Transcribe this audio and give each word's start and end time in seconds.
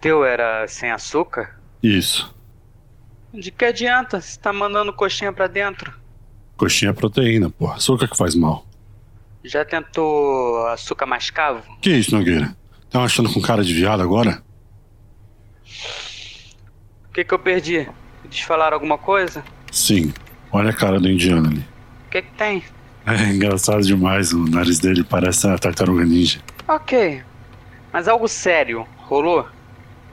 Teu 0.00 0.24
era 0.24 0.66
sem 0.66 0.90
açúcar? 0.90 1.58
Isso. 1.82 2.34
De 3.32 3.50
que 3.50 3.64
adianta? 3.64 4.20
Você 4.20 4.38
tá 4.38 4.52
mandando 4.52 4.92
coxinha 4.92 5.32
pra 5.32 5.46
dentro. 5.46 5.92
Coxinha 6.56 6.90
é 6.90 6.94
proteína, 6.94 7.50
porra. 7.50 7.76
Açúcar 7.76 8.08
que 8.08 8.16
faz 8.16 8.34
mal. 8.34 8.66
Já 9.44 9.64
tentou 9.64 10.66
açúcar 10.68 11.06
mascavo? 11.06 11.62
Que 11.80 11.90
isso, 11.90 12.14
Nogueira? 12.16 12.54
Tá 12.90 13.02
achando 13.02 13.32
com 13.32 13.40
cara 13.40 13.62
de 13.62 13.72
viado 13.72 14.02
agora? 14.02 14.42
O 17.08 17.12
que 17.12 17.24
que 17.24 17.32
eu 17.32 17.38
perdi? 17.38 17.88
Eles 18.24 18.40
falaram 18.40 18.74
alguma 18.74 18.98
coisa? 18.98 19.44
Sim. 19.70 20.12
Olha 20.52 20.70
a 20.70 20.74
cara 20.74 20.98
do 20.98 21.08
indiano 21.08 21.48
ali. 21.48 21.64
O 22.06 22.10
que 22.10 22.22
que 22.22 22.32
tem? 22.32 22.62
É 23.06 23.24
engraçado 23.32 23.82
demais, 23.82 24.32
o 24.32 24.44
nariz 24.44 24.78
dele 24.78 25.04
parece 25.04 25.46
a 25.46 25.56
tartaruga 25.58 26.04
ninja. 26.04 26.40
Ok. 26.68 27.22
Mas 27.92 28.08
algo 28.08 28.28
sério, 28.28 28.86
rolou? 28.98 29.46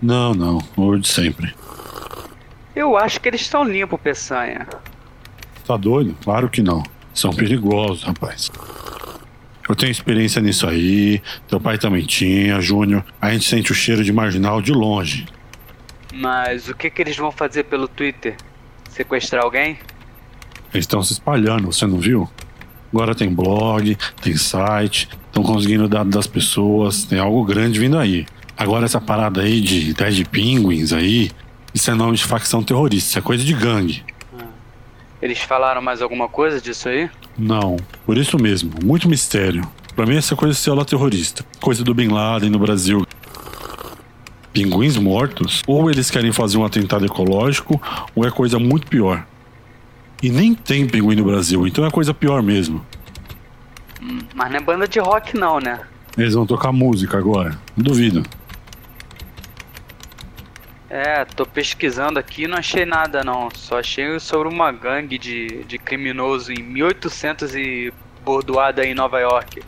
Não, 0.01 0.33
não, 0.33 0.59
o 0.75 0.97
de 0.97 1.07
sempre. 1.07 1.53
Eu 2.75 2.95
acho 2.95 3.19
que 3.19 3.27
eles 3.27 3.41
estão 3.41 3.63
limpos, 3.63 3.99
Peçanha. 3.99 4.67
Tá 5.65 5.75
doido? 5.75 6.15
Claro 6.23 6.49
que 6.49 6.61
não. 6.61 6.83
São 7.13 7.33
perigosos, 7.33 8.03
rapaz. 8.03 8.51
Eu 9.67 9.75
tenho 9.75 9.91
experiência 9.91 10.41
nisso 10.41 10.67
aí, 10.67 11.21
teu 11.47 11.59
pai 11.59 11.77
também 11.77 12.05
tinha, 12.05 12.61
Júnior. 12.61 13.03
A 13.19 13.33
gente 13.33 13.45
sente 13.45 13.71
o 13.71 13.75
cheiro 13.75 14.03
de 14.03 14.13
marginal 14.13 14.61
de 14.61 14.71
longe. 14.71 15.25
Mas 16.13 16.69
o 16.69 16.75
que 16.75 16.89
que 16.89 17.01
eles 17.01 17.17
vão 17.17 17.31
fazer 17.31 17.63
pelo 17.63 17.87
Twitter? 17.87 18.37
Sequestrar 18.89 19.43
alguém? 19.43 19.77
Eles 20.73 20.83
estão 20.83 21.03
se 21.03 21.13
espalhando, 21.13 21.65
você 21.71 21.85
não 21.85 21.99
viu? 21.99 22.29
Agora 22.93 23.13
tem 23.13 23.33
blog, 23.33 23.97
tem 24.21 24.37
site, 24.37 25.09
estão 25.25 25.43
conseguindo 25.43 25.87
dados 25.87 26.13
das 26.13 26.27
pessoas, 26.27 27.03
tem 27.03 27.19
algo 27.19 27.43
grande 27.43 27.79
vindo 27.79 27.97
aí. 27.97 28.25
Agora 28.57 28.85
essa 28.85 28.99
parada 28.99 29.41
aí 29.41 29.61
de 29.61 29.93
10 29.93 30.15
de 30.15 30.25
pinguins 30.25 30.91
aí, 30.91 31.29
isso 31.73 31.91
é 31.91 31.93
nome 31.93 32.17
de 32.17 32.23
facção 32.23 32.63
terrorista, 32.63 33.09
isso 33.09 33.19
é 33.19 33.21
coisa 33.21 33.43
de 33.43 33.53
gangue. 33.53 34.03
Eles 35.21 35.39
falaram 35.39 35.81
mais 35.81 36.01
alguma 36.01 36.27
coisa 36.27 36.59
disso 36.59 36.89
aí? 36.89 37.09
Não, 37.37 37.77
por 38.05 38.17
isso 38.17 38.37
mesmo, 38.37 38.71
muito 38.83 39.07
mistério. 39.07 39.61
Pra 39.95 40.05
mim 40.05 40.15
essa 40.15 40.35
coisa 40.35 40.53
é 40.53 40.55
célula 40.55 40.85
terrorista, 40.85 41.45
coisa 41.59 41.83
do 41.83 41.93
Bin 41.93 42.07
Laden 42.07 42.49
no 42.49 42.59
Brasil. 42.59 43.05
Pinguins 44.51 44.97
mortos? 44.97 45.61
Ou 45.67 45.91
eles 45.91 46.09
querem 46.09 46.31
fazer 46.31 46.57
um 46.57 46.65
atentado 46.65 47.05
ecológico, 47.05 47.79
ou 48.15 48.25
é 48.25 48.31
coisa 48.31 48.57
muito 48.57 48.87
pior. 48.87 49.23
E 50.21 50.31
nem 50.31 50.55
tem 50.55 50.87
pinguim 50.87 51.15
no 51.15 51.25
Brasil, 51.25 51.67
então 51.67 51.85
é 51.85 51.91
coisa 51.91 52.11
pior 52.11 52.41
mesmo. 52.41 52.83
Mas 54.33 54.49
não 54.49 54.57
é 54.57 54.61
banda 54.61 54.87
de 54.87 54.99
rock 54.99 55.37
não, 55.37 55.59
né? 55.59 55.79
Eles 56.17 56.33
vão 56.33 56.47
tocar 56.47 56.71
música 56.71 57.17
agora, 57.19 57.59
duvido. 57.75 58.23
É, 60.89 61.25
tô 61.25 61.45
pesquisando 61.45 62.17
aqui 62.17 62.43
e 62.43 62.47
não 62.47 62.57
achei 62.57 62.85
nada 62.85 63.23
não. 63.23 63.49
Só 63.53 63.79
achei 63.79 64.19
sobre 64.19 64.47
uma 64.47 64.71
gangue 64.71 65.17
de, 65.17 65.63
de 65.65 65.77
criminoso 65.77 66.51
em 66.51 66.63
1800 66.63 67.55
e 67.55 67.93
bordoada 68.23 68.85
em 68.85 68.93
Nova 68.93 69.19
York. 69.19 69.61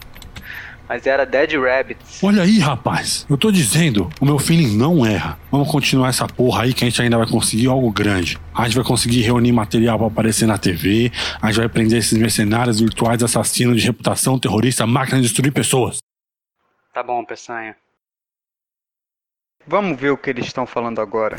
Mas 0.88 1.06
era 1.06 1.24
Dead 1.24 1.52
Rabbits. 1.54 2.24
Olha 2.24 2.42
aí, 2.42 2.58
rapaz. 2.58 3.24
Eu 3.30 3.38
tô 3.38 3.52
dizendo, 3.52 4.10
o 4.20 4.26
meu 4.26 4.40
feeling 4.40 4.76
não 4.76 5.06
erra. 5.06 5.38
Vamos 5.52 5.70
continuar 5.70 6.10
essa 6.10 6.26
porra 6.26 6.64
aí 6.64 6.74
que 6.74 6.84
a 6.84 6.90
gente 6.90 7.00
ainda 7.00 7.16
vai 7.16 7.28
conseguir 7.28 7.68
algo 7.68 7.92
grande. 7.92 8.40
A 8.56 8.64
gente 8.64 8.76
vai 8.76 8.84
conseguir 8.84 9.22
reunir 9.22 9.52
material 9.52 10.00
pra 10.00 10.08
aparecer 10.08 10.48
na 10.48 10.58
TV. 10.58 11.12
A 11.40 11.48
gente 11.48 11.60
vai 11.60 11.70
prender 11.70 12.00
esses 12.00 12.18
mercenários 12.18 12.80
virtuais 12.80 13.22
assassinos 13.22 13.80
de 13.80 13.86
reputação 13.86 14.40
terrorista, 14.40 14.88
máquina 14.88 15.18
de 15.18 15.28
destruir 15.28 15.52
pessoas. 15.52 15.98
Tá 16.92 17.04
bom, 17.04 17.24
Peçanha. 17.24 17.76
Vamos 19.72 20.00
ver 20.00 20.10
o 20.10 20.18
que 20.18 20.32
eles 20.32 20.48
estão 20.48 20.66
falando 20.66 21.00
agora. 21.00 21.36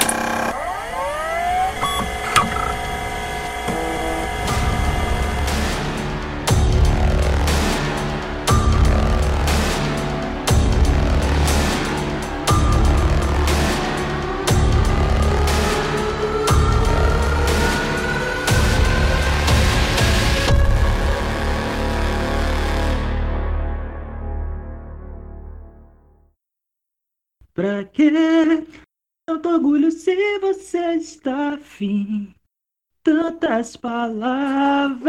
Pra 27.61 27.85
quê? 27.85 28.65
Tanto 29.29 29.51
orgulho 29.51 29.91
se 29.91 30.39
você 30.39 30.95
está 30.95 31.53
afim. 31.53 32.33
Tantas 33.05 33.77
palavras. 33.77 35.05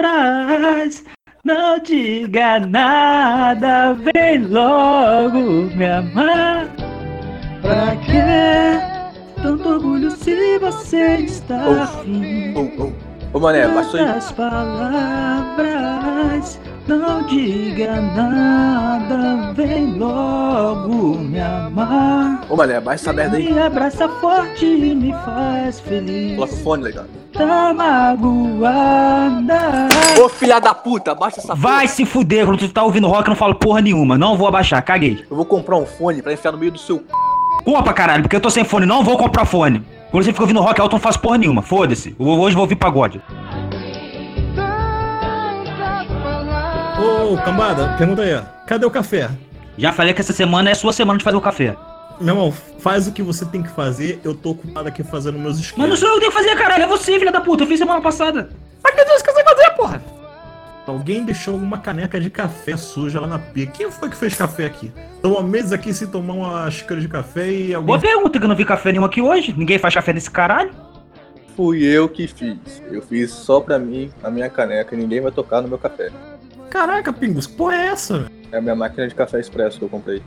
Não 1.46 1.80
diga 1.80 2.60
nada, 2.60 3.94
vem 3.94 4.46
logo 4.48 5.74
me 5.78 5.86
amar. 5.86 6.68
Pra 7.62 7.96
quê? 8.06 8.20
Tanto 9.42 9.70
orgulho 9.70 10.12
se 10.12 10.60
você 10.60 11.20
está 11.20 11.70
Oh, 11.70 11.84
afim. 11.84 12.54
Ô, 12.54 12.64
ô, 12.84 12.92
ô 13.32 13.40
mané, 13.40 13.66
baixa 13.66 13.98
aí. 13.98 14.06
Tantas 14.06 14.30
palavras, 14.34 15.40
não 16.98 17.24
diga 17.24 18.02
nada, 18.02 19.54
vem 19.54 19.98
logo 19.98 21.18
me 21.18 21.40
amar. 21.40 22.42
Ô 22.50 22.56
mané, 22.56 22.80
baixa 22.80 23.04
essa 23.04 23.14
merda 23.14 23.38
aí. 23.38 23.52
Me 23.52 23.60
abraça 23.60 24.08
forte 24.08 24.66
e 24.66 24.96
me 24.96 25.14
faz 25.26 25.80
feliz. 25.80 26.36
Coloca 26.36 26.54
o 26.54 26.58
fone, 26.58 26.84
legal. 26.84 27.06
Tá 27.34 27.74
magoada. 27.74 29.60
Ô 30.24 30.30
filha 30.30 30.60
da 30.60 30.74
puta, 30.74 31.16
baixa 31.16 31.40
essa 31.40 31.56
Vai 31.56 31.88
se 31.88 32.06
fuder, 32.06 32.46
quando 32.46 32.60
tu 32.60 32.70
tá 32.70 32.84
ouvindo 32.84 33.08
rock 33.08 33.28
eu 33.28 33.30
não 33.30 33.36
falo 33.36 33.56
porra 33.56 33.82
nenhuma. 33.82 34.18
Não 34.18 34.38
vou 34.38 34.48
abaixar, 34.48 34.84
caguei. 34.84 35.16
porra. 35.16 35.28
Eu 35.30 35.36
vou 35.38 35.46
comprar 35.46 35.78
um 35.78 35.86
fone 35.86 36.22
pra 36.22 36.34
enfiar 36.34 36.52
no 36.52 36.58
meio 36.58 36.72
do 36.72 36.80
seu 36.80 36.98
c... 36.98 37.04
Compra, 37.64 37.94
caralho, 37.94 38.24
porque 38.24 38.36
eu 38.36 38.42
tô 38.42 38.50
sem 38.50 38.64
fone, 38.64 38.86
não 38.86 39.04
vou 39.04 39.18
comprar 39.18 39.46
fone. 39.46 39.84
Quando 40.10 40.26
você 40.26 40.32
fica 40.34 40.44
ouvindo 40.44 40.60
rock 40.60 40.82
alto, 40.82 40.94
eu 40.94 40.98
não 40.98 41.02
faço 41.02 41.20
porra 41.20 41.38
nenhuma. 41.38 41.62
Foda-se. 41.62 42.14
Hoje 42.20 42.52
eu 42.52 42.56
vou 42.56 42.64
ouvir 42.64 42.76
pagode. 42.76 43.22
Ô, 47.02 47.36
cambada, 47.44 47.96
pergunta 47.98 48.22
aí, 48.22 48.36
ó. 48.36 48.42
Cadê 48.68 48.86
o 48.86 48.92
café? 48.92 49.30
Já 49.78 49.92
falei 49.92 50.14
que 50.14 50.22
essa 50.22 50.34
semana 50.34 50.70
é 50.70 50.74
sua 50.76 50.94
semana 50.94 51.18
de 51.18 51.24
fazer 51.24 51.38
o 51.38 51.42
café. 51.42 51.76
Meu 52.20 52.36
irmão, 52.36 52.52
faz 52.80 53.08
o 53.08 53.12
que 53.12 53.24
você 53.24 53.44
tem 53.46 53.64
que 53.64 53.70
fazer, 53.70 54.20
eu 54.24 54.36
tô 54.36 54.52
ocupado 54.52 54.88
aqui 54.88 55.04
fazendo 55.04 55.40
meus 55.40 55.56
Mas 55.58 55.66
esquemas. 55.66 55.90
não 55.90 55.98
sou 55.98 56.08
eu 56.10 56.14
que 56.16 56.20
tenho 56.22 56.32
que 56.32 56.38
fazer, 56.38 56.56
caralho. 56.56 56.84
É 56.84 56.88
você, 56.88 57.18
filha 57.18 57.32
da 57.32 57.42
puta. 57.42 57.64
Eu 57.64 57.68
fiz 57.68 57.80
semana 57.80 58.02
passada. 58.02 58.50
Mas 58.84 58.94
que 58.94 59.04
Deus 59.06 59.22
que 59.22 59.32
você 59.32 59.44
fazer, 59.44 59.72
porra? 59.72 60.02
Alguém 60.86 61.24
deixou 61.24 61.56
uma 61.56 61.78
caneca 61.78 62.20
de 62.20 62.30
café 62.30 62.76
suja 62.76 63.20
lá 63.20 63.28
na 63.28 63.40
pia. 63.40 63.66
Quem 63.68 63.90
foi 63.90 64.10
que 64.10 64.16
fez 64.16 64.36
café 64.36 64.66
aqui? 64.66 64.92
Tomou 65.22 65.42
meses 65.42 65.72
aqui 65.72 65.94
sem 65.94 66.08
tomar 66.08 66.34
uma 66.34 66.70
xícara 66.70 67.00
de 67.00 67.08
café 67.08 67.50
e 67.50 67.74
alguém. 67.74 67.88
Boa 67.88 68.00
pergunta, 68.00 68.38
que 68.38 68.46
eu 68.46 68.50
não 68.50 68.56
vi 68.56 68.66
café 68.66 68.92
nenhum 68.92 69.06
aqui 69.06 69.22
hoje. 69.22 69.54
Ninguém 69.58 69.80
faz 69.80 69.94
café 69.94 70.12
nesse 70.14 70.30
caralho. 70.30 70.72
Fui 71.56 71.84
eu 71.84 72.10
que 72.10 72.28
fiz. 72.28 72.58
Eu 72.92 73.02
fiz 73.02 73.32
só 73.32 73.60
pra 73.60 73.78
mim, 73.80 74.12
a 74.24 74.30
minha 74.30 74.50
caneca, 74.50 74.94
e 74.96 74.98
ninguém 74.98 75.22
vai 75.22 75.32
tocar 75.32 75.62
no 75.62 75.68
meu 75.68 75.78
café. 75.78 76.10
Caraca, 76.72 77.12
Pingus, 77.14 77.46
que 77.46 77.54
porra 77.56 77.76
é 77.76 77.86
essa? 77.88 78.18
velho? 78.20 78.32
É 78.52 78.58
a 78.58 78.62
minha 78.62 78.76
máquina 78.76 79.08
de 79.08 79.14
café 79.14 79.40
expresso 79.40 79.78
que 79.78 79.86
eu 79.86 79.90
comprei. 79.90 80.24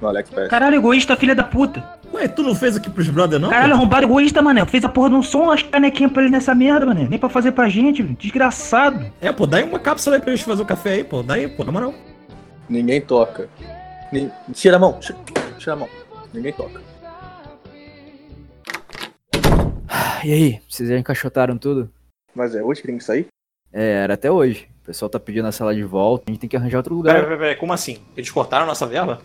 No 0.00 0.08
AliExpress. 0.08 0.48
Caralho, 0.48 0.76
egoísta, 0.76 1.16
filha 1.16 1.34
da 1.34 1.42
puta. 1.44 1.82
Ué, 2.12 2.28
tu 2.28 2.42
não 2.42 2.54
fez 2.54 2.76
aqui 2.76 2.88
pros 2.90 3.08
brother, 3.08 3.38
não? 3.40 3.48
Caralho, 3.50 3.74
arrombado 3.74 4.06
egoísta, 4.06 4.40
mané. 4.42 4.64
Fez 4.66 4.84
a 4.84 4.88
porra 4.88 5.10
de 5.10 5.16
um 5.16 5.22
som, 5.22 5.50
as 5.50 5.62
canequinhas 5.62 6.12
pra 6.12 6.22
ele 6.22 6.30
nessa 6.30 6.54
merda, 6.54 6.86
mané. 6.86 7.06
Nem 7.08 7.18
pra 7.18 7.28
fazer 7.28 7.52
pra 7.52 7.68
gente, 7.68 8.02
velho. 8.02 8.16
desgraçado. 8.16 9.10
É, 9.20 9.32
pô, 9.32 9.46
dá 9.46 9.58
aí 9.58 9.64
uma 9.64 9.78
cápsula 9.78 10.16
aí 10.16 10.22
pra 10.22 10.34
gente 10.34 10.44
fazer 10.44 10.62
o 10.62 10.66
café 10.66 10.94
aí, 10.94 11.04
pô. 11.04 11.22
Dá 11.22 11.34
aí, 11.34 11.48
pô, 11.48 11.64
na 11.64 11.72
moral. 11.72 11.94
Ninguém 12.68 13.00
toca. 13.00 13.48
Ni- 14.12 14.30
Tira 14.52 14.76
a 14.76 14.78
mão. 14.78 14.98
Tira- 15.00 15.18
Tira 15.58 15.72
a 15.72 15.76
mão. 15.76 15.88
Ninguém 16.32 16.52
toca. 16.52 16.80
E 20.24 20.32
aí, 20.32 20.60
vocês 20.68 20.88
já 20.88 20.98
encaixotaram 20.98 21.56
tudo? 21.56 21.90
Mas 22.34 22.54
é 22.54 22.62
hoje 22.62 22.80
que 22.80 22.86
tem 22.88 22.98
que 22.98 23.04
sair? 23.04 23.26
É, 23.72 24.02
era 24.02 24.14
até 24.14 24.30
hoje. 24.30 24.68
O 24.88 24.90
pessoal 24.90 25.10
tá 25.10 25.20
pedindo 25.20 25.46
a 25.46 25.52
sala 25.52 25.74
de 25.74 25.84
volta, 25.84 26.24
a 26.26 26.30
gente 26.30 26.40
tem 26.40 26.48
que 26.48 26.56
arranjar 26.56 26.78
outro 26.78 26.94
lugar. 26.94 27.22
peraí, 27.22 27.38
peraí, 27.38 27.56
como 27.56 27.74
assim? 27.74 27.98
Eles 28.16 28.30
cortaram 28.30 28.64
a 28.64 28.66
nossa 28.66 28.86
verba? 28.86 29.20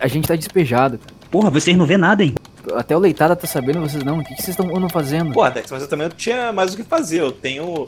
A 0.00 0.08
gente 0.08 0.26
tá 0.26 0.34
despejado. 0.34 0.98
cara. 0.98 1.14
Porra, 1.30 1.50
vocês 1.50 1.76
não 1.76 1.86
vê 1.86 1.96
nada, 1.96 2.24
hein? 2.24 2.34
Até 2.74 2.96
o 2.96 2.98
Leitada 2.98 3.36
tá 3.36 3.46
sabendo, 3.46 3.78
vocês 3.78 4.02
não. 4.02 4.18
O 4.18 4.24
que 4.24 4.34
que 4.34 4.42
vocês 4.42 4.58
estão 4.58 4.88
fazendo? 4.88 5.32
Pô, 5.32 5.48
Dex, 5.48 5.70
mas 5.70 5.82
eu 5.82 5.88
também 5.88 6.08
não 6.08 6.16
tinha 6.16 6.52
mais 6.52 6.74
o 6.74 6.76
que 6.76 6.82
fazer. 6.82 7.20
Eu 7.20 7.30
tenho 7.30 7.86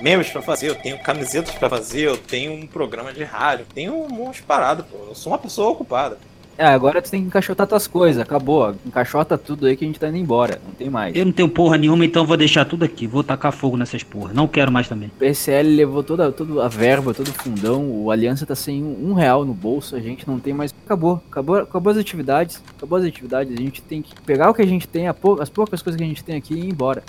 memes 0.00 0.30
pra 0.30 0.40
fazer, 0.40 0.68
eu 0.68 0.76
tenho 0.76 0.96
camisetas 1.02 1.52
pra 1.56 1.68
fazer, 1.68 2.02
eu 2.02 2.16
tenho 2.16 2.52
um 2.52 2.64
programa 2.64 3.12
de 3.12 3.24
rádio, 3.24 3.66
eu 3.68 3.74
tenho 3.74 3.94
um 4.04 4.08
monte 4.08 4.36
de 4.36 4.42
parada, 4.42 4.84
pô. 4.84 4.96
Eu 5.08 5.16
sou 5.16 5.32
uma 5.32 5.38
pessoa 5.38 5.70
ocupada. 5.70 6.16
É, 6.56 6.64
agora 6.66 7.02
tu 7.02 7.10
tem 7.10 7.20
que 7.20 7.26
encaixotar 7.26 7.66
tuas 7.66 7.86
coisas, 7.88 8.22
acabou. 8.22 8.76
Encaixota 8.86 9.36
tudo 9.36 9.66
aí 9.66 9.76
que 9.76 9.84
a 9.84 9.88
gente 9.88 9.98
tá 9.98 10.08
indo 10.08 10.18
embora. 10.18 10.60
Não 10.64 10.72
tem 10.72 10.88
mais. 10.88 11.16
Eu 11.16 11.24
não 11.24 11.32
tenho 11.32 11.48
porra 11.48 11.76
nenhuma, 11.76 12.04
então 12.04 12.24
vou 12.24 12.36
deixar 12.36 12.64
tudo 12.64 12.84
aqui. 12.84 13.06
Vou 13.08 13.24
tacar 13.24 13.50
fogo 13.52 13.76
nessas 13.76 14.04
porra. 14.04 14.32
Não 14.32 14.46
quero 14.46 14.70
mais 14.70 14.88
também. 14.88 15.08
O 15.08 15.18
PSL 15.18 15.68
levou 15.74 16.04
toda, 16.04 16.30
toda 16.30 16.64
a 16.64 16.68
verba, 16.68 17.12
todo 17.12 17.26
o 17.26 17.32
fundão. 17.32 17.90
O 17.90 18.08
Aliança 18.10 18.46
tá 18.46 18.54
sem 18.54 18.84
um, 18.84 19.10
um 19.10 19.14
real 19.14 19.44
no 19.44 19.52
bolso. 19.52 19.96
A 19.96 20.00
gente 20.00 20.28
não 20.28 20.38
tem 20.38 20.54
mais. 20.54 20.72
Acabou. 20.84 21.20
Acabou, 21.28 21.56
acabou 21.56 21.90
as 21.90 21.98
atividades. 21.98 22.62
Acabou 22.76 22.98
as 22.98 23.04
atividades. 23.04 23.52
A 23.52 23.60
gente 23.60 23.82
tem 23.82 24.00
que 24.00 24.14
pegar 24.22 24.48
o 24.48 24.54
que 24.54 24.62
a 24.62 24.66
gente 24.66 24.86
tem, 24.86 25.08
a 25.08 25.14
pou- 25.14 25.42
as 25.42 25.48
poucas 25.48 25.82
coisas 25.82 25.98
que 25.98 26.04
a 26.04 26.08
gente 26.08 26.22
tem 26.22 26.36
aqui 26.36 26.54
e 26.54 26.60
ir 26.60 26.70
embora. 26.70 27.02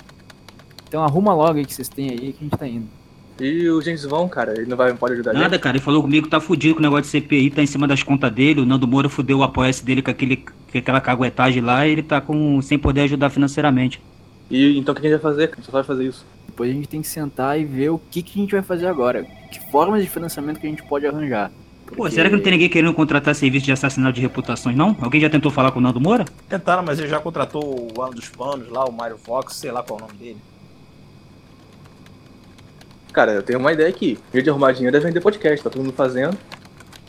Então 0.88 1.04
arruma 1.04 1.32
logo 1.34 1.58
aí 1.58 1.64
que 1.64 1.72
vocês 1.74 1.88
têm 1.88 2.10
aí 2.10 2.32
que 2.32 2.38
a 2.40 2.44
gente 2.44 2.56
tá 2.58 2.66
indo. 2.66 2.86
E 3.38 3.68
o 3.68 3.80
James 3.82 4.02
Vão, 4.04 4.28
cara, 4.28 4.52
ele 4.52 4.66
não 4.66 4.76
vai, 4.76 4.90
não 4.90 4.96
pode 4.96 5.14
ajudar 5.14 5.32
gente? 5.32 5.42
Nada, 5.42 5.58
cara. 5.58 5.76
Ele 5.76 5.84
falou 5.84 6.02
comigo 6.02 6.24
que 6.24 6.30
tá 6.30 6.40
fudido 6.40 6.74
com 6.74 6.80
o 6.80 6.82
negócio 6.82 7.02
de 7.04 7.08
CPI, 7.08 7.50
tá 7.50 7.62
em 7.62 7.66
cima 7.66 7.86
das 7.86 8.02
contas 8.02 8.32
dele. 8.32 8.60
O 8.60 8.66
Nando 8.66 8.86
Moura 8.88 9.08
fudeu 9.08 9.38
o 9.38 9.42
apoia 9.42 9.70
dele 9.82 10.00
com, 10.00 10.10
aquele, 10.10 10.36
com 10.38 10.78
aquela 10.78 11.00
caguetagem 11.00 11.62
lá 11.62 11.86
e 11.86 11.92
ele 11.92 12.02
tá 12.02 12.20
com, 12.20 12.60
sem 12.62 12.78
poder 12.78 13.02
ajudar 13.02 13.28
financeiramente. 13.30 14.00
E 14.50 14.78
então 14.78 14.92
o 14.92 14.96
que 14.96 15.06
a 15.06 15.10
gente 15.10 15.20
vai 15.20 15.32
fazer? 15.32 15.44
A 15.52 15.56
gente 15.56 15.66
só 15.66 15.72
vai 15.72 15.84
fazer 15.84 16.04
isso. 16.06 16.24
Depois 16.46 16.70
a 16.70 16.72
gente 16.72 16.88
tem 16.88 17.02
que 17.02 17.08
sentar 17.08 17.60
e 17.60 17.64
ver 17.64 17.90
o 17.90 17.98
que, 18.10 18.22
que 18.22 18.38
a 18.38 18.42
gente 18.42 18.52
vai 18.52 18.62
fazer 18.62 18.86
agora. 18.86 19.26
Que 19.52 19.60
formas 19.70 20.02
de 20.02 20.08
financiamento 20.08 20.58
que 20.58 20.66
a 20.66 20.70
gente 20.70 20.82
pode 20.84 21.06
arranjar. 21.06 21.50
Pô, 21.86 21.94
Porque- 21.96 22.14
será 22.14 22.28
que 22.30 22.34
não 22.36 22.42
tem 22.42 22.52
ninguém 22.52 22.68
querendo 22.68 22.94
contratar 22.94 23.34
serviço 23.34 23.66
de 23.66 23.72
assassinato 23.72 24.14
de 24.14 24.20
reputações, 24.20 24.74
não? 24.76 24.96
Alguém 25.00 25.20
já 25.20 25.28
tentou 25.30 25.52
falar 25.52 25.70
com 25.70 25.78
o 25.78 25.82
Nando 25.82 26.00
Moura? 26.00 26.24
Tentaram, 26.48 26.82
mas 26.82 26.98
ele 26.98 27.08
já 27.08 27.20
contratou 27.20 27.92
o 27.96 28.02
ano 28.02 28.14
dos 28.14 28.28
panos 28.28 28.68
lá, 28.70 28.84
o 28.86 28.92
Mario 28.92 29.18
Fox, 29.18 29.56
sei 29.56 29.70
lá 29.70 29.82
qual 29.82 30.00
é 30.00 30.02
o 30.02 30.06
nome 30.06 30.18
dele. 30.18 30.36
Cara, 33.16 33.32
eu 33.32 33.42
tenho 33.42 33.58
uma 33.58 33.72
ideia 33.72 33.88
aqui. 33.88 34.18
Em 34.28 34.32
vez 34.32 34.44
de 34.44 34.50
arrumar 34.50 34.72
dinheiro 34.72 34.94
é 34.94 35.00
vender 35.00 35.22
podcast, 35.22 35.64
tá 35.64 35.70
todo 35.70 35.82
mundo 35.82 35.94
fazendo. 35.94 36.36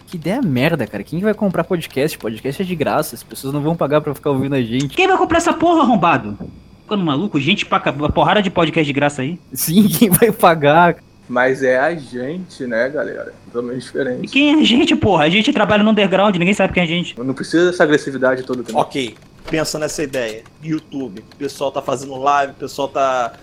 Que 0.06 0.16
ideia 0.16 0.42
merda, 0.42 0.88
cara. 0.88 1.04
Quem 1.04 1.20
que 1.20 1.26
vai 1.26 1.34
comprar 1.34 1.66
podcast? 1.66 2.18
Podcast 2.18 2.62
é 2.62 2.66
de 2.66 2.76
graça. 2.78 3.14
As 3.14 3.24
pessoas 3.24 3.54
não 3.54 3.62
vão 3.62 3.76
pagar 3.76 4.00
pra 4.00 4.16
ficar 4.16 4.30
ouvindo 4.30 4.56
a 4.56 4.62
gente. 4.62 4.96
Quem 4.96 5.06
vai 5.06 5.18
comprar 5.18 5.40
essa 5.40 5.52
porra, 5.52 5.82
arrombado? 5.82 6.38
Ficando 6.84 7.04
maluco? 7.04 7.38
Gente, 7.42 7.68
uma 7.98 8.10
porrada 8.10 8.42
de 8.42 8.50
podcast 8.50 8.86
de 8.88 8.94
graça 8.94 9.22
aí. 9.22 9.38
Sim, 9.52 9.86
quem 10.00 10.10
vai 10.10 10.32
pagar? 10.32 10.96
Mas 11.28 11.62
é 11.62 11.78
a 11.78 11.94
gente, 11.94 12.66
né, 12.66 12.88
galera? 12.88 13.34
Totalmente 13.52 13.82
E 13.82 13.86
diferente. 13.86 14.28
quem 14.32 14.56
é 14.56 14.62
a 14.62 14.64
gente, 14.64 14.96
porra? 14.96 15.26
A 15.26 15.30
gente 15.30 15.52
trabalha 15.52 15.84
no 15.84 15.90
underground, 15.90 16.34
ninguém 16.38 16.54
sabe 16.54 16.72
quem 16.74 16.84
é 16.84 16.86
a 16.86 16.90
gente. 16.90 17.20
Não 17.20 17.34
precisa 17.34 17.66
dessa 17.70 17.84
agressividade 17.84 18.44
toda 18.44 18.64
também. 18.64 18.82
Ok, 18.82 19.14
pensa 19.52 19.78
nessa 19.78 20.02
ideia. 20.04 20.44
YouTube, 20.64 21.20
o 21.34 21.36
pessoal 21.36 21.70
tá 21.70 21.82
fazendo 21.82 22.16
live, 22.16 22.54
o 22.54 22.56
pessoal 22.56 22.88
tá, 22.88 23.34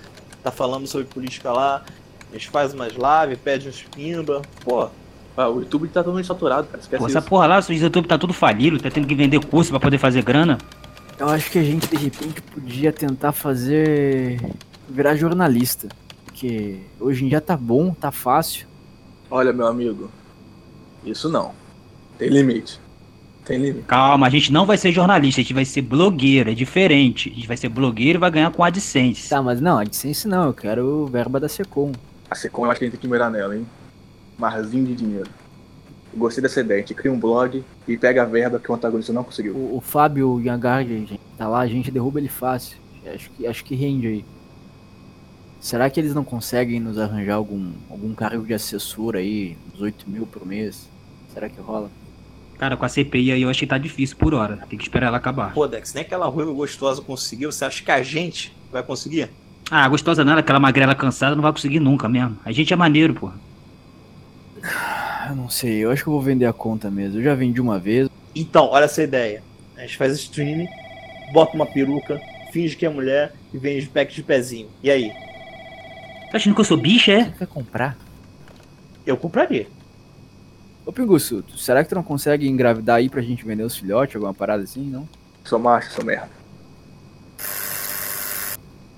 tá 0.43 0.51
falando 0.51 0.87
sobre 0.87 1.07
política 1.09 1.53
lá. 1.53 1.85
A 2.35 2.37
gente 2.37 2.49
faz 2.51 2.75
umas 2.75 2.93
lives, 2.95 3.39
pede 3.45 3.69
uns 3.69 3.85
pimba. 3.95 4.43
Pô, 4.65 4.89
Ah, 5.37 5.49
o 5.49 5.61
YouTube 5.61 5.87
tá 5.87 6.01
totalmente 6.03 6.27
saturado, 6.27 6.67
cara. 6.67 6.81
Esquece 6.81 6.99
Pô, 7.01 7.07
essa 7.09 7.21
isso. 7.21 7.29
porra 7.29 7.47
lá, 7.47 7.61
o 7.61 7.73
YouTube 7.73 8.09
tá 8.09 8.19
tudo 8.19 8.33
falido, 8.33 8.81
tá 8.81 8.91
tendo 8.91 9.07
que 9.07 9.15
vender 9.15 9.39
curso 9.47 9.71
pra 9.71 9.79
poder 9.79 9.99
fazer 9.99 10.23
grana. 10.25 10.59
Eu 11.17 11.29
acho 11.29 11.49
que 11.49 11.59
a 11.61 11.63
gente, 11.63 11.87
de 11.87 11.97
repente, 11.97 12.43
podia 12.43 12.93
tentar 12.93 13.31
fazer. 13.31 14.41
virar 14.89 15.15
jornalista. 15.15 15.89
Porque 16.25 16.81
hoje 16.99 17.25
em 17.25 17.29
dia 17.29 17.41
tá 17.41 17.57
bom, 17.57 17.93
tá 17.95 18.11
fácil. 18.11 18.67
Olha, 19.31 19.53
meu 19.53 19.69
amigo. 19.69 20.11
Isso 21.05 21.29
não. 21.29 21.53
Tem 22.19 22.29
limite. 22.29 22.81
Tem 23.45 23.59
limite. 23.59 23.85
Calma, 23.87 24.27
a 24.27 24.31
gente 24.31 24.53
não 24.53 24.67
vai 24.67 24.77
ser 24.77 24.91
jornalista, 24.91 25.41
a 25.41 25.45
gente 25.45 25.55
vai 25.55 25.65
ser 25.65 25.83
blogueiro, 25.83 26.51
é 26.51 26.55
diferente. 26.55 27.31
A 27.31 27.35
gente 27.35 27.47
vai 27.47 27.57
ser 27.57 27.69
blogueiro 27.69 28.19
e 28.19 28.21
vai 28.21 28.31
ganhar 28.31 28.51
com 28.51 28.65
AdSense. 28.65 29.29
Tá, 29.29 29.41
mas 29.41 29.61
não, 29.61 29.79
AdSense 29.79 30.27
não, 30.27 30.47
eu 30.47 30.53
quero 30.55 31.07
verba 31.07 31.39
da 31.39 31.49
Secom. 31.49 31.93
A 32.31 32.35
Secom 32.35 32.65
eu 32.65 32.71
acho 32.71 32.79
que 32.79 32.85
a 32.85 32.89
gente 32.89 32.99
tem 32.99 33.01
que 33.01 33.09
mirar 33.09 33.31
nela, 33.31 33.57
hein? 33.57 33.67
Marzinho 34.39 34.87
de 34.87 34.95
dinheiro. 34.95 35.31
Eu 36.13 36.19
gostei 36.19 36.43
dessa 36.43 36.61
ideia. 36.61 36.79
A 36.79 36.81
gente 36.81 36.95
cria 36.95 37.13
um 37.13 37.19
blog 37.19 37.65
e 37.87 37.97
pega 37.97 38.23
a 38.23 38.25
verba 38.25 38.59
que 38.59 38.71
o 38.71 38.75
antagonista 38.75 39.13
não 39.13 39.25
conseguiu. 39.25 39.55
O, 39.55 39.77
o 39.77 39.81
Fábio 39.81 40.41
Yangard, 40.41 40.89
gente, 40.89 41.21
tá 41.37 41.49
lá, 41.49 41.61
a 41.61 41.67
gente 41.67 41.91
derruba 41.91 42.19
ele 42.19 42.29
fácil. 42.29 42.79
Acho 43.07 43.31
que, 43.31 43.47
acho 43.47 43.65
que 43.65 43.75
rende 43.75 44.07
aí. 44.07 44.25
Será 45.61 45.89
que 45.89 45.99
eles 45.99 46.15
não 46.15 46.25
conseguem 46.25 46.79
nos 46.79 46.99
arranjar 46.99 47.35
algum, 47.35 47.73
algum 47.89 48.15
cargo 48.15 48.47
de 48.47 48.53
assessor 48.53 49.17
aí, 49.17 49.57
uns 49.75 49.81
8 49.81 50.09
mil 50.09 50.27
por 50.27 50.47
mês? 50.47 50.89
Será 51.33 51.49
que 51.49 51.61
rola? 51.61 51.91
Cara, 52.59 52.77
com 52.77 52.85
a 52.85 52.89
CPI 52.89 53.33
aí 53.33 53.43
eu 53.43 53.49
acho 53.49 53.61
que 53.61 53.67
tá 53.67 53.79
difícil 53.79 54.17
por 54.17 54.35
hora. 54.35 54.59
Tem 54.69 54.79
que 54.79 54.85
esperar 54.85 55.09
ela 55.09 55.17
acabar. 55.17 55.53
pô, 55.53 55.67
Dex, 55.67 55.93
nem 55.93 56.03
aquela 56.03 56.27
ruiva 56.27 56.53
gostosa 56.53 57.03
conseguiu. 57.03 57.51
Você 57.51 57.65
acha 57.65 57.83
que 57.83 57.91
a 57.91 58.03
gente 58.03 58.55
vai 58.71 58.83
conseguir? 58.83 59.31
Ah, 59.71 59.89
gostosa 59.89 60.25
nada, 60.25 60.41
aquela 60.41 60.61
magrela 60.61 60.95
cansada 60.95 61.35
não 61.35 61.43
vai 61.43 61.53
conseguir 61.53 61.81
nunca 61.81 62.09
mesmo. 62.09 62.37
A 62.45 62.53
gente 62.53 62.73
é 62.73 62.77
maneiro, 62.77 63.15
porra. 63.15 63.35
Ah, 64.63 65.29
Eu 65.31 65.37
não 65.37 65.49
sei, 65.49 65.79
eu 65.85 65.91
acho 65.91 66.03
que 66.03 66.09
eu 66.09 66.13
vou 66.13 66.23
vender 66.23 66.47
a 66.47 66.53
conta 66.53 66.91
mesmo. 66.91 67.19
Eu 67.19 67.25
já 67.25 67.35
vendi 67.35 67.61
uma 67.61 67.79
vez. 67.79 68.09
Então, 68.35 68.69
olha 68.71 68.85
essa 68.85 69.03
ideia. 69.03 69.43
A 69.77 69.81
gente 69.81 69.97
faz 69.97 70.13
streaming, 70.15 70.69
bota 71.33 71.55
uma 71.57 71.67
peruca, 71.67 72.21
finge 72.53 72.77
que 72.77 72.85
é 72.87 72.89
mulher 72.89 73.33
e 73.53 73.59
vende 73.59 73.87
pack 73.87 74.15
de 74.15 74.23
pezinho. 74.23 74.69
E 74.83 74.91
aí? 74.91 75.11
Tá 76.31 76.37
achando 76.37 76.55
que 76.55 76.61
eu 76.61 76.65
sou 76.65 76.77
bicha, 76.77 77.13
é? 77.13 77.25
Você 77.25 77.39
vai 77.39 77.47
comprar? 77.49 77.97
Eu 79.07 79.17
compraria. 79.17 79.67
Ô 80.87 80.93
Pinguço, 80.93 81.43
tu- 81.43 81.57
será 81.57 81.83
que 81.83 81.89
tu 81.89 81.95
não 81.95 82.03
consegue 82.03 82.47
engravidar 82.47 82.97
aí 82.97 83.09
pra 83.09 83.23
gente 83.23 83.45
vender 83.45 83.63
os 83.63 83.77
filhotes, 83.77 84.15
alguma 84.17 84.35
parada 84.35 84.63
assim, 84.63 84.85
não? 84.85 85.09
Sou 85.43 85.59
macho, 85.59 85.91
sou 85.93 86.05
merda. 86.05 86.29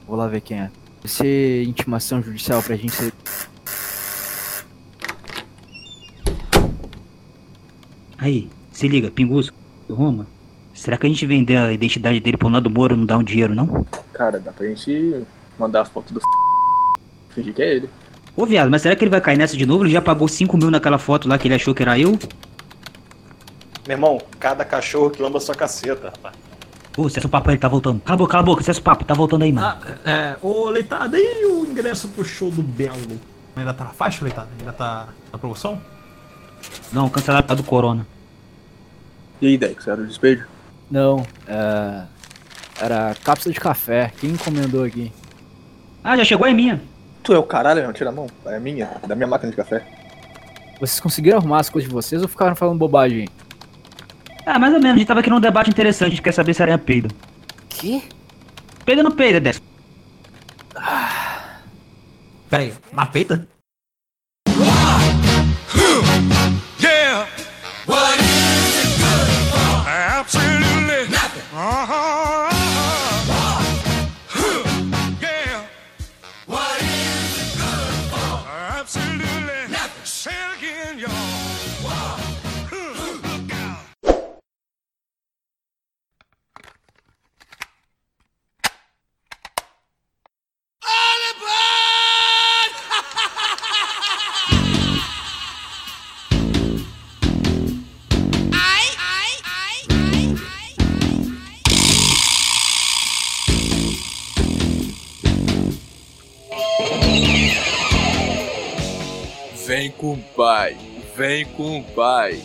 Vou 0.06 0.16
lá 0.16 0.26
ver 0.26 0.40
quem 0.40 0.58
é. 0.60 0.70
Vai 1.00 1.08
ser 1.08 1.64
intimação 1.64 2.22
judicial 2.22 2.62
pra 2.62 2.76
gente 2.76 2.94
ser... 2.94 3.12
Aí, 8.18 8.48
se 8.72 8.88
liga, 8.88 9.10
Pinguço, 9.10 9.52
Roma. 9.90 10.26
Será 10.74 10.96
que 10.96 11.06
a 11.06 11.08
gente 11.08 11.26
vender 11.26 11.56
a 11.56 11.72
identidade 11.72 12.20
dele 12.20 12.36
pro 12.36 12.48
Nando 12.48 12.70
Moro 12.70 12.96
não 12.96 13.06
dá 13.06 13.16
um 13.16 13.22
dinheiro, 13.22 13.54
não? 13.54 13.86
Cara, 14.12 14.38
dá 14.38 14.52
pra 14.52 14.66
gente 14.66 15.24
mandar 15.58 15.82
a 15.82 15.84
foto 15.84 16.12
do 16.12 16.20
fingir 17.30 17.54
que 17.54 17.62
é 17.62 17.76
ele. 17.76 17.90
Ô, 18.36 18.44
viado, 18.44 18.70
mas 18.70 18.82
será 18.82 18.94
que 18.94 19.02
ele 19.02 19.10
vai 19.10 19.20
cair 19.20 19.38
nessa 19.38 19.56
de 19.56 19.64
novo? 19.64 19.84
Ele 19.84 19.92
já 19.92 20.02
pagou 20.02 20.28
5 20.28 20.56
mil 20.56 20.70
naquela 20.70 20.98
foto 20.98 21.28
lá 21.28 21.38
que 21.38 21.48
ele 21.48 21.54
achou 21.54 21.74
que 21.74 21.82
era 21.82 21.98
eu? 21.98 22.18
Meu 23.86 23.96
irmão, 23.96 24.20
cada 24.38 24.64
cachorro 24.64 25.10
que 25.10 25.22
lamba 25.22 25.40
sua 25.40 25.54
caceta, 25.54 26.10
rapaz. 26.10 26.34
Ô, 26.96 27.08
cessa 27.08 27.26
o 27.26 27.30
papo 27.30 27.50
aí, 27.50 27.54
ele 27.54 27.60
tá 27.60 27.68
voltando. 27.68 28.00
Cala 28.00 28.14
a 28.14 28.18
boca, 28.18 28.30
cala 28.32 28.42
a 28.42 28.46
boca, 28.46 28.62
cessa 28.62 28.80
o 28.80 28.82
papo, 28.82 29.04
tá 29.04 29.14
voltando 29.14 29.42
aí, 29.42 29.52
mano. 29.52 29.66
Ah, 29.66 29.78
é, 30.04 30.36
ô 30.40 30.70
Leitada, 30.70 31.18
e 31.18 31.44
o 31.44 31.66
ingresso 31.66 32.08
pro 32.08 32.24
show 32.24 32.50
do 32.50 32.62
Belo? 32.62 33.20
Ainda 33.54 33.74
tá 33.74 33.84
na 33.84 33.90
faixa, 33.90 34.24
Leitada? 34.24 34.48
Ainda 34.58 34.72
tá 34.72 35.08
na 35.32 35.38
promoção? 35.38 35.80
Não, 36.92 37.08
cancelado 37.08 37.42
por 37.44 37.48
causa 37.48 37.62
do 37.62 37.68
Corona. 37.68 38.06
E 39.40 39.46
aí, 39.48 39.58
Dex, 39.58 39.86
era 39.86 40.00
o 40.00 40.06
despejo? 40.06 40.46
Não, 40.90 41.26
é... 41.46 42.02
Era 42.80 43.14
cápsula 43.24 43.52
de 43.52 43.60
café. 43.60 44.12
Quem 44.18 44.30
encomendou 44.30 44.84
aqui? 44.84 45.12
Ah, 46.04 46.16
já 46.16 46.24
chegou, 46.24 46.46
é 46.46 46.52
minha. 46.52 46.80
Tu 47.22 47.32
é 47.32 47.38
o 47.38 47.42
caralho, 47.42 47.82
não? 47.82 47.92
Tira 47.92 48.10
a 48.10 48.12
mão. 48.12 48.26
É 48.44 48.58
minha, 48.60 48.90
é 49.02 49.06
da 49.06 49.14
minha 49.14 49.26
máquina 49.26 49.50
de 49.50 49.56
café. 49.56 49.84
Vocês 50.78 51.00
conseguiram 51.00 51.38
arrumar 51.38 51.60
as 51.60 51.70
coisas 51.70 51.88
de 51.88 51.94
vocês 51.94 52.20
ou 52.22 52.28
ficaram 52.28 52.54
falando 52.54 52.78
bobagem? 52.78 53.28
Ah, 54.48 54.60
mais 54.60 54.72
ou 54.72 54.78
menos, 54.78 54.94
a 54.94 54.98
gente 54.98 55.08
tava 55.08 55.18
aqui 55.18 55.28
num 55.28 55.40
debate 55.40 55.70
interessante, 55.70 56.06
a 56.06 56.10
gente 56.10 56.22
quer 56.22 56.32
saber 56.32 56.54
se 56.54 56.62
era 56.62 56.78
peido. 56.78 57.12
Que? 57.68 58.00
Peida 58.84 59.02
ou 59.02 59.08
não 59.08 59.16
peida, 59.16 59.40
Dex? 59.40 59.60
Pera 62.48 62.62
aí, 62.62 62.72
na 62.92 63.06
peita? 63.06 63.48
Yeah. 66.78 67.26
What 67.86 68.20
is 68.20 68.84
it 68.84 69.00
good 69.00 69.26
for? 69.50 69.88
Absolutely 69.88 70.55
Vem 109.66 109.90
com 109.90 110.12
o 110.12 110.18
pai, 110.36 110.76
vem 111.16 111.44
com 111.44 111.80
o 111.80 111.82
pai. 111.82 112.40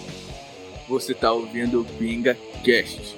Você 0.90 1.14
tá 1.14 1.32
ouvindo 1.32 1.82
o 1.82 1.86
Pinga 1.86 2.36
Cast. 2.64 3.16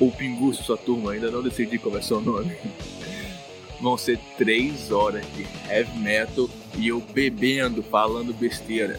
Ou 0.00 0.10
Pinguço, 0.10 0.64
sua 0.64 0.78
turma, 0.78 1.12
ainda 1.12 1.30
não 1.30 1.42
decidi 1.42 1.76
qual 1.76 1.98
é 1.98 2.00
seu 2.00 2.18
nome. 2.18 2.56
Vão 3.78 3.98
ser 3.98 4.18
três 4.38 4.90
horas 4.90 5.22
de 5.36 5.46
heavy 5.70 5.98
metal 5.98 6.48
e 6.78 6.88
eu 6.88 7.02
bebendo, 7.12 7.82
falando 7.82 8.32
besteira. 8.32 8.98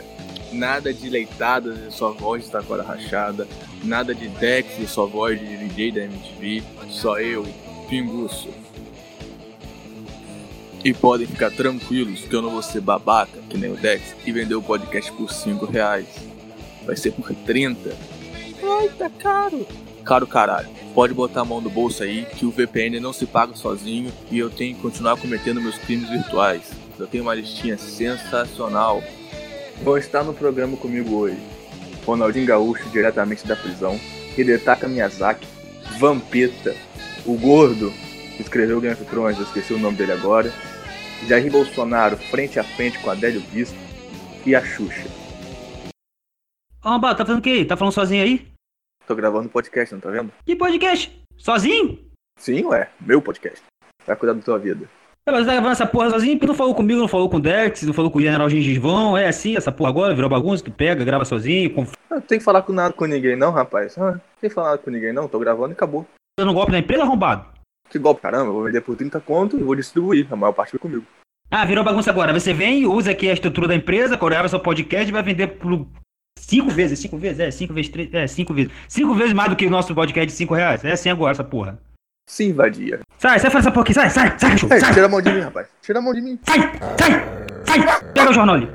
Nada 0.52 0.94
de 0.94 1.10
leitadas 1.10 1.76
e 1.80 1.92
sua 1.92 2.12
voz 2.12 2.46
está 2.46 2.60
agora 2.60 2.84
rachada. 2.84 3.48
Nada 3.84 4.14
de 4.14 4.28
Dex 4.28 4.68
e 4.78 4.86
sua 4.86 5.08
voz 5.08 5.40
de 5.40 5.58
DJ 5.58 5.92
da 5.92 6.04
MTV. 6.04 6.64
Só 6.92 7.20
eu, 7.20 7.44
Pinguço. 7.90 8.64
E 10.86 10.94
podem 10.94 11.25
ficar 11.25 11.50
tranquilos 11.50 12.22
que 12.22 12.36
eu 12.36 12.44
não 12.44 12.51
vou 12.51 12.62
ser 12.62 12.80
babaca, 12.80 13.39
que 13.50 13.58
nem 13.58 13.72
o 13.72 13.75
Dex, 13.75 14.15
e 14.24 14.32
vender 14.32 14.54
o 14.54 14.62
podcast 14.62 15.12
por 15.13 15.34
5 15.34 15.65
reais. 15.65 16.06
Vai 16.86 16.96
ser 16.96 17.12
por 17.12 17.34
30. 17.34 17.89
Ai, 18.63 18.89
tá 18.96 19.10
caro. 19.10 19.65
Caro 20.04 20.27
caralho. 20.27 20.70
Pode 20.94 21.12
botar 21.12 21.42
a 21.42 21.46
mão 21.46 21.60
no 21.60 21.72
bolso 21.72 22.04
aí, 22.04 22.27
que 22.38 22.46
o 22.46 22.51
VPN 22.51 23.00
não 23.00 23.12
se 23.12 23.25
paga 23.25 23.56
sozinho 23.56 24.13
e 24.30 24.38
eu 24.38 24.48
tenho 24.51 24.75
que 24.75 24.82
continuar 24.84 25.18
cometendo 25.18 25.60
meus 25.60 25.75
crimes 25.80 26.08
virtuais. 26.08 26.62
Eu 27.00 27.08
tenho 27.08 27.24
uma 27.24 27.34
listinha 27.34 27.80
sensacional. 27.80 29.04
Vão 29.82 29.98
estar 29.98 30.24
no 30.24 30.36
programa 30.36 30.77
comigo 30.77 31.15
hoje. 31.15 31.39
Ronaldinho 32.06 32.46
Gaúcho, 32.46 32.88
diretamente 32.92 33.48
da 33.48 33.56
prisão. 33.56 34.00
Hidetaka 34.38 34.88
Miyazaki. 34.88 35.48
Vampeta. 35.98 36.75
O 37.25 37.34
Gordo, 37.34 37.92
que 38.38 38.44
escreveu 38.44 38.80
Game 38.80 38.94
of 38.94 39.04
Thrones, 39.06 39.39
eu 39.39 39.46
esqueci 39.46 39.74
o 39.74 39.80
nome 39.80 39.98
dele 39.98 40.12
agora. 40.12 40.54
Jair 41.24 41.51
Bolsonaro, 41.51 42.17
frente 42.17 42.60
a 42.60 42.63
frente 42.63 43.00
com 43.00 43.10
a 43.10 43.13
Adélio 43.13 43.41
Bispo. 43.51 43.77
E 44.45 44.53
a 44.53 44.63
Xuxa. 44.63 45.10
Ô, 46.84 47.00
tá 47.00 47.15
fazendo 47.17 47.39
o 47.39 47.41
quê? 47.41 47.65
Tá 47.65 47.75
falando 47.75 47.93
sozinho 47.93 48.24
aí? 48.24 48.48
Tô 49.07 49.15
gravando 49.15 49.50
podcast, 49.50 49.93
não 49.93 50.01
tá 50.01 50.12
vendo? 50.12 50.31
Que 50.45 50.55
podcast? 50.55 51.19
Sozinho? 51.36 51.98
Sim, 52.38 52.63
ué. 52.65 52.89
Meu 53.01 53.22
podcast. 53.22 53.63
Vai 54.05 54.15
cuidar 54.15 54.34
da 54.34 54.41
tua 54.41 54.60
vida. 54.60 54.88
É, 55.27 55.31
Mas 55.31 55.48
tá 55.48 55.53
gravando 55.53 55.72
essa 55.72 55.88
porra 55.88 56.12
sozinho? 56.12 56.38
Porque 56.38 56.45
não 56.45 56.53
falou 56.53 56.75
comigo, 56.75 57.00
não 57.00 57.07
falou 57.07 57.27
com 57.27 57.38
o 57.38 57.41
Dex, 57.41 57.81
não 57.81 57.93
falou 57.93 58.12
com 58.12 58.19
o 58.19 58.22
General 58.22 58.48
Gengis-Vão. 58.48 59.17
É 59.17 59.27
assim, 59.27 59.57
essa 59.57 59.72
porra 59.72 59.89
agora 59.89 60.13
virou 60.13 60.29
bagunça, 60.29 60.63
tu 60.63 60.72
pega, 60.72 61.03
grava 61.03 61.25
sozinho, 61.25 61.74
com... 61.74 61.88
Não 62.12 62.22
tenho 62.22 62.39
que 62.39 62.45
falar 62.45 62.62
com 62.62 62.72
nada 62.72 62.93
com 62.93 63.05
ninguém 63.05 63.36
não, 63.36 63.51
rapaz. 63.51 63.98
Ah, 63.98 64.12
não 64.12 64.22
tem 64.39 64.50
que 64.50 64.53
falar 64.53 64.69
nada 64.72 64.81
com 64.84 64.91
ninguém 64.91 65.12
não. 65.12 65.27
Tô 65.27 65.39
gravando 65.39 65.72
e 65.72 65.74
acabou. 65.74 66.05
dando 66.39 66.53
golpe 66.53 66.72
na 66.72 66.79
empresa, 66.79 67.01
arrombado. 67.01 67.48
Que 67.89 68.00
golpe, 68.00 68.22
caramba. 68.22 68.48
Eu 68.48 68.54
vou 68.54 68.63
vender 68.63 68.82
por 68.82 68.96
30 68.96 69.20
conto 69.22 69.58
e 69.58 69.63
vou 69.63 69.75
distribuir. 69.75 70.27
A 70.32 70.36
maior 70.36 70.54
parte 70.54 70.72
foi 70.72 70.80
comigo. 70.80 71.06
Ah, 71.50 71.65
virou 71.65 71.84
bagunça 71.84 72.10
agora. 72.10 72.34
Você 72.34 72.54
vem, 72.54 72.86
usa 72.86 73.12
aqui 73.12 73.30
a 73.30 73.34
estrutura 73.34 73.68
da 73.68 73.75
empresa, 73.75 74.18
grava 74.18 74.50
seu 74.50 74.60
podcast 74.60 75.08
e 75.08 75.12
vai 75.12 75.24
vender 75.24 75.48
por 75.48 75.88
cinco 76.39 76.70
vezes, 76.70 77.00
cinco 77.00 77.18
vezes, 77.18 77.39
é, 77.39 77.51
cinco 77.51 77.74
vezes, 77.74 77.92
três, 77.92 78.13
é, 78.13 78.27
cinco 78.27 78.54
vezes. 78.54 78.72
Cinco 78.88 79.13
vezes 79.13 79.34
mais 79.34 79.50
do 79.50 79.56
que 79.56 79.65
o 79.65 79.70
nosso 79.70 79.94
podcast 79.94 80.27
de 80.27 80.34
cinco 80.34 80.54
reais. 80.54 80.84
É 80.84 80.92
assim 80.92 81.10
agora, 81.10 81.32
essa 81.32 81.44
porra. 81.44 81.80
Se 82.27 82.46
invadia. 82.46 83.01
Sai, 83.20 83.39
sai 83.39 83.51
fora 83.51 83.62
essa 83.62 83.72
porra 83.72 83.84
aqui, 83.84 83.94
sai, 83.94 84.10
sai, 84.10 84.39
sai, 84.39 84.51
cachorro, 84.51 84.80
sai, 84.80 84.94
tira 84.94 85.06
a 85.06 85.10
mão 85.10 85.22
de 85.22 85.32
mim, 85.32 85.42
rapaz. 85.42 85.68
Tira 85.82 86.00
a 86.00 86.01
mão 86.01 86.13
de 86.13 86.22
mim. 86.22 86.39
sai, 86.44 86.60
sai, 87.00 87.12
sai, 87.65 88.13
pega 88.13 88.32
o 88.32 88.34
jornal 88.34 88.56
ali. 88.56 88.68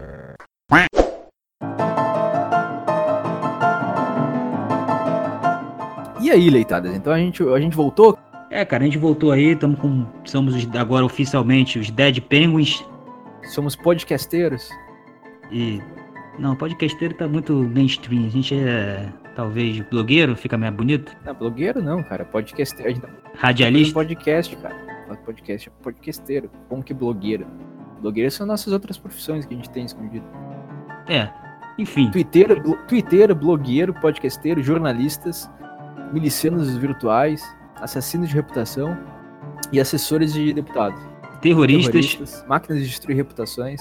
E 6.21 6.31
aí, 6.31 6.49
leitadas? 6.49 6.95
Então 6.95 7.13
a 7.13 7.19
gente, 7.19 7.43
a 7.43 7.59
gente 7.59 7.75
voltou? 7.75 8.17
É, 8.51 8.65
cara, 8.65 8.83
a 8.83 8.87
gente 8.87 8.99
voltou 8.99 9.31
aí, 9.31 9.53
estamos 9.53 9.79
com, 9.79 10.05
somos 10.25 10.55
os- 10.55 10.75
agora 10.75 11.05
oficialmente 11.05 11.79
os 11.79 11.91
Dead 11.91 12.21
Penguins 12.21 12.85
Somos 13.45 13.77
podcasteiros? 13.77 14.69
e... 15.51 15.81
Não, 16.39 16.57
podcasteiro 16.57 17.15
tá 17.15 17.29
muito 17.29 17.53
mainstream, 17.53 18.25
a 18.27 18.29
gente 18.31 18.55
é, 18.55 19.13
talvez, 19.37 19.79
blogueiro, 19.91 20.35
fica 20.35 20.57
mais 20.57 20.73
bonito, 20.73 21.15
Não, 21.25 21.35
blogueiro 21.35 21.83
não, 21.83 22.03
cara. 22.03 22.25
Podcasteiro. 22.25 22.99
Tá 23.01 23.09
radialista. 23.37 23.93
podcast, 23.93 24.57
cara. 24.57 24.75
Podcast 25.27 25.69
é 25.69 25.73
podcasteiro. 25.83 26.51
Como 26.69 26.83
que 26.83 26.95
blogueiro? 26.95 27.47
Blogueiro 28.01 28.31
são 28.31 28.47
nossas 28.47 28.73
outras 28.73 28.97
profissões 28.97 29.45
que 29.45 29.53
a 29.53 29.57
gente 29.57 29.69
tem 29.69 29.85
escondido. 29.85 30.25
É, 31.09 31.29
enfim. 31.77 32.11
Twitteiro, 32.11 32.59
blo- 32.63 32.79
twitteiro, 32.89 33.35
blogueiro, 33.35 33.93
podcasteiro, 33.93 34.63
jornalistas, 34.63 35.51
milicianos 36.13 36.75
virtuais, 36.77 37.45
assassinos 37.81 38.29
de 38.29 38.35
reputação 38.35 38.97
e 39.73 39.81
assessores 39.81 40.33
de 40.33 40.53
deputados. 40.53 41.01
Terroristas, 41.41 42.45
máquinas 42.47 42.83
de 42.83 42.89
destruir 42.89 43.17
reputações. 43.17 43.81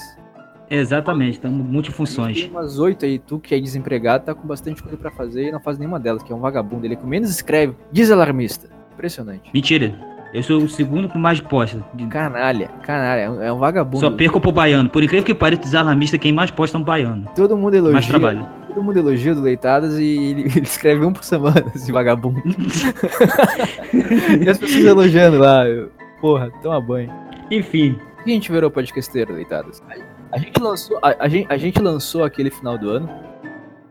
exatamente, 0.68 1.34
estamos 1.34 1.66
multifunções. 1.66 2.40
Tem 2.40 2.50
umas 2.50 2.78
oito 2.78 3.04
aí, 3.04 3.18
tu 3.18 3.38
que 3.38 3.54
é 3.54 3.60
desempregado, 3.60 4.24
tá 4.24 4.34
com 4.34 4.46
bastante 4.46 4.82
coisa 4.82 4.96
pra 4.96 5.10
fazer 5.10 5.48
e 5.48 5.52
não 5.52 5.60
faz 5.60 5.78
nenhuma 5.78 6.00
delas, 6.00 6.22
que 6.22 6.32
é 6.32 6.36
um 6.36 6.40
vagabundo. 6.40 6.86
Ele 6.86 6.94
é 6.94 6.96
que 6.96 7.06
menos 7.06 7.30
escreve, 7.30 7.76
desalarmista. 7.92 8.68
Impressionante. 8.92 9.50
Mentira, 9.52 9.98
eu 10.32 10.42
sou 10.42 10.62
o 10.62 10.68
segundo 10.68 11.08
com 11.08 11.18
mais 11.18 11.40
posta. 11.40 11.84
Canalha, 12.08 12.68
canalha, 12.82 13.20
é 13.20 13.30
um, 13.30 13.42
é 13.42 13.52
um 13.52 13.58
vagabundo. 13.58 13.98
Só 14.00 14.10
perco 14.10 14.40
pro 14.40 14.52
baiano. 14.52 14.88
Por 14.88 15.02
incrível 15.02 15.24
que 15.24 15.34
pareça, 15.34 15.62
desalarmista, 15.62 16.16
quem 16.18 16.32
mais 16.32 16.50
posta 16.50 16.76
é 16.76 16.80
um 16.80 16.84
baiano. 16.84 17.28
Todo 17.34 17.56
mundo 17.56 17.74
elogia. 17.74 17.94
Mais 17.94 18.06
trabalho. 18.06 18.46
Todo 18.68 18.82
mundo 18.84 18.96
elogia 18.98 19.34
do 19.34 19.40
Leitadas 19.42 19.98
e 19.98 20.04
ele, 20.04 20.42
ele 20.56 20.60
escreve 20.60 21.04
um 21.04 21.12
por 21.12 21.24
semana, 21.24 21.64
esse 21.74 21.90
vagabundo. 21.90 22.40
e 24.44 24.48
as 24.48 24.58
pessoas 24.58 24.84
elogiando 24.84 25.38
lá. 25.38 25.66
eu- 25.68 25.90
Porra, 26.20 26.50
toma 26.62 26.80
banho. 26.80 27.10
Enfim, 27.50 27.94
Por 28.16 28.24
que 28.24 28.30
a 28.30 28.34
gente 28.34 28.52
virou 28.52 28.70
podcasteiro, 28.70 29.32
Leitadas? 29.32 29.82
A, 29.88 30.36
a 30.36 30.38
gente 30.38 30.60
lançou, 30.60 30.98
a, 31.02 31.16
a 31.24 31.28
gente, 31.28 31.46
a 31.50 31.56
gente 31.56 31.80
lançou 31.80 32.22
aquele 32.24 32.50
final 32.50 32.76
do 32.76 32.90
ano, 32.90 33.08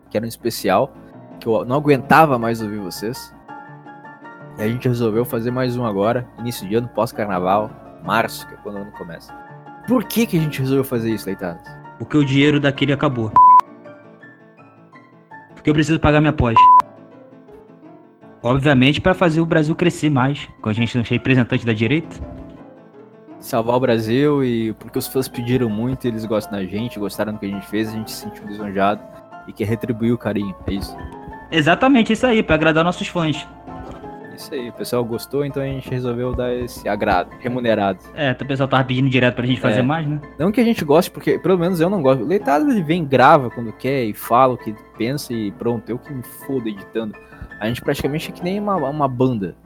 que 0.09 0.15
era 0.15 0.25
um 0.25 0.29
especial, 0.29 0.93
que 1.39 1.47
eu 1.47 1.65
não 1.65 1.75
aguentava 1.77 2.37
mais 2.37 2.61
ouvir 2.61 2.77
vocês. 2.77 3.33
E 4.59 4.63
a 4.63 4.67
gente 4.67 4.87
resolveu 4.87 5.23
fazer 5.23 5.51
mais 5.51 5.77
um 5.77 5.85
agora, 5.85 6.27
início 6.37 6.67
de 6.67 6.75
ano, 6.75 6.87
pós-carnaval, 6.89 7.71
março, 8.05 8.45
que 8.47 8.53
é 8.53 8.57
quando 8.57 8.75
o 8.75 8.79
ano 8.79 8.91
começa. 8.91 9.33
Por 9.87 10.03
que, 10.03 10.27
que 10.27 10.37
a 10.37 10.41
gente 10.41 10.59
resolveu 10.59 10.83
fazer 10.83 11.11
isso, 11.11 11.25
Leitadas? 11.25 11.79
porque 11.99 12.17
o 12.17 12.23
dinheiro 12.23 12.59
daquele 12.59 12.93
acabou. 12.93 13.29
Porque 15.53 15.69
eu 15.69 15.73
preciso 15.73 15.99
pagar 15.99 16.21
minha 16.21 16.31
pós. 16.31 16.55
Obviamente 18.41 19.01
para 19.01 19.13
fazer 19.13 19.41
o 19.41 19.45
Brasil 19.45 19.75
crescer 19.75 20.09
mais. 20.09 20.47
Quando 20.61 20.77
a 20.77 20.79
gente 20.79 20.95
não 20.95 21.03
é 21.03 21.07
representante 21.07 21.65
da 21.65 21.73
direita. 21.73 22.15
salvar 23.41 23.75
o 23.75 23.79
Brasil 23.79 24.43
e 24.43 24.73
porque 24.73 24.97
os 24.97 25.07
fãs 25.07 25.27
pediram 25.27 25.69
muito, 25.69 26.07
eles 26.07 26.25
gostam 26.25 26.57
da 26.57 26.65
gente, 26.65 26.97
gostaram 26.97 27.33
do 27.33 27.39
que 27.39 27.45
a 27.45 27.49
gente 27.49 27.67
fez, 27.67 27.89
a 27.89 27.91
gente 27.91 28.11
se 28.11 28.23
sentiu 28.23 28.47
lisonjado 28.47 29.01
e 29.47 29.51
quer 29.51 29.65
retribuir 29.65 30.13
o 30.13 30.17
carinho. 30.17 30.55
É 30.67 30.73
isso. 30.73 30.95
Exatamente 31.51 32.13
isso 32.13 32.25
aí, 32.25 32.41
para 32.41 32.55
agradar 32.55 32.83
nossos 32.83 33.07
fãs. 33.07 33.45
Isso 34.39 34.53
aí, 34.53 34.69
o 34.69 34.73
pessoal 34.73 35.03
gostou, 35.03 35.43
então 35.43 35.61
a 35.61 35.65
gente 35.65 35.89
resolveu 35.89 36.33
dar 36.33 36.53
esse 36.55 36.87
agrado, 36.87 37.29
remunerado. 37.41 37.99
É, 38.15 38.31
o 38.31 38.45
pessoal 38.45 38.69
tava 38.69 38.85
pedindo 38.85 39.09
direto 39.09 39.35
pra 39.35 39.45
gente 39.45 39.59
fazer 39.59 39.79
É. 39.79 39.83
mais, 39.83 40.07
né? 40.07 40.21
Não 40.37 40.49
que 40.49 40.61
a 40.61 40.63
gente 40.63 40.85
goste, 40.85 41.11
porque 41.11 41.37
pelo 41.37 41.59
menos 41.59 41.81
eu 41.81 41.89
não 41.89 42.01
gosto. 42.01 42.23
O 42.23 42.25
Leitado 42.25 42.71
ele 42.71 42.81
vem, 42.81 43.03
grava 43.03 43.49
quando 43.49 43.73
quer 43.73 44.05
e 44.05 44.13
fala 44.13 44.53
o 44.53 44.57
que 44.57 44.73
pensa 44.97 45.33
e 45.33 45.51
pronto, 45.51 45.89
eu 45.89 45.99
que 45.99 46.13
me 46.13 46.23
fodo 46.23 46.69
editando. 46.69 47.13
A 47.59 47.67
gente 47.67 47.81
praticamente 47.81 48.29
é 48.29 48.31
que 48.33 48.41
nem 48.41 48.57
uma, 48.61 48.77
uma 48.77 49.09
banda. 49.09 49.57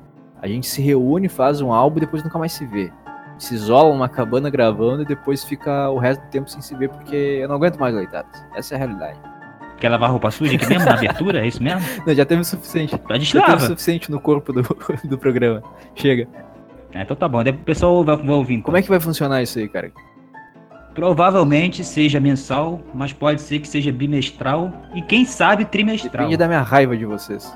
A 0.42 0.48
gente 0.48 0.66
se 0.66 0.82
reúne, 0.82 1.30
faz 1.30 1.62
um 1.62 1.72
álbum 1.72 1.98
e 1.98 2.02
depois 2.02 2.24
nunca 2.24 2.40
mais 2.40 2.52
se 2.54 2.66
vê. 2.66 2.92
Se 3.38 3.54
isola 3.54 3.94
numa 3.94 4.10
cabana 4.10 4.50
gravando 4.50 5.04
e 5.04 5.06
depois 5.06 5.44
fica 5.44 5.88
o 5.92 6.00
resto 6.00 6.22
do 6.24 6.30
tempo 6.30 6.50
sem 6.50 6.62
se 6.62 6.76
ver 6.76 6.90
porque 6.90 7.16
eu 7.16 7.48
não 7.48 7.56
aguento 7.58 7.78
mais 7.80 7.94
Leitados. 7.94 8.44
Essa 8.56 8.74
é 8.74 8.76
a 8.76 8.80
realidade. 8.80 9.20
Quer 9.84 9.90
lavar 9.90 10.12
roupa 10.12 10.32
suja 10.32 10.56
aqui 10.56 10.66
mesmo, 10.66 10.86
na 10.86 10.94
abertura? 10.94 11.42
É 11.44 11.48
isso 11.50 11.62
mesmo? 11.62 11.82
Não, 12.08 12.16
já 12.16 12.24
teve 12.24 12.40
o 12.40 12.46
suficiente. 12.46 12.98
A 13.10 13.20
gente 13.20 13.34
Já 13.34 13.42
teve 13.42 13.64
o 13.64 13.68
suficiente 13.68 14.10
no 14.10 14.18
corpo 14.18 14.54
do, 14.54 14.62
do 15.04 15.18
programa. 15.18 15.62
Chega. 15.94 16.26
É, 16.94 17.02
então 17.02 17.18
tá 17.18 17.28
bom, 17.28 17.44
daí 17.44 17.52
o 17.52 17.58
pessoal 17.58 18.02
vai, 18.02 18.16
vai 18.16 18.34
ouvindo. 18.34 18.64
Como 18.64 18.78
é 18.78 18.82
que 18.82 18.88
vai 18.88 19.02
funcionar 19.02 19.44
isso 19.44 19.60
aí, 19.60 19.68
cara? 19.68 19.92
Provavelmente 20.96 21.84
seja 21.84 22.18
mensal, 22.18 22.80
mas 22.94 23.12
pode 23.12 23.42
ser 23.42 23.60
que 23.60 23.68
seja 23.68 23.92
bimestral 23.92 24.72
e 24.96 25.02
quem 25.02 25.26
sabe 25.26 25.66
trimestral. 25.66 26.12
Depende 26.12 26.38
da 26.38 26.48
minha 26.48 26.62
raiva 26.62 26.96
de 26.96 27.06
vocês. 27.06 27.54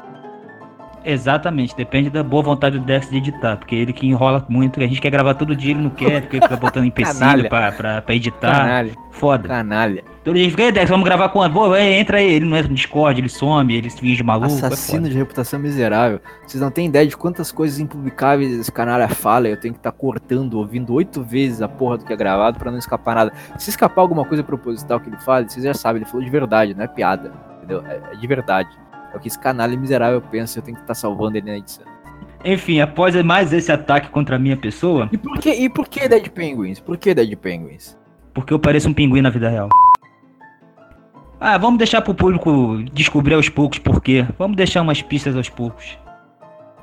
Exatamente, 1.09 1.75
depende 1.75 2.09
da 2.09 2.21
boa 2.21 2.43
vontade 2.43 2.77
do 2.77 2.85
Dex 2.85 3.09
de 3.09 3.17
editar, 3.17 3.55
porque 3.55 3.73
ele 3.75 3.93
que 3.93 4.05
enrola 4.05 4.45
muito, 4.49 4.77
a 4.79 4.85
gente 4.85 4.99
quer 4.99 5.09
gravar 5.09 5.35
todo 5.35 5.55
dia, 5.55 5.71
ele 5.71 5.81
não 5.81 5.89
quer, 5.89 6.21
porque 6.21 6.41
fica 6.41 6.57
botando 6.57 6.83
empecilho 6.85 7.47
pra, 7.47 7.71
pra, 7.71 8.01
pra 8.01 8.13
editar. 8.15 8.51
Canalha. 8.57 8.91
Foda. 9.11 9.47
Canalha. 9.47 10.03
Todo 10.23 10.35
dia 10.35 10.49
fica, 10.49 10.63
"Ei, 10.63 10.71
Dex, 10.71 10.89
vamos 10.89 11.05
gravar 11.05 11.29
com 11.29 11.41
a. 11.41 11.49
Pô, 11.49 11.75
entra 11.75 12.17
aí, 12.17 12.33
ele 12.33 12.45
não 12.45 12.55
entra 12.57 12.69
no 12.69 12.75
Discord, 12.75 13.19
ele 13.19 13.29
some, 13.29 13.73
ele 13.73 13.89
se 13.89 13.99
finge 13.99 14.21
maluco. 14.21 14.51
é 14.51 14.55
Assassino 14.57 14.99
foda. 14.99 15.09
de 15.09 15.17
reputação 15.17 15.59
miserável. 15.59 16.19
Vocês 16.45 16.61
não 16.61 16.69
têm 16.69 16.87
ideia 16.87 17.07
de 17.07 17.15
quantas 17.15 17.51
coisas 17.51 17.79
impublicáveis 17.79 18.51
esse 18.51 18.71
canalha 18.71 19.07
fala. 19.07 19.47
Eu 19.47 19.59
tenho 19.59 19.73
que 19.73 19.79
estar 19.79 19.91
cortando, 19.93 20.55
ouvindo 20.55 20.93
oito 20.93 21.23
vezes 21.23 21.61
a 21.61 21.69
porra 21.69 21.97
do 21.99 22.05
que 22.05 22.11
é 22.13 22.15
gravado 22.17 22.59
pra 22.59 22.69
não 22.69 22.77
escapar 22.77 23.15
nada. 23.15 23.31
Se 23.57 23.69
escapar 23.69 24.01
alguma 24.01 24.25
coisa 24.25 24.43
proposital 24.43 24.99
que 24.99 25.09
ele 25.09 25.17
fala, 25.17 25.47
vocês 25.47 25.63
já 25.65 25.73
sabem, 25.73 26.01
ele 26.01 26.09
falou 26.11 26.23
de 26.23 26.29
verdade, 26.29 26.75
não 26.75 26.83
é 26.83 26.87
piada. 26.87 27.31
Entendeu? 27.57 27.83
É, 27.87 28.01
é 28.13 28.15
de 28.15 28.27
verdade. 28.27 28.69
É 29.17 29.19
o 29.19 29.21
que 29.21 29.27
esse 29.27 29.39
canalha 29.39 29.75
miserável 29.75 30.21
pensa, 30.21 30.59
eu 30.59 30.63
tenho 30.63 30.77
que 30.77 30.83
estar 30.83 30.93
salvando 30.93 31.37
ele 31.37 31.49
na 31.49 31.57
edição. 31.57 31.83
Enfim, 32.45 32.79
após 32.79 33.15
mais 33.23 33.51
esse 33.51 33.71
ataque 33.71 34.09
contra 34.09 34.35
a 34.35 34.39
minha 34.39 34.55
pessoa, 34.55 35.09
E 35.11 35.17
por 35.17 35.39
que, 35.39 35.49
e 35.49 35.67
por 35.67 35.87
que 35.87 36.07
Dead 36.07 36.29
Penguins? 36.29 36.79
Por 36.79 36.97
que 36.97 37.15
Dead 37.15 37.35
Penguins? 37.35 37.97
porque 38.31 38.53
eu 38.53 38.59
pareço 38.59 38.87
um 38.87 38.93
pinguim 38.93 39.19
na 39.19 39.31
vida 39.31 39.49
real. 39.49 39.67
Ah, 41.39 41.57
vamos 41.57 41.79
deixar 41.79 42.03
pro 42.03 42.13
público 42.13 42.83
descobrir 42.93 43.33
aos 43.33 43.49
poucos 43.49 43.79
por 43.79 43.99
quê. 43.99 44.27
Vamos 44.37 44.55
deixar 44.55 44.83
umas 44.83 45.01
pistas 45.01 45.35
aos 45.35 45.49
poucos. 45.49 45.97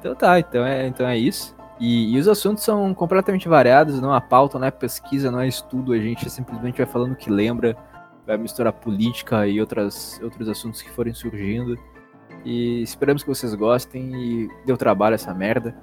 Então 0.00 0.16
tá, 0.16 0.40
então 0.40 0.66
é, 0.66 0.88
então 0.88 1.06
é 1.06 1.16
isso. 1.16 1.54
E, 1.78 2.12
e 2.12 2.18
os 2.18 2.26
assuntos 2.26 2.64
são 2.64 2.92
completamente 2.92 3.48
variados, 3.48 4.00
não 4.00 4.12
há 4.12 4.20
pauta, 4.20 4.58
não 4.58 4.66
é 4.66 4.70
pesquisa, 4.72 5.30
não 5.30 5.38
é 5.38 5.46
estudo, 5.46 5.92
a 5.92 5.98
gente 5.98 6.28
simplesmente 6.28 6.78
vai 6.78 6.86
falando 6.86 7.12
o 7.12 7.16
que 7.16 7.30
lembra 7.30 7.76
vai 8.26 8.36
misturar 8.36 8.72
política 8.72 9.46
e 9.46 9.60
outras, 9.60 10.20
outros 10.22 10.48
assuntos 10.48 10.82
que 10.82 10.90
forem 10.90 11.12
surgindo. 11.12 11.78
E 12.44 12.82
esperamos 12.82 13.22
que 13.22 13.28
vocês 13.28 13.54
gostem 13.54 14.14
e 14.14 14.48
deu 14.66 14.76
trabalho 14.76 15.14
essa 15.14 15.32
merda. 15.32 15.74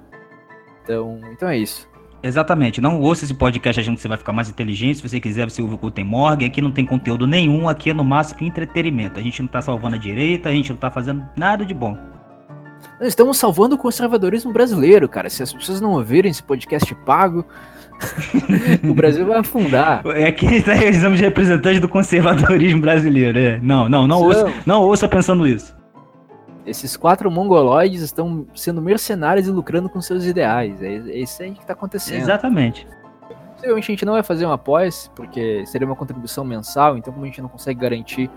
Então, 0.84 1.20
então 1.32 1.48
é 1.48 1.56
isso. 1.58 1.88
Exatamente. 2.22 2.80
Não 2.80 3.00
ouça 3.00 3.24
esse 3.24 3.34
podcast 3.34 3.80
achando 3.80 3.96
que 3.96 4.00
você 4.02 4.06
vai 4.08 4.16
ficar 4.16 4.32
mais 4.32 4.48
inteligente. 4.48 4.98
Se 4.98 5.08
você 5.08 5.18
quiser, 5.18 5.50
você 5.50 5.60
ouve 5.60 5.74
o 5.74 5.78
Cultem 5.78 6.04
Morgan. 6.04 6.46
Aqui 6.46 6.60
não 6.62 6.70
tem 6.70 6.86
conteúdo 6.86 7.26
nenhum. 7.26 7.68
Aqui 7.68 7.90
é 7.90 7.94
no 7.94 8.04
máximo 8.04 8.46
entretenimento. 8.46 9.18
A 9.18 9.22
gente 9.22 9.42
não 9.42 9.48
tá 9.48 9.60
salvando 9.60 9.96
a 9.96 9.98
direita, 9.98 10.48
a 10.48 10.52
gente 10.52 10.70
não 10.70 10.76
tá 10.76 10.90
fazendo 10.90 11.24
nada 11.36 11.64
de 11.64 11.74
bom. 11.74 11.98
Nós 13.00 13.08
estamos 13.08 13.36
salvando 13.38 13.74
o 13.74 13.78
conservadorismo 13.78 14.52
brasileiro, 14.52 15.08
cara. 15.08 15.28
Se 15.28 15.42
as 15.42 15.52
pessoas 15.52 15.80
não 15.80 15.92
ouvirem 15.92 16.30
esse 16.30 16.42
podcast 16.42 16.94
pago, 17.04 17.44
o 18.88 18.94
Brasil 18.94 19.26
vai 19.26 19.38
afundar. 19.38 20.02
É 20.06 20.30
que 20.30 20.46
tá 20.62 20.76
exame 20.76 21.16
de 21.16 21.22
representante 21.24 21.80
do 21.80 21.88
conservadorismo 21.88 22.80
brasileiro. 22.80 23.36
É. 23.36 23.58
Não, 23.60 23.88
não, 23.88 24.06
não 24.06 24.20
Não. 24.20 24.22
ouça, 24.22 24.52
não 24.64 24.80
ouça 24.82 25.08
pensando 25.08 25.44
isso. 25.46 25.74
Esses 26.64 26.96
quatro 26.96 27.30
mongoloides 27.30 28.02
estão 28.02 28.46
sendo 28.54 28.80
mercenários 28.80 29.48
e 29.48 29.50
lucrando 29.50 29.88
com 29.88 30.00
seus 30.00 30.24
ideais. 30.24 30.80
É, 30.82 30.94
é 30.94 31.18
isso 31.18 31.42
aí 31.42 31.52
que 31.52 31.66
tá 31.66 31.72
acontecendo. 31.72 32.20
Exatamente. 32.20 32.86
Possivelmente 33.54 33.90
a 33.90 33.92
gente 33.92 34.04
não 34.04 34.12
vai 34.14 34.22
fazer 34.22 34.46
um 34.46 34.52
após, 34.52 35.10
porque 35.14 35.64
seria 35.66 35.86
uma 35.86 35.96
contribuição 35.96 36.44
mensal, 36.44 36.96
então 36.96 37.12
como 37.12 37.24
a 37.24 37.28
gente 37.28 37.42
não 37.42 37.48
consegue 37.48 37.80
garantir 37.80 38.30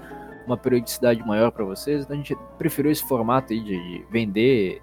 uma 0.45 0.57
periodicidade 0.57 1.25
maior 1.25 1.51
para 1.51 1.65
vocês, 1.65 2.03
então 2.03 2.13
a 2.15 2.17
gente 2.17 2.35
preferiu 2.57 2.91
esse 2.91 3.03
formato 3.07 3.51
aí 3.51 3.59
de, 3.59 3.71
de 3.71 4.05
vender 4.11 4.81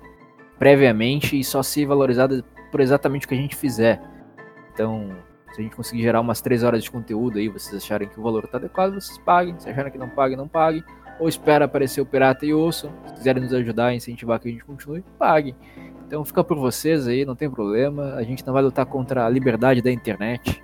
previamente 0.58 1.38
e 1.38 1.44
só 1.44 1.62
ser 1.62 1.86
valorizado 1.86 2.44
por 2.70 2.80
exatamente 2.80 3.26
o 3.26 3.28
que 3.28 3.34
a 3.34 3.38
gente 3.38 3.54
fizer. 3.54 4.00
Então, 4.72 5.10
se 5.52 5.60
a 5.60 5.62
gente 5.62 5.76
conseguir 5.76 6.02
gerar 6.02 6.20
umas 6.20 6.40
3 6.40 6.62
horas 6.62 6.82
de 6.82 6.90
conteúdo 6.90 7.38
aí, 7.38 7.48
vocês 7.48 7.82
acharem 7.82 8.08
que 8.08 8.18
o 8.18 8.22
valor 8.22 8.46
tá 8.46 8.58
adequado, 8.58 8.94
vocês 8.94 9.18
paguem. 9.18 9.58
Se 9.58 9.68
acharem 9.68 9.92
que 9.92 9.98
não 9.98 10.08
paguem, 10.08 10.36
não 10.36 10.48
paguem. 10.48 10.82
Ou 11.22 11.28
espera 11.28 11.66
aparecer 11.66 12.00
o 12.00 12.04
pirata 12.04 12.44
e 12.44 12.52
ouçam. 12.52 12.90
Se 13.06 13.14
quiserem 13.14 13.44
nos 13.44 13.54
ajudar 13.54 13.86
a 13.86 13.94
incentivar 13.94 14.40
que 14.40 14.48
a 14.48 14.50
gente 14.50 14.64
continue, 14.64 15.04
paguem. 15.16 15.54
Então 16.04 16.24
fica 16.24 16.42
por 16.42 16.58
vocês 16.58 17.06
aí, 17.06 17.24
não 17.24 17.36
tem 17.36 17.48
problema. 17.48 18.14
A 18.16 18.24
gente 18.24 18.44
não 18.44 18.52
vai 18.52 18.60
lutar 18.60 18.84
contra 18.86 19.24
a 19.24 19.28
liberdade 19.28 19.80
da 19.80 19.92
internet. 19.92 20.60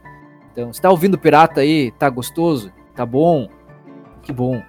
Então, 0.50 0.72
se 0.72 0.82
tá 0.82 0.90
ouvindo 0.90 1.16
pirata 1.16 1.60
aí, 1.60 1.92
tá 1.92 2.10
gostoso? 2.10 2.72
Tá 2.96 3.06
bom? 3.06 3.48
Que 4.20 4.32
bom. 4.32 4.60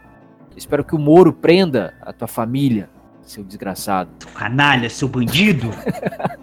Espero 0.55 0.83
que 0.83 0.93
o 0.93 0.99
Moro 0.99 1.33
prenda 1.33 1.95
a 2.03 2.13
tua 2.13 2.27
família, 2.27 2.87
seu 3.23 3.43
desgraçado. 3.43 4.11
Canalha, 4.35 4.91
seu 4.91 5.07
bandido. 5.07 5.71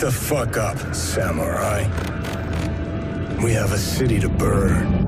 the 0.00 0.10
fuck 0.10 0.56
up, 0.56 0.94
samurai. 0.94 1.82
We 3.42 3.52
have 3.52 3.72
a 3.72 3.78
city 3.78 4.18
to 4.20 4.30
burn. 4.30 4.99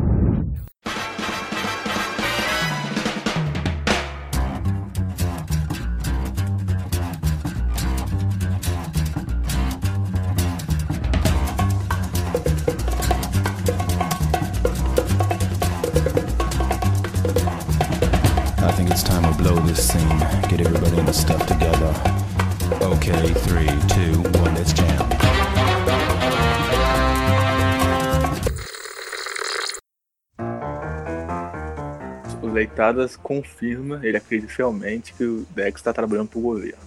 O 32.72 33.16
confirma, 33.16 34.00
ele 34.02 34.16
acredita 34.16 34.52
fielmente 34.52 35.14
que 35.14 35.24
o 35.24 35.46
Dex 35.54 35.76
está 35.80 35.92
trabalhando 35.92 36.28
pro 36.28 36.40
governo. 36.40 36.78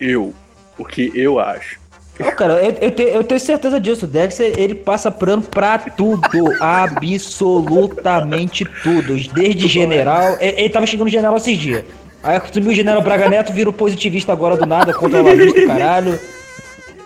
Eu, 0.00 0.32
o 0.78 0.84
que 0.84 1.12
eu 1.14 1.38
acho. 1.38 1.78
Cara, 2.36 2.54
eu, 2.64 2.70
eu 2.80 2.90
te- 2.90 3.02
eu 3.02 3.22
tenho 3.24 3.38
certeza 3.40 3.78
disso. 3.78 4.06
O 4.06 4.08
Dex, 4.08 4.40
ele 4.40 4.74
passa 4.74 5.10
plano 5.10 5.42
pra 5.42 5.78
tudo. 5.78 6.22
absolutamente 6.60 8.64
tudo. 8.82 9.14
Desde 9.34 9.68
general. 9.68 10.36
Ele, 10.40 10.60
ele 10.62 10.70
tava 10.70 10.86
chegando 10.86 11.08
general 11.10 11.36
esses 11.36 11.58
dias. 11.58 11.84
Aí 12.22 12.40
subiu 12.52 12.72
o 12.72 12.74
general 12.74 13.02
Braga 13.02 13.28
Neto, 13.28 13.52
vira 13.52 13.70
o 13.70 13.72
positivista 13.72 14.32
agora 14.32 14.56
do 14.56 14.66
nada, 14.66 14.92
contra 14.92 15.22
o 15.22 15.24
lavista, 15.24 15.64
caralho. 15.66 16.18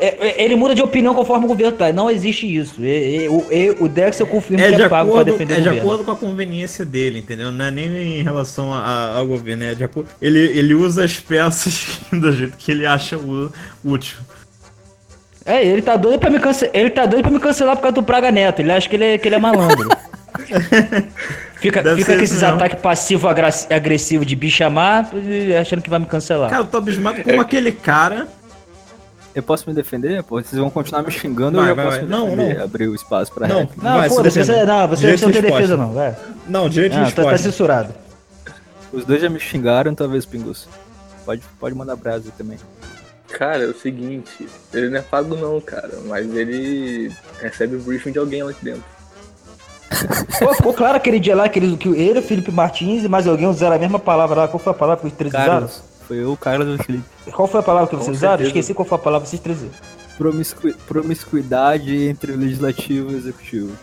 É, 0.00 0.16
é, 0.28 0.44
ele 0.44 0.56
muda 0.56 0.74
de 0.74 0.82
opinião 0.82 1.14
conforme 1.14 1.44
o 1.44 1.48
governo 1.48 1.72
tá. 1.76 1.92
Não 1.92 2.10
existe 2.10 2.46
isso. 2.46 2.82
E- 2.84 3.24
e- 3.24 3.28
o, 3.28 3.46
e- 3.50 3.76
o 3.80 3.88
Dex 3.88 4.18
eu 4.18 4.26
confirmo 4.26 4.62
É 4.62 4.70
que 4.70 4.76
de, 4.76 4.82
é 4.82 4.88
pago 4.88 5.10
pra 5.12 5.20
acordo, 5.20 5.32
defender 5.32 5.54
é 5.54 5.56
o 5.56 5.60
de 5.60 5.68
governo. 5.68 5.88
acordo 5.90 6.04
com 6.04 6.10
a 6.12 6.16
conveniência 6.16 6.84
dele, 6.84 7.18
entendeu? 7.18 7.52
Não 7.52 7.64
é 7.66 7.70
nem 7.70 8.20
em 8.20 8.22
relação 8.22 8.72
a- 8.72 9.14
ao 9.16 9.26
governo, 9.26 9.64
é 9.64 9.74
de 9.74 9.84
acordo. 9.84 10.08
Ele, 10.20 10.38
ele 10.38 10.74
usa 10.74 11.04
as 11.04 11.18
peças 11.20 11.98
do 12.12 12.32
jeito 12.32 12.56
que 12.56 12.72
ele 12.72 12.86
acha 12.86 13.18
útil. 13.84 14.16
É, 15.44 15.64
ele 15.66 15.82
tá 15.82 15.96
doido 15.96 16.18
pra 16.20 16.30
me 16.30 16.38
cancelar. 16.38 16.74
Ele 16.74 16.90
tá 16.90 17.06
doido 17.06 17.22
pra 17.22 17.30
me 17.30 17.40
cancelar 17.40 17.74
por 17.76 17.82
causa 17.82 17.94
do 17.94 18.02
Praga 18.02 18.30
Neto. 18.30 18.60
Ele 18.60 18.72
acha 18.72 18.88
que 18.88 18.96
ele 18.96 19.04
é, 19.04 19.18
que 19.18 19.26
ele 19.28 19.34
é 19.34 19.38
malandro. 19.38 19.88
fica 21.60 21.82
Deve 21.82 22.02
fica 22.02 22.16
com 22.16 22.22
esses 22.22 22.42
ataques 22.42 22.80
passivo-agressivos 22.80 24.26
de 24.26 24.34
bichamar, 24.36 25.10
achando 25.60 25.82
que 25.82 25.90
vai 25.90 25.98
me 25.98 26.06
cancelar. 26.06 26.50
Cara, 26.50 26.62
eu 26.62 26.66
tô 26.66 26.78
abismado 26.78 27.22
como 27.22 27.40
aquele 27.40 27.72
cara. 27.72 28.28
Eu 29.34 29.42
posso 29.42 29.68
me 29.68 29.74
defender? 29.74 30.22
Pô, 30.24 30.42
vocês 30.42 30.58
vão 30.60 30.68
continuar 30.70 31.02
me 31.02 31.10
xingando 31.10 31.56
Vai, 31.58 31.66
ou 31.66 31.70
eu 31.70 31.76
vai, 31.76 31.84
posso 31.84 31.96
vai. 31.98 32.04
me 32.06 32.10
Não, 32.10 32.36
não. 32.36 32.64
Abrir 32.64 32.88
o 32.88 32.94
espaço 32.94 33.32
pra 33.32 33.46
Não. 33.46 33.60
Não, 33.76 33.96
vai, 33.98 34.08
defenda. 34.08 34.30
você, 34.30 34.64
não, 34.64 34.88
você, 34.88 35.06
não 35.06 35.14
de 35.14 35.20
tem 35.22 35.42
defesa 35.42 35.52
resposta. 35.52 35.76
não, 35.76 35.92
vai. 35.92 36.16
Não, 36.48 36.68
direito 36.68 36.92
de 36.94 36.98
Não, 36.98 37.04
tá, 37.06 37.14
tá 37.14 37.22
resposta. 37.22 37.50
censurado. 37.50 37.94
Os 38.92 39.04
dois 39.04 39.20
já 39.22 39.28
me 39.28 39.38
xingaram, 39.38 39.94
talvez, 39.94 40.26
Pingus. 40.26 40.68
Pode, 41.24 41.42
pode 41.60 41.74
mandar 41.76 41.94
brasa 41.94 42.32
também. 42.36 42.58
Cara, 43.28 43.62
é 43.62 43.66
o 43.68 43.74
seguinte, 43.74 44.48
ele 44.74 44.88
não 44.90 44.98
é 44.98 45.02
pago 45.02 45.36
não, 45.36 45.60
cara, 45.60 45.90
mas 46.06 46.34
ele 46.34 47.12
recebe 47.40 47.76
o 47.76 47.78
briefing 47.80 48.10
de 48.10 48.18
alguém 48.18 48.42
lá 48.42 48.50
de 48.50 48.58
dentro. 48.60 48.82
Pô, 50.40 50.52
ficou 50.54 50.74
claro 50.74 50.96
aquele 50.96 51.20
dia 51.20 51.36
lá 51.36 51.48
que 51.48 51.60
ele, 51.60 51.76
que 51.76 51.88
ele, 51.88 52.18
o 52.18 52.22
Felipe 52.22 52.50
Martins 52.50 53.04
e 53.04 53.08
mais 53.08 53.28
alguém 53.28 53.46
usaram 53.46 53.76
a 53.76 53.78
mesma 53.78 54.00
palavra 54.00 54.40
lá. 54.40 54.48
Qual 54.48 54.58
foi 54.58 54.72
a 54.72 54.76
palavra 54.76 55.02
que 55.02 55.06
os 55.06 55.12
três 55.12 55.32
usaram? 55.32 55.68
Foi 56.10 56.18
eu, 56.18 56.32
o 56.32 56.36
Carlos 56.36 56.66
e 56.66 56.72
o 56.72 56.82
Felipe. 56.82 57.04
Qual 57.30 57.46
foi 57.46 57.60
a 57.60 57.62
palavra 57.62 57.88
que 57.88 57.94
vocês 57.94 58.16
usaram? 58.16 58.44
Esqueci 58.44 58.74
qual 58.74 58.84
foi 58.84 58.98
a 58.98 59.00
palavra 59.00 59.28
que 59.28 59.36
vocês 59.36 59.56
usaram. 59.56 59.70
Promiscu- 60.18 60.74
promiscuidade 60.88 62.04
entre 62.08 62.32
o 62.32 62.36
legislativo 62.36 63.12
e 63.12 63.14
o 63.14 63.16
executivo. 63.16 63.76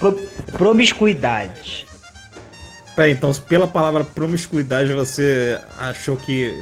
Pro, 0.00 0.18
promiscuidade. 0.50 1.86
Peraí, 2.96 3.12
então 3.12 3.32
pela 3.48 3.68
palavra 3.68 4.02
promiscuidade 4.02 4.92
você 4.92 5.60
achou 5.78 6.16
que. 6.16 6.52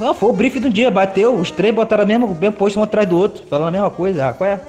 Não, 0.00 0.12
foi 0.12 0.30
o 0.30 0.32
briefing 0.32 0.58
do 0.58 0.70
dia, 0.70 0.90
bateu, 0.90 1.32
os 1.36 1.52
três 1.52 1.72
botaram 1.72 2.02
a 2.02 2.06
mesma, 2.06 2.26
o 2.26 2.34
mesmo 2.34 2.56
posto 2.56 2.80
um 2.80 2.82
atrás 2.82 3.08
do 3.08 3.16
outro, 3.16 3.44
falando 3.48 3.68
a 3.68 3.70
mesma 3.70 3.90
coisa. 3.90 4.30
Ah, 4.30 4.32
qual 4.32 4.50
é? 4.50 4.60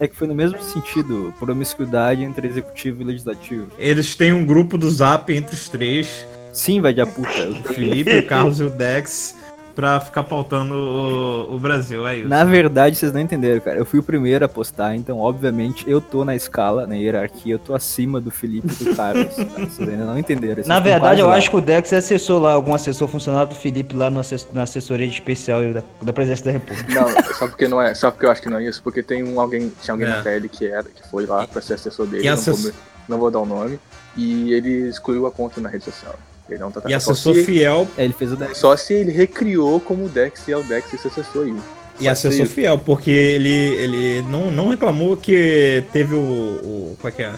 É 0.00 0.08
que 0.08 0.16
foi 0.16 0.26
no 0.26 0.34
mesmo 0.34 0.60
sentido, 0.62 1.34
promiscuidade 1.38 2.24
entre 2.24 2.48
executivo 2.48 3.02
e 3.02 3.04
legislativo. 3.04 3.68
Eles 3.78 4.14
têm 4.16 4.32
um 4.32 4.46
grupo 4.46 4.78
do 4.78 4.90
Zap 4.90 5.30
entre 5.30 5.54
os 5.54 5.68
três, 5.68 6.26
Sim, 6.54 6.80
vai 6.80 6.94
de 6.94 7.00
a 7.00 7.06
puta. 7.06 7.28
o 7.48 7.74
Felipe, 7.74 8.16
o 8.18 8.26
Carlos 8.26 8.60
e 8.60 8.64
o 8.64 8.70
Dex, 8.70 9.34
pra 9.74 9.98
ficar 9.98 10.22
pautando 10.22 10.72
o, 10.72 11.56
o 11.56 11.58
Brasil, 11.58 12.06
é 12.06 12.18
isso. 12.18 12.28
Na 12.28 12.44
verdade, 12.44 12.94
vocês 12.96 13.12
não 13.12 13.20
entenderam, 13.20 13.60
cara. 13.60 13.76
Eu 13.76 13.84
fui 13.84 13.98
o 13.98 14.02
primeiro 14.04 14.44
a 14.44 14.48
postar, 14.48 14.94
então, 14.94 15.18
obviamente, 15.18 15.84
eu 15.90 16.00
tô 16.00 16.24
na 16.24 16.36
escala, 16.36 16.86
na 16.86 16.94
hierarquia, 16.94 17.54
eu 17.54 17.58
tô 17.58 17.74
acima 17.74 18.20
do 18.20 18.30
Felipe 18.30 18.68
e 18.80 18.84
do 18.84 18.94
Carlos. 18.94 19.34
cara. 19.34 19.66
Vocês 19.66 19.88
ainda 19.88 20.04
não 20.04 20.16
entenderam. 20.16 20.54
vocês 20.54 20.68
Na 20.68 20.78
verdade, 20.78 21.20
eu 21.20 21.26
lá. 21.26 21.34
acho 21.34 21.50
que 21.50 21.56
o 21.56 21.60
Dex 21.60 21.92
é 21.92 21.96
assessor 21.96 22.40
lá, 22.40 22.52
algum 22.52 22.72
assessor 22.72 23.08
funcionário 23.08 23.48
do 23.48 23.56
Felipe 23.56 23.96
lá 23.96 24.08
no 24.08 24.20
assess- 24.20 24.46
na 24.52 24.62
assessoria 24.62 25.08
de 25.08 25.14
especial 25.14 25.60
da, 25.72 25.82
da 26.02 26.12
presidência 26.12 26.44
da 26.44 26.52
República. 26.52 26.94
Não, 26.94 27.08
só 27.34 27.48
porque 27.48 27.66
não 27.66 27.82
é, 27.82 27.94
só 27.94 28.12
porque 28.12 28.26
eu 28.26 28.30
acho 28.30 28.40
que 28.42 28.48
não 28.48 28.58
é 28.58 28.64
isso, 28.64 28.80
porque 28.80 29.02
tem 29.02 29.24
um 29.24 29.40
alguém, 29.40 29.72
tinha 29.82 29.92
alguém 29.92 30.06
É. 30.06 30.10
na 30.10 30.22
TL 30.22 30.48
que 30.48 30.66
era, 30.68 30.84
que 30.84 31.02
foi 31.10 31.26
lá 31.26 31.48
pra 31.48 31.60
ser 31.60 31.74
assessor 31.74 32.06
dele, 32.06 32.24
não, 32.28 32.34
assess- 32.34 32.62
vou, 32.62 32.72
não 33.08 33.18
vou 33.18 33.28
dar 33.28 33.40
o 33.40 33.46
nome, 33.46 33.80
e 34.16 34.52
ele 34.52 34.88
excluiu 34.88 35.26
a 35.26 35.32
conta 35.32 35.60
na 35.60 35.68
rede 35.68 35.82
social. 35.82 36.14
Ele 36.48 36.58
não 36.58 36.70
tá 36.70 36.82
E 36.88 36.94
assessor 36.94 37.34
se, 37.34 37.44
fiel, 37.44 37.88
É, 37.96 38.04
ele 38.04 38.12
fez 38.12 38.32
o 38.32 38.36
Dex. 38.36 38.58
só 38.58 38.76
se 38.76 38.92
ele 38.92 39.12
recriou 39.12 39.80
como 39.80 40.04
o 40.04 40.08
Dex 40.08 40.46
e 40.46 40.52
é 40.52 40.56
o 40.56 40.62
Dex 40.62 40.92
esse 40.92 41.08
assessor 41.08 41.46
aí. 41.46 41.56
e 42.00 42.08
assessor 42.08 42.46
fiel, 42.46 42.78
porque 42.78 43.10
ele, 43.10 43.48
ele 43.48 44.22
não, 44.22 44.50
não 44.50 44.68
reclamou 44.68 45.16
que 45.16 45.82
teve 45.92 46.14
o, 46.14 46.18
o. 46.18 46.96
Qual 47.00 47.08
é 47.08 47.12
que 47.12 47.22
é? 47.22 47.32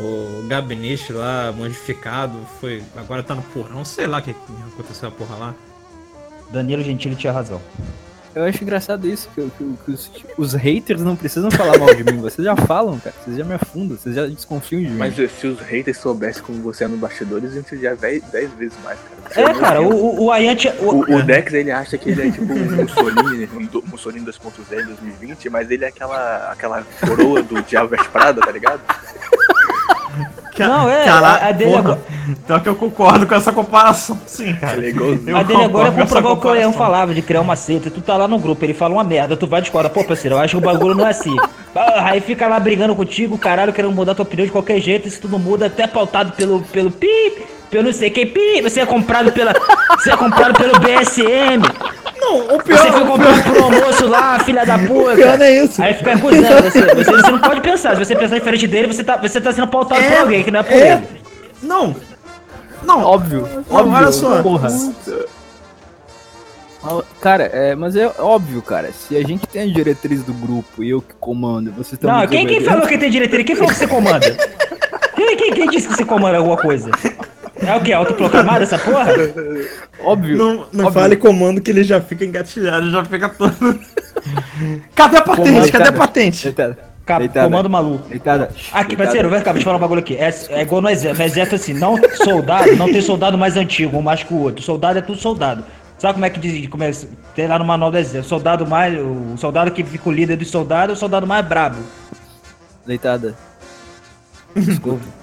O 0.00 0.46
gabinete 0.48 1.12
lá 1.12 1.52
modificado, 1.52 2.38
foi. 2.60 2.82
Agora 2.96 3.22
tá 3.22 3.34
no 3.34 3.42
porrão, 3.42 3.84
sei 3.84 4.06
lá 4.06 4.18
o 4.18 4.22
que 4.22 4.32
que 4.32 4.40
aconteceu 4.74 5.08
a 5.08 5.12
porra 5.12 5.36
lá. 5.36 5.54
Danilo 6.50 6.82
Gentili 6.82 7.14
tinha 7.14 7.32
razão. 7.32 7.60
Eu 8.38 8.44
acho 8.44 8.62
engraçado 8.62 9.06
isso, 9.08 9.28
que, 9.34 9.40
que- 9.58 9.74
que 9.84 9.90
os, 9.90 10.10
os 10.36 10.54
haters 10.54 11.00
não 11.02 11.16
precisam 11.16 11.50
falar 11.50 11.76
mal 11.78 11.92
de 11.94 12.04
mim. 12.04 12.20
Vocês 12.20 12.44
já 12.44 12.54
falam, 12.54 12.98
cara. 13.00 13.14
Vocês 13.24 13.36
já 13.36 13.44
me 13.44 13.54
afundam, 13.54 13.96
vocês 13.96 14.14
já 14.14 14.26
desconfiam 14.26 14.80
de 14.82 14.88
mim. 14.90 14.96
Mas 14.96 15.14
se 15.16 15.46
os 15.46 15.60
haters 15.60 15.98
soubessem 15.98 16.42
como 16.42 16.62
você 16.62 16.84
é 16.84 16.88
no 16.88 16.96
bastidores, 16.96 17.50
a 17.50 17.54
gente 17.54 17.76
já 17.80 17.94
vê 17.94 18.20
10 18.32 18.52
vezes 18.52 18.76
mais, 18.84 18.98
cara. 19.00 19.28
Você 19.28 19.40
É, 19.40 19.54
cara, 19.60 19.82
o, 19.82 19.88
o, 19.92 20.24
o 20.26 20.32
Ayante. 20.32 20.68
O, 20.80 20.94
O, 20.94 21.16
o 21.16 21.22
Dex, 21.22 21.52
ele 21.52 21.70
acha 21.70 21.98
que 21.98 22.10
ele 22.10 22.28
é 22.28 22.30
tipo 22.30 22.52
um 22.52 22.76
Mussolini, 22.76 23.48
um 23.54 23.64
do- 23.66 23.82
Mussolini 23.86 24.24
2.0 24.26 24.82
em 24.82 24.86
2020, 24.86 25.50
mas 25.50 25.70
ele 25.70 25.84
é 25.84 25.88
aquela, 25.88 26.52
aquela 26.52 26.86
coroa 27.06 27.42
do 27.42 27.60
Diabo 27.62 27.88
Veste 27.88 28.08
Prada, 28.08 28.40
tá 28.40 28.50
ligado? 28.52 28.80
Não, 30.66 30.88
é, 30.90 31.04
Cara, 31.04 31.26
a- 31.28 31.48
a 31.48 31.52
dele 31.52 31.70
porra. 31.70 31.80
agora- 31.80 32.00
Então 32.28 32.60
que 32.60 32.68
eu 32.68 32.74
concordo 32.74 33.26
com 33.26 33.34
essa 33.34 33.52
comparação, 33.52 34.18
sim, 34.26 34.54
cara. 34.54 34.78
Ele 34.78 34.88
é 35.30 35.34
a 35.34 35.42
dele 35.42 35.64
agora 35.64 35.88
é 35.88 35.90
comprovar 35.92 36.32
o 36.32 36.36
que 36.40 36.46
o 36.46 36.50
Leão 36.50 36.72
falava, 36.72 37.14
de 37.14 37.22
criar 37.22 37.40
uma 37.40 37.56
seita. 37.56 37.90
Tu 37.90 38.00
tá 38.00 38.16
lá 38.16 38.26
no 38.28 38.38
grupo, 38.38 38.64
ele 38.64 38.74
fala 38.74 38.94
uma 38.94 39.04
merda, 39.04 39.36
tu 39.36 39.46
vai 39.46 39.60
discordar. 39.60 39.92
Pô, 39.92 40.02
parceiro, 40.04 40.36
eu 40.36 40.40
acho 40.40 40.56
que 40.58 40.62
o 40.62 40.66
bagulho 40.66 40.94
não 40.94 41.06
é 41.06 41.10
assim. 41.10 41.36
Aí 42.02 42.20
fica 42.20 42.46
lá 42.48 42.58
brigando 42.58 42.94
contigo, 42.96 43.38
caralho, 43.38 43.72
querendo 43.72 43.92
mudar 43.94 44.14
tua 44.14 44.24
opinião 44.24 44.46
de 44.46 44.52
qualquer 44.52 44.80
jeito. 44.80 45.06
Isso 45.06 45.20
tudo 45.20 45.38
muda, 45.38 45.66
até 45.66 45.86
pautado 45.86 46.32
pelo, 46.32 46.60
pelo 46.62 46.90
pi, 46.90 47.06
pelo 47.70 47.84
não 47.84 47.92
sei 47.92 48.10
que. 48.10 48.60
Você 48.62 48.80
é 48.80 48.86
comprado 48.86 49.32
pela. 49.32 49.52
Você 49.96 50.10
é 50.10 50.16
comprado 50.16 50.58
pelo 50.58 50.78
BSM. 50.80 51.62
Não, 52.20 52.56
o 52.56 52.62
pior, 52.62 52.78
Você 52.78 52.92
foi 52.92 53.04
comprado 53.06 53.42
pior, 53.42 53.54
por 53.54 53.62
almoço 53.62 54.06
lá, 54.08 54.38
filha 54.40 54.66
da 54.66 54.78
puta. 54.78 55.12
o 55.12 55.16
pior 55.16 55.38
não 55.38 55.46
é 55.46 55.64
isso. 55.64 55.82
Aí 55.82 55.94
fica 55.94 56.14
acusando 56.14 56.62
você, 56.62 56.80
você. 56.94 57.04
Você 57.04 57.30
não 57.30 57.38
pode 57.38 57.60
pensar. 57.60 57.96
Se 57.96 58.04
você 58.04 58.16
pensar 58.16 58.38
diferente 58.38 58.66
dele, 58.66 58.88
você 58.88 59.04
tá, 59.04 59.16
você 59.16 59.40
tá 59.40 59.52
sendo 59.52 59.68
pautado 59.68 60.02
por 60.02 60.12
É, 60.12 60.18
alguém 60.18 60.42
que 60.44 60.50
não 60.50 60.60
é 60.60 60.62
por 60.62 60.72
é. 60.72 60.92
ele. 60.92 61.06
Não. 61.62 61.96
Não. 62.82 63.02
Óbvio, 63.02 63.48
Não, 63.68 63.76
óbvio. 63.76 63.92
olha 63.94 64.12
só. 64.12 64.42
Porra. 64.42 64.68
Cara, 67.20 67.44
é, 67.44 67.74
mas 67.74 67.96
é 67.96 68.10
óbvio, 68.18 68.62
cara. 68.62 68.92
Se 68.92 69.16
a 69.16 69.22
gente 69.22 69.46
tem 69.46 69.70
a 69.70 69.74
diretriz 69.74 70.22
do 70.22 70.32
grupo 70.32 70.82
e 70.82 70.90
eu 70.90 71.02
que 71.02 71.14
comando, 71.18 71.72
vocês 71.72 71.94
estão 71.94 72.10
Não, 72.10 72.20
me 72.20 72.28
quem, 72.28 72.46
quem 72.46 72.60
falou 72.62 72.86
que 72.86 72.96
tem 72.96 73.10
diretriz? 73.10 73.44
Quem 73.44 73.56
falou 73.56 73.70
que 73.70 73.78
você 73.78 73.86
comanda? 73.86 74.26
Quem, 75.18 75.36
quem, 75.36 75.52
quem 75.52 75.68
disse 75.68 75.88
que 75.88 75.96
você 75.96 76.04
comanda 76.04 76.38
alguma 76.38 76.56
coisa? 76.56 76.90
É 77.66 77.76
o 77.76 77.80
que? 77.82 77.92
Autoproclamado 77.92 78.62
essa 78.62 78.78
porra? 78.78 79.12
Óbvio. 80.02 80.36
Não, 80.36 80.54
não 80.72 80.86
óbvio. 80.86 80.92
fale 80.92 81.16
comando 81.16 81.60
que 81.60 81.70
ele 81.70 81.82
já 81.82 82.00
fica 82.00 82.24
engatilhado, 82.24 82.90
já 82.90 83.04
fica 83.04 83.28
todo. 83.28 83.54
Cadê 84.94 85.16
a 85.16 85.22
patente? 85.22 85.48
Comando, 85.50 85.72
Cadê 85.72 85.88
a 85.88 85.92
patente? 85.92 86.42
Deitada. 86.44 86.78
Ca- 87.04 87.18
Deitada. 87.18 87.46
Comando 87.46 87.70
maluco. 87.70 88.08
Deitada. 88.08 88.44
Aqui, 88.72 88.88
Deitada. 88.88 88.96
parceiro, 88.96 89.30
vem 89.30 89.40
cá, 89.42 89.52
deixa 89.52 89.60
eu 89.62 89.64
falar 89.64 89.76
um 89.78 89.80
bagulho 89.80 90.00
aqui. 90.00 90.16
É, 90.16 90.32
é 90.50 90.62
igual 90.62 90.80
no 90.82 90.88
exército. 90.88 91.18
No 91.18 91.24
exército, 91.26 91.54
assim, 91.56 91.72
não 91.74 91.96
soldado, 92.16 92.76
não 92.76 92.86
tem 92.92 93.00
soldado 93.00 93.36
mais 93.38 93.56
antigo, 93.56 93.96
um 93.96 94.02
mais 94.02 94.22
que 94.22 94.32
o 94.32 94.38
outro. 94.38 94.62
Soldado 94.62 94.98
é 94.98 95.02
tudo 95.02 95.18
soldado. 95.18 95.64
Sabe 95.98 96.14
como 96.14 96.26
é 96.26 96.30
que 96.30 96.38
diz? 96.38 96.68
Como 96.68 96.84
é, 96.84 96.90
tem 97.34 97.48
lá 97.48 97.58
no 97.58 97.64
manual 97.64 97.90
do 97.90 97.98
exército. 97.98 98.28
Soldado 98.28 98.66
mais. 98.66 98.94
O 98.98 99.36
soldado 99.36 99.70
que 99.72 99.82
fica 99.82 100.08
o 100.08 100.12
líder 100.12 100.36
dos 100.36 100.50
soldados 100.50 100.90
é 100.90 100.96
o 100.96 101.00
soldado 101.00 101.26
mais 101.26 101.44
brabo. 101.46 101.78
Deitada. 102.86 103.34
Desculpa. 104.54 105.17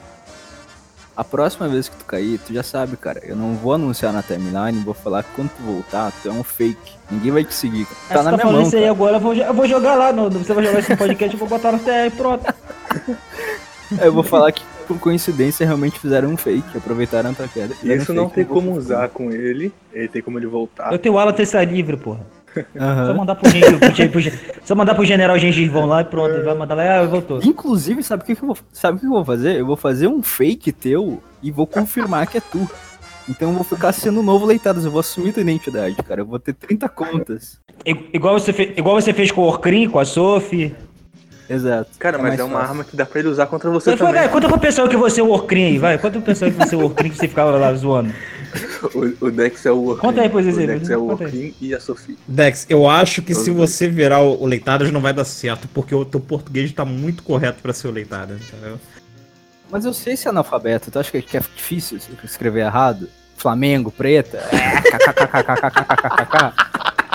A 1.17 1.23
próxima 1.23 1.67
vez 1.69 1.87
que 1.87 1.95
tu 1.95 2.03
cair, 2.05 2.37
tu 2.45 2.53
já 2.53 2.61
sabe, 2.61 2.97
cara. 2.97 3.21
Eu 3.23 3.35
não 3.37 3.53
vou 3.55 3.73
anunciar 3.73 4.11
na 4.11 4.21
timeline, 4.21 4.83
vou 4.83 4.93
falar 4.93 5.23
que 5.23 5.29
quando 5.35 5.49
tu 5.49 5.63
voltar, 5.63 6.11
tu 6.21 6.27
é 6.27 6.31
um 6.31 6.43
fake. 6.43 6.91
Ninguém 7.09 7.31
vai 7.31 7.43
te 7.45 7.53
seguir. 7.53 7.85
cara. 7.85 7.97
É, 8.09 8.13
Tá 8.13 8.17
você 8.23 8.31
na 8.31 8.37
tá 8.37 8.43
minha 8.43 8.57
mão. 8.57 8.61
isso 8.67 8.75
aí 8.75 8.87
agora, 8.87 9.15
eu 9.15 9.19
vou, 9.21 9.33
eu 9.33 9.53
vou 9.53 9.65
jogar 9.67 9.95
lá. 9.95 10.11
No, 10.11 10.29
você 10.29 10.53
vai 10.53 10.65
jogar 10.65 10.79
esse 10.79 10.95
podcast, 10.97 11.33
eu 11.33 11.39
vou 11.39 11.47
botar 11.47 11.71
no 11.71 11.79
TR 11.79 12.07
e 12.07 12.09
pronto. 12.11 12.53
Eu 14.01 14.11
vou 14.11 14.23
falar 14.23 14.51
que, 14.51 14.63
por 14.87 14.97
coincidência, 14.99 15.63
realmente 15.63 15.99
fizeram 15.99 16.29
um 16.29 16.35
fake. 16.35 16.75
Aproveitaram 16.75 17.29
a 17.29 17.33
tua 17.33 17.47
queda. 17.47 17.75
e 17.83 17.93
Isso 17.93 18.11
um 18.11 18.15
não 18.15 18.23
fake, 18.29 18.35
tem 18.35 18.45
como 18.45 18.75
usar 18.75 19.09
com 19.09 19.29
ele, 19.31 19.71
ele 19.93 20.07
tem 20.07 20.23
como 20.23 20.39
ele 20.39 20.47
voltar. 20.47 20.91
Eu 20.91 20.97
tenho 20.97 21.17
aula 21.19 21.31
terça 21.31 21.63
livre, 21.63 21.95
porra. 21.95 22.21
Só 22.55 22.79
Aham. 22.83 23.13
mandar 23.15 23.35
pro 23.35 23.49
gente, 23.49 23.65
pro, 23.77 23.91
gen- 23.93 24.09
pro 24.09 24.21
só 24.63 24.75
mandar 24.75 24.95
pro 24.95 25.03
general 25.05 25.37
Gengivão 25.37 25.85
lá 25.85 26.01
e 26.01 26.05
pronto, 26.05 26.33
ele 26.33 26.43
vai 26.43 26.55
mandar 26.55 26.75
lá, 26.75 26.99
ah, 26.99 27.05
voltou. 27.05 27.39
Inclusive, 27.43 28.01
sabe 28.03 28.23
o 28.23 28.25
que, 28.25 28.35
que 28.35 28.41
eu 28.43 28.47
vou 28.47 28.57
Sabe 28.71 28.97
o 28.97 28.99
que 28.99 29.05
eu 29.05 29.09
vou 29.11 29.25
fazer? 29.25 29.59
Eu 29.59 29.65
vou 29.65 29.75
fazer 29.75 30.07
um 30.07 30.21
fake 30.23 30.71
teu 30.71 31.21
e 31.43 31.51
vou 31.51 31.67
confirmar 31.67 32.27
que 32.27 32.37
é 32.37 32.41
tu. 32.41 32.69
Então 33.27 33.49
eu 33.49 33.55
vou 33.55 33.63
ficar 33.63 33.91
sendo 33.91 34.21
novo 34.21 34.45
leitadas, 34.45 34.85
eu 34.85 34.91
vou 34.91 34.99
assumir 34.99 35.33
tua 35.33 35.41
identidade, 35.41 35.95
cara. 36.03 36.21
Eu 36.21 36.25
vou 36.25 36.37
ter 36.39 36.53
30 36.53 36.87
contas. 36.87 37.59
I- 37.85 38.09
Igual 38.13 38.39
você, 38.39 38.53
fe- 38.53 38.73
igual 38.77 38.99
você 39.01 39.11
fez 39.13 39.31
com 39.31 39.41
o 39.41 39.45
Orcrim, 39.45 39.89
com 39.89 39.99
a 39.99 40.05
Sophie. 40.05 40.75
Exato. 41.49 41.89
Cara, 41.99 42.17
É 42.17 42.21
mas 42.21 42.39
é 42.39 42.43
uma 42.43 42.53
fácil. 42.59 42.69
arma 42.71 42.83
que 42.83 42.95
dá 42.95 43.05
pra 43.05 43.19
ele 43.19 43.29
usar 43.29 43.45
contra 43.47 43.69
você 43.69 43.95
também. 43.95 44.13
vai, 44.13 44.29
conta 44.29 44.47
pro 44.47 44.59
pessoal 44.59 44.87
que 44.87 44.97
você 44.97 45.21
é 45.21 45.23
o 45.23 45.29
Orcrim 45.29 45.65
aí, 45.65 45.77
vai. 45.77 45.95
Conta 45.97 46.13
pro 46.13 46.21
pessoal 46.23 46.49
que 46.51 46.57
você 46.57 46.73
é 46.73 46.77
o 46.77 46.83
Orcrim 46.83 47.09
que 47.09 47.17
você 47.17 47.27
ficava 47.27 47.51
lá 47.57 47.71
zoando. 47.73 48.11
O, 48.93 49.25
o 49.27 49.31
Dex 49.31 49.65
é 49.65 49.71
o 49.71 49.85
Orkin. 49.87 50.01
Conta 50.01 50.21
aí, 50.21 50.29
pois, 50.29 50.47
O 50.47 50.57
Dex 50.57 50.89
é 50.89 50.97
o 50.97 51.11
aí. 51.11 51.23
Orkin 51.25 51.53
e 51.61 51.73
a 51.73 51.79
Sofia. 51.79 52.15
Dex, 52.27 52.65
eu 52.69 52.89
acho 52.89 53.21
que 53.21 53.33
se 53.33 53.51
você 53.51 53.87
virar 53.87 54.21
o, 54.21 54.41
o 54.41 54.45
Leitadas 54.45 54.91
não 54.91 55.01
vai 55.01 55.13
dar 55.13 55.25
certo, 55.25 55.67
porque 55.73 55.93
o 55.93 56.05
teu 56.05 56.19
português 56.19 56.71
tá 56.71 56.85
muito 56.85 57.23
correto 57.23 57.61
pra 57.61 57.73
ser 57.73 57.87
o 57.87 57.91
Leitadas, 57.91 58.41
entendeu? 58.41 58.79
Mas 59.71 59.83
eu 59.85 59.93
sei 59.93 60.15
ser 60.15 60.29
analfabeto, 60.29 60.91
tu 60.91 60.99
acha 60.99 61.11
que 61.11 61.21
que 61.21 61.37
é 61.37 61.39
difícil 61.39 61.97
escrever 62.23 62.65
errado? 62.65 63.09
Flamengo, 63.35 63.91
preta? 63.91 64.37
É, 64.37 64.81
kkkkkkkkkkk. 64.81 66.53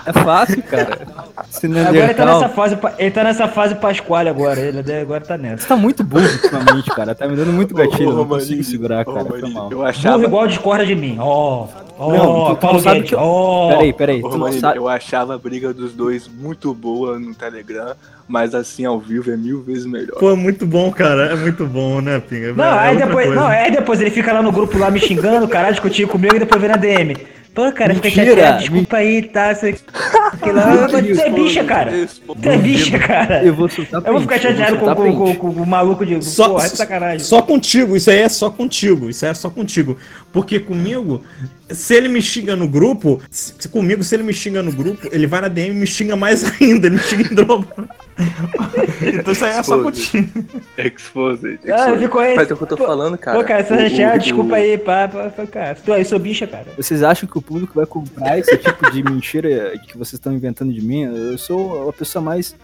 É 0.07 0.13
fácil, 0.13 0.63
cara. 0.63 1.07
Se 1.51 1.67
não 1.67 1.81
Agora 1.81 1.97
ele 2.05 2.15
tá 2.15 2.25
nessa 2.25 2.49
fase, 2.49 2.79
ele 2.99 3.11
tá 3.11 3.25
nessa 3.25 3.49
fase 3.49 3.75
Pasquale 3.75 4.29
agora, 4.29 4.61
ele 4.61 4.79
agora 5.01 5.21
tá 5.21 5.37
nessa. 5.37 5.63
Você 5.63 5.69
tá 5.69 5.77
muito 5.77 6.05
burro 6.05 6.25
ultimamente, 6.25 6.91
cara. 6.91 7.15
Tá 7.15 7.27
me 7.27 7.35
dando 7.37 7.53
muito 7.53 7.75
gatilho, 7.75 8.11
eu 8.11 8.17
não 8.17 8.27
consigo 8.27 8.63
segurar, 8.63 9.07
ô, 9.07 9.13
cara. 9.13 9.25
Foi 9.27 9.41
mal. 9.51 9.65
Eu 9.65 9.71
Burro 9.79 9.83
achava, 9.85 10.23
igual 10.25 10.47
discorda 10.47 10.87
de 10.87 10.95
mim, 10.95 11.17
ó. 11.19 11.67
Ó, 11.99 12.13
Não, 12.13 12.45
tu- 12.47 12.51
tu 12.55 12.57
Paulo 12.61 12.77
não 12.77 12.83
sabe 12.83 13.03
que 13.03 13.15
eu- 13.15 13.19
ó. 13.19 13.69
Peraí, 13.69 13.93
peraí. 13.93 14.23
Ô, 14.23 14.39
não 14.39 14.53
sabe... 14.53 14.79
eu 14.79 14.89
achava 14.89 15.35
a 15.35 15.39
briga 15.39 15.75
dos 15.75 15.93
dois 15.93 16.27
muito 16.29 16.73
boa 16.73 17.19
no 17.19 17.35
Telegram, 17.35 17.95
mas 18.29 18.55
assim 18.55 18.85
ao 18.87 18.99
vivo 18.99 19.31
é 19.31 19.37
mil 19.37 19.61
vezes 19.61 19.85
melhor. 19.85 20.19
Pô, 20.19 20.35
muito 20.37 20.65
bom, 20.65 20.91
cara. 20.93 21.33
É 21.33 21.35
muito 21.37 21.67
bom, 21.67 22.01
né, 22.01 22.21
Pinga? 22.21 22.55
Não, 22.55 22.65
É 22.65 22.79
aí 22.89 22.97
depois, 22.97 23.27
coisa. 23.27 23.35
não, 23.41 23.47
aí 23.49 23.71
depois 23.71 24.01
ele 24.01 24.11
fica 24.11 24.33
lá 24.33 24.41
no 24.41 24.53
grupo 24.53 24.79
lá 24.79 24.91
me 24.91 24.99
xingando, 25.01 25.47
caralho, 25.49 25.75
discutindo 25.75 26.09
comigo 26.09 26.37
e 26.37 26.39
depois 26.39 26.61
vem 26.61 26.71
na 26.71 26.77
DM. 26.77 27.17
Pô, 27.55 27.73
cara, 27.73 27.95
fica 27.95 28.11
chateado, 28.11 28.59
desculpa 28.61 28.97
aí, 28.97 29.23
tá? 29.23 29.55
Você... 29.55 29.73
Que 29.73 30.53
lá, 30.53 30.87
você 30.87 31.23
é 31.23 31.31
bicha, 31.31 31.65
cara. 31.65 31.91
Você 31.91 32.49
é 32.49 32.57
bicha, 32.57 32.99
cara. 32.99 33.45
Eu 33.45 33.55
vou 33.55 33.69
soltar 33.69 34.03
Eu 34.07 34.13
vou 34.13 34.23
ficar 34.23 34.39
chateado 34.39 34.79
com, 34.79 34.85
soltar 34.87 34.97
com, 34.97 35.35
com, 35.35 35.37
com 35.37 35.63
o 35.63 35.67
maluco 35.67 36.07
de. 36.07 36.25
Só, 36.25 36.51
Porra, 36.51 36.67
é 36.67 36.69
sacanagem. 36.69 37.19
só 37.21 37.43
contigo, 37.43 37.97
isso 37.97 38.11
aí 38.11 38.21
é 38.21 38.29
só 38.29 38.51
contigo, 38.51 39.11
isso 39.11 39.25
aí 39.25 39.33
é 39.33 39.35
só 39.35 39.51
contigo. 39.51 39.97
Porque 40.33 40.61
comigo, 40.61 41.25
se 41.73 41.95
ele 41.95 42.09
me 42.09 42.21
xinga 42.21 42.57
no 42.57 42.69
grupo, 42.69 43.21
se, 43.31 43.69
comigo, 43.69 44.03
se 44.03 44.15
ele 44.15 44.23
me 44.23 44.33
xinga 44.33 44.63
no 44.63 44.73
grupo, 44.73 45.09
ele 45.13 45.27
vai 45.27 45.41
na 45.41 45.49
DM 45.49 45.71
e 45.71 45.81
me 45.81 45.87
xinga 45.87 46.17
mais 46.17 46.45
ainda, 46.61 46.87
ele 46.87 46.97
me 46.97 47.03
xinga 47.03 47.33
em 47.33 47.35
dobro. 47.35 47.89
então 49.03 49.33
isso 49.33 49.45
aí 49.45 49.53
é 49.53 49.63
só 49.63 49.83
contigo. 49.83 50.29
Exposed. 50.77 51.59
Ah, 51.73 51.91
eu 51.91 52.19
aí. 52.19 52.37
Mas 52.37 52.51
é 52.51 52.55
o 52.55 52.57
que 52.57 52.63
eu 52.63 52.67
tô 52.67 52.77
falando, 52.77 53.17
cara. 53.17 53.39
Pô, 53.39 53.45
cara, 53.45 53.65
chateado, 53.65 54.17
o- 54.17 54.19
desculpa 54.21 54.57
aí, 54.57 54.79
pá, 54.79 55.09
pá, 55.09 55.31
pá, 55.31 55.47
cara. 55.47 55.75
Tu 55.75 55.93
aí, 55.93 56.05
sou 56.05 56.19
bicha, 56.19 56.47
cara. 56.47 56.67
Vocês 56.77 57.03
acham 57.03 57.29
que 57.29 57.39
o 57.39 57.43
público 57.43 57.73
vai 57.75 57.87
comprar 57.87 58.39
esse 58.39 58.57
tipo 58.57 58.91
de 58.91 59.03
mentira 59.03 59.79
que 59.87 59.97
vocês 59.97 60.15
estão 60.15 60.33
inventando 60.33 60.73
de 60.73 60.83
mim? 60.83 61.03
Eu 61.05 61.39
sou 61.39 61.89
a 61.89 61.93
pessoa 61.93 62.23
mais 62.23 62.55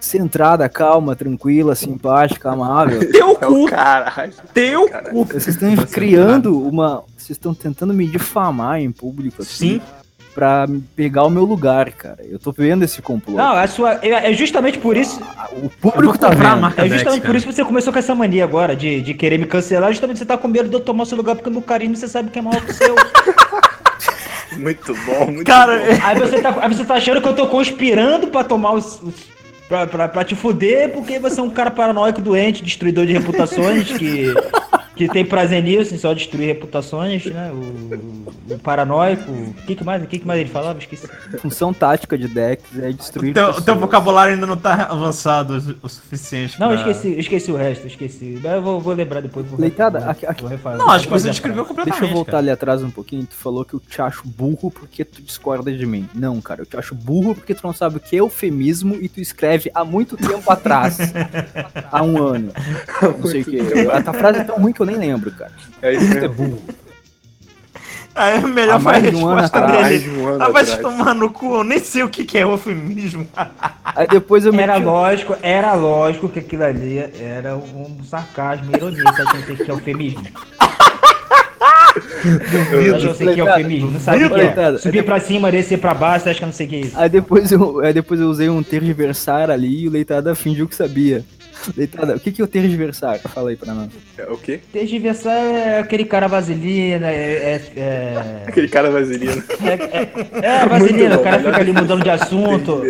centrada, 0.00 0.68
calma, 0.68 1.14
tranquila, 1.16 1.74
simpática, 1.74 2.50
amável. 2.50 3.00
Teu 3.10 3.28
É 3.40 3.46
o 3.46 3.50
cu, 3.52 3.66
caralho. 3.66 4.32
teu 4.54 4.88
Caralho. 4.88 5.10
cu. 5.14 5.24
Vocês 5.24 5.48
estão 5.48 5.74
criando 5.86 6.60
uma. 6.66 7.04
Vocês 7.16 7.30
estão 7.30 7.52
tentando 7.54 7.92
me 7.92 8.06
difamar 8.06 8.80
em 8.80 8.90
público 8.92 9.42
assim. 9.42 9.74
Sim. 9.74 9.82
Pra 10.34 10.68
pegar 10.94 11.24
o 11.24 11.30
meu 11.30 11.42
lugar, 11.44 11.90
cara. 11.90 12.18
Eu 12.24 12.38
tô 12.38 12.52
vendo 12.52 12.84
esse 12.84 13.02
complô. 13.02 13.36
Não, 13.36 13.56
a 13.56 13.66
sua. 13.66 13.94
É 14.02 14.30
é 14.30 14.32
justamente 14.32 14.78
por 14.78 14.96
isso. 14.96 15.20
o 15.52 15.64
Eu 15.64 15.70
público 15.80 16.16
tá 16.16 16.28
vendo. 16.30 16.60
marca 16.60 16.82
É 16.82 16.84
Dex, 16.84 16.94
justamente 16.94 17.20
por 17.22 17.26
cara. 17.26 17.38
isso 17.38 17.46
que 17.48 17.52
você 17.54 17.64
começou 17.64 17.92
com 17.92 17.98
essa 17.98 18.14
mania 18.14 18.44
agora 18.44 18.76
de, 18.76 19.00
de 19.02 19.14
querer 19.14 19.36
me 19.36 19.46
cancelar. 19.46 19.90
Justamente 19.90 20.18
você 20.18 20.24
tá 20.24 20.38
com 20.38 20.46
medo 20.46 20.68
de 20.68 20.74
eu 20.76 20.80
tomar 20.80 21.06
seu 21.06 21.16
lugar 21.16 21.34
porque 21.34 21.50
no 21.50 21.60
carisma 21.60 21.96
você 21.96 22.06
sabe 22.06 22.30
que 22.30 22.38
é 22.38 22.42
maior 22.42 22.60
que 22.64 22.70
o 22.70 22.74
seu. 22.74 22.94
Muito 24.56 24.92
bom, 25.06 25.26
muito 25.26 25.46
Cara, 25.46 25.78
bom. 25.78 25.84
é- 25.84 26.00
Aí 26.02 26.18
você 26.18 26.40
tá, 26.40 26.56
aí 26.60 26.74
você 26.74 26.84
tá 26.84 26.94
achando 26.94 27.20
que 27.20 27.28
eu 27.28 27.34
tô 27.34 27.46
conspirando 27.46 28.26
pra 28.28 28.42
tomar 28.42 28.72
os. 28.72 29.00
os 29.02 29.14
pra, 29.68 29.86
pra, 29.86 30.08
pra 30.08 30.24
te 30.24 30.34
fuder, 30.34 30.90
porque 30.92 31.18
você 31.18 31.38
é 31.40 31.42
um 31.42 31.50
cara 31.50 31.70
paranoico, 31.70 32.20
doente, 32.20 32.62
destruidor 32.62 33.06
de 33.06 33.12
reputações, 33.12 33.92
que, 33.92 34.34
que 34.98 35.08
tem 35.08 35.24
prazer 35.24 35.62
nisso, 35.62 35.94
em 35.94 35.98
só 35.98 36.12
destruir 36.12 36.46
reputações, 36.46 37.24
né? 37.26 37.50
O, 37.52 38.54
o 38.54 38.58
paranoico. 38.58 39.30
O 39.30 39.54
que, 39.66 39.74
que 39.76 39.84
mais? 39.84 40.02
O 40.02 40.06
que, 40.06 40.18
que 40.18 40.26
mais 40.26 40.40
ele 40.40 40.50
falava? 40.50 40.78
Esqueci. 40.78 41.06
Função 41.38 41.72
tática 41.72 42.18
de 42.18 42.26
Dex 42.28 42.62
é 42.80 42.92
destruir. 42.92 43.32
Teu, 43.34 43.46
pessoas. 43.46 43.64
teu 43.64 43.76
vocabulário 43.78 44.34
ainda 44.34 44.46
não 44.46 44.56
tá 44.56 44.88
avançado 44.90 45.54
o, 45.82 45.86
o 45.86 45.88
suficiente. 45.88 46.58
Não, 46.58 46.72
eu 46.72 46.78
pra- 46.82 46.90
esqueci, 46.90 47.12
eu 47.14 47.20
esqueci 47.20 47.52
o 47.52 47.56
resto, 47.56 47.86
esqueci. 47.86 48.38
Mas 48.42 48.52
eu 48.52 48.62
vou, 48.62 48.80
vou 48.80 48.92
lembrar 48.94 49.20
depois. 49.20 49.46
Vou, 49.46 49.60
Leitada, 49.60 50.00
vou- 50.00 50.10
aqui- 50.10 50.26
aqui- 50.26 50.42
vou 50.42 50.50
refazer- 50.50 50.78
Não, 50.78 50.90
acho 50.90 51.04
que 51.06 51.10
você 51.12 51.30
descreveu 51.30 51.64
completamente. 51.64 52.00
Deixa 52.00 52.12
eu 52.12 52.14
voltar 52.16 52.32
cara. 52.32 52.38
ali 52.42 52.50
atrás 52.50 52.82
um 52.82 52.90
pouquinho. 52.90 53.24
Tu 53.26 53.34
falou 53.36 53.64
que 53.64 53.74
eu 53.74 53.80
te 53.80 54.02
acho 54.02 54.22
burro 54.26 54.70
porque 54.70 55.04
tu 55.04 55.22
discorda 55.22 55.70
de 55.72 55.86
mim. 55.86 56.08
Não, 56.14 56.40
cara, 56.40 56.62
eu 56.62 56.66
te 56.66 56.76
acho 56.76 56.94
burro 56.94 57.34
porque 57.34 57.54
tu 57.54 57.60
não 57.64 57.72
sabe 57.72 57.98
o 57.98 58.00
que 58.00 58.16
é 58.16 58.20
eufemismo 58.20 58.96
e 59.00 59.08
tu 59.08 59.20
escreve 59.20 59.70
há 59.74 59.84
muito 59.84 60.16
tempo 60.16 60.50
atrás. 60.50 60.98
há 61.92 62.02
um 62.02 62.22
ano. 62.22 62.52
Não 63.02 63.26
sei 63.28 63.42
o 63.42 63.44
que. 63.44 63.60
A 63.92 64.02
tua 64.02 64.12
frase 64.14 64.38
é 64.40 64.44
tão 64.44 64.56
ruim 64.56 64.72
que 64.72 64.80
eu 64.80 64.86
nem 64.88 64.96
lembro, 64.96 65.30
cara. 65.32 65.52
É 65.82 65.92
isso 65.94 66.06
Tu 66.10 66.18
é 66.18 66.20
mesmo. 66.22 66.34
burro. 66.34 66.62
Aí 68.14 68.34
é 68.36 68.40
melhor 68.40 68.72
Há 68.72 68.76
a 68.76 68.78
mais 68.80 69.02
de 69.10 69.14
um 69.14 69.28
ano 69.28 69.44
atrás. 69.44 69.88
dele. 70.02 70.18
Um 70.18 70.26
ano 70.26 70.42
Ah, 70.42 70.48
vai 70.48 70.62
atrás. 70.62 70.80
tomar 70.80 71.14
no 71.14 71.30
cu, 71.30 71.54
eu 71.58 71.64
nem 71.64 71.78
sei 71.78 72.02
o 72.02 72.08
que, 72.08 72.24
que 72.24 72.36
é 72.36 72.42
eufemismo. 72.42 73.28
Aí 73.84 74.08
depois 74.08 74.44
eu 74.44 74.52
Era 74.52 74.74
meti- 74.74 74.84
lógico, 74.86 75.36
era 75.40 75.72
lógico 75.74 76.28
que 76.28 76.40
aquilo 76.40 76.64
ali 76.64 76.98
era 76.98 77.56
um 77.56 77.98
sarcasmo, 78.02 78.74
ironia. 78.74 79.04
Você 79.04 79.22
acha 79.22 79.42
que 79.42 79.62
é 79.62 79.70
eufemismo? 79.70 80.22
Você 81.98 82.90
acha 82.94 82.98
que 83.00 83.06
eu 83.06 83.14
sei 83.14 83.34
que 83.34 83.40
é 83.40 83.44
eufemismo? 83.44 83.90
Não 83.92 84.00
sabe 84.00 84.24
o 84.24 84.30
que 84.30 84.40
é. 84.40 84.78
Subir 84.78 85.04
pra 85.04 85.20
cima, 85.20 85.50
descer 85.50 85.78
pra 85.78 85.94
baixo, 85.94 86.28
acha 86.28 86.38
que 86.38 86.44
eu 86.44 86.46
não 86.46 86.52
sei 86.52 86.66
o 86.66 86.70
que 86.70 86.76
é 86.76 86.80
isso? 86.80 86.98
Aí 86.98 87.08
depois 87.08 87.50
eu, 87.52 87.80
aí 87.80 87.92
depois 87.92 88.20
eu 88.20 88.28
usei 88.28 88.48
um 88.48 88.62
tergiversar 88.62 89.50
ali 89.50 89.82
e 89.84 89.88
o 89.88 89.90
Leitada 89.90 90.34
fingiu 90.34 90.66
que 90.68 90.74
sabia. 90.74 91.24
Leitada, 91.76 92.16
o 92.16 92.20
que, 92.20 92.32
que 92.32 92.40
é 92.40 92.44
o 92.44 92.48
tergiversar? 92.48 93.18
Fala 93.20 93.50
aí 93.50 93.56
pra 93.56 93.72
nós. 93.74 93.90
É, 94.16 94.24
o 94.24 94.36
quê? 94.36 94.60
Tergiversar 94.72 95.36
é 95.36 95.78
aquele 95.80 96.04
cara 96.04 96.26
vaselina, 96.28 97.10
é. 97.10 97.62
é, 97.74 97.80
é... 97.80 98.42
Aquele 98.46 98.68
cara 98.68 98.90
vaselino. 98.90 99.42
É, 99.62 100.46
é, 100.46 100.66
vaselina, 100.66 101.14
bom, 101.16 101.20
o 101.20 101.24
cara 101.24 101.38
fica 101.38 101.56
ali 101.56 101.72
mudando 101.72 102.02
de 102.02 102.10
assunto. 102.10 102.82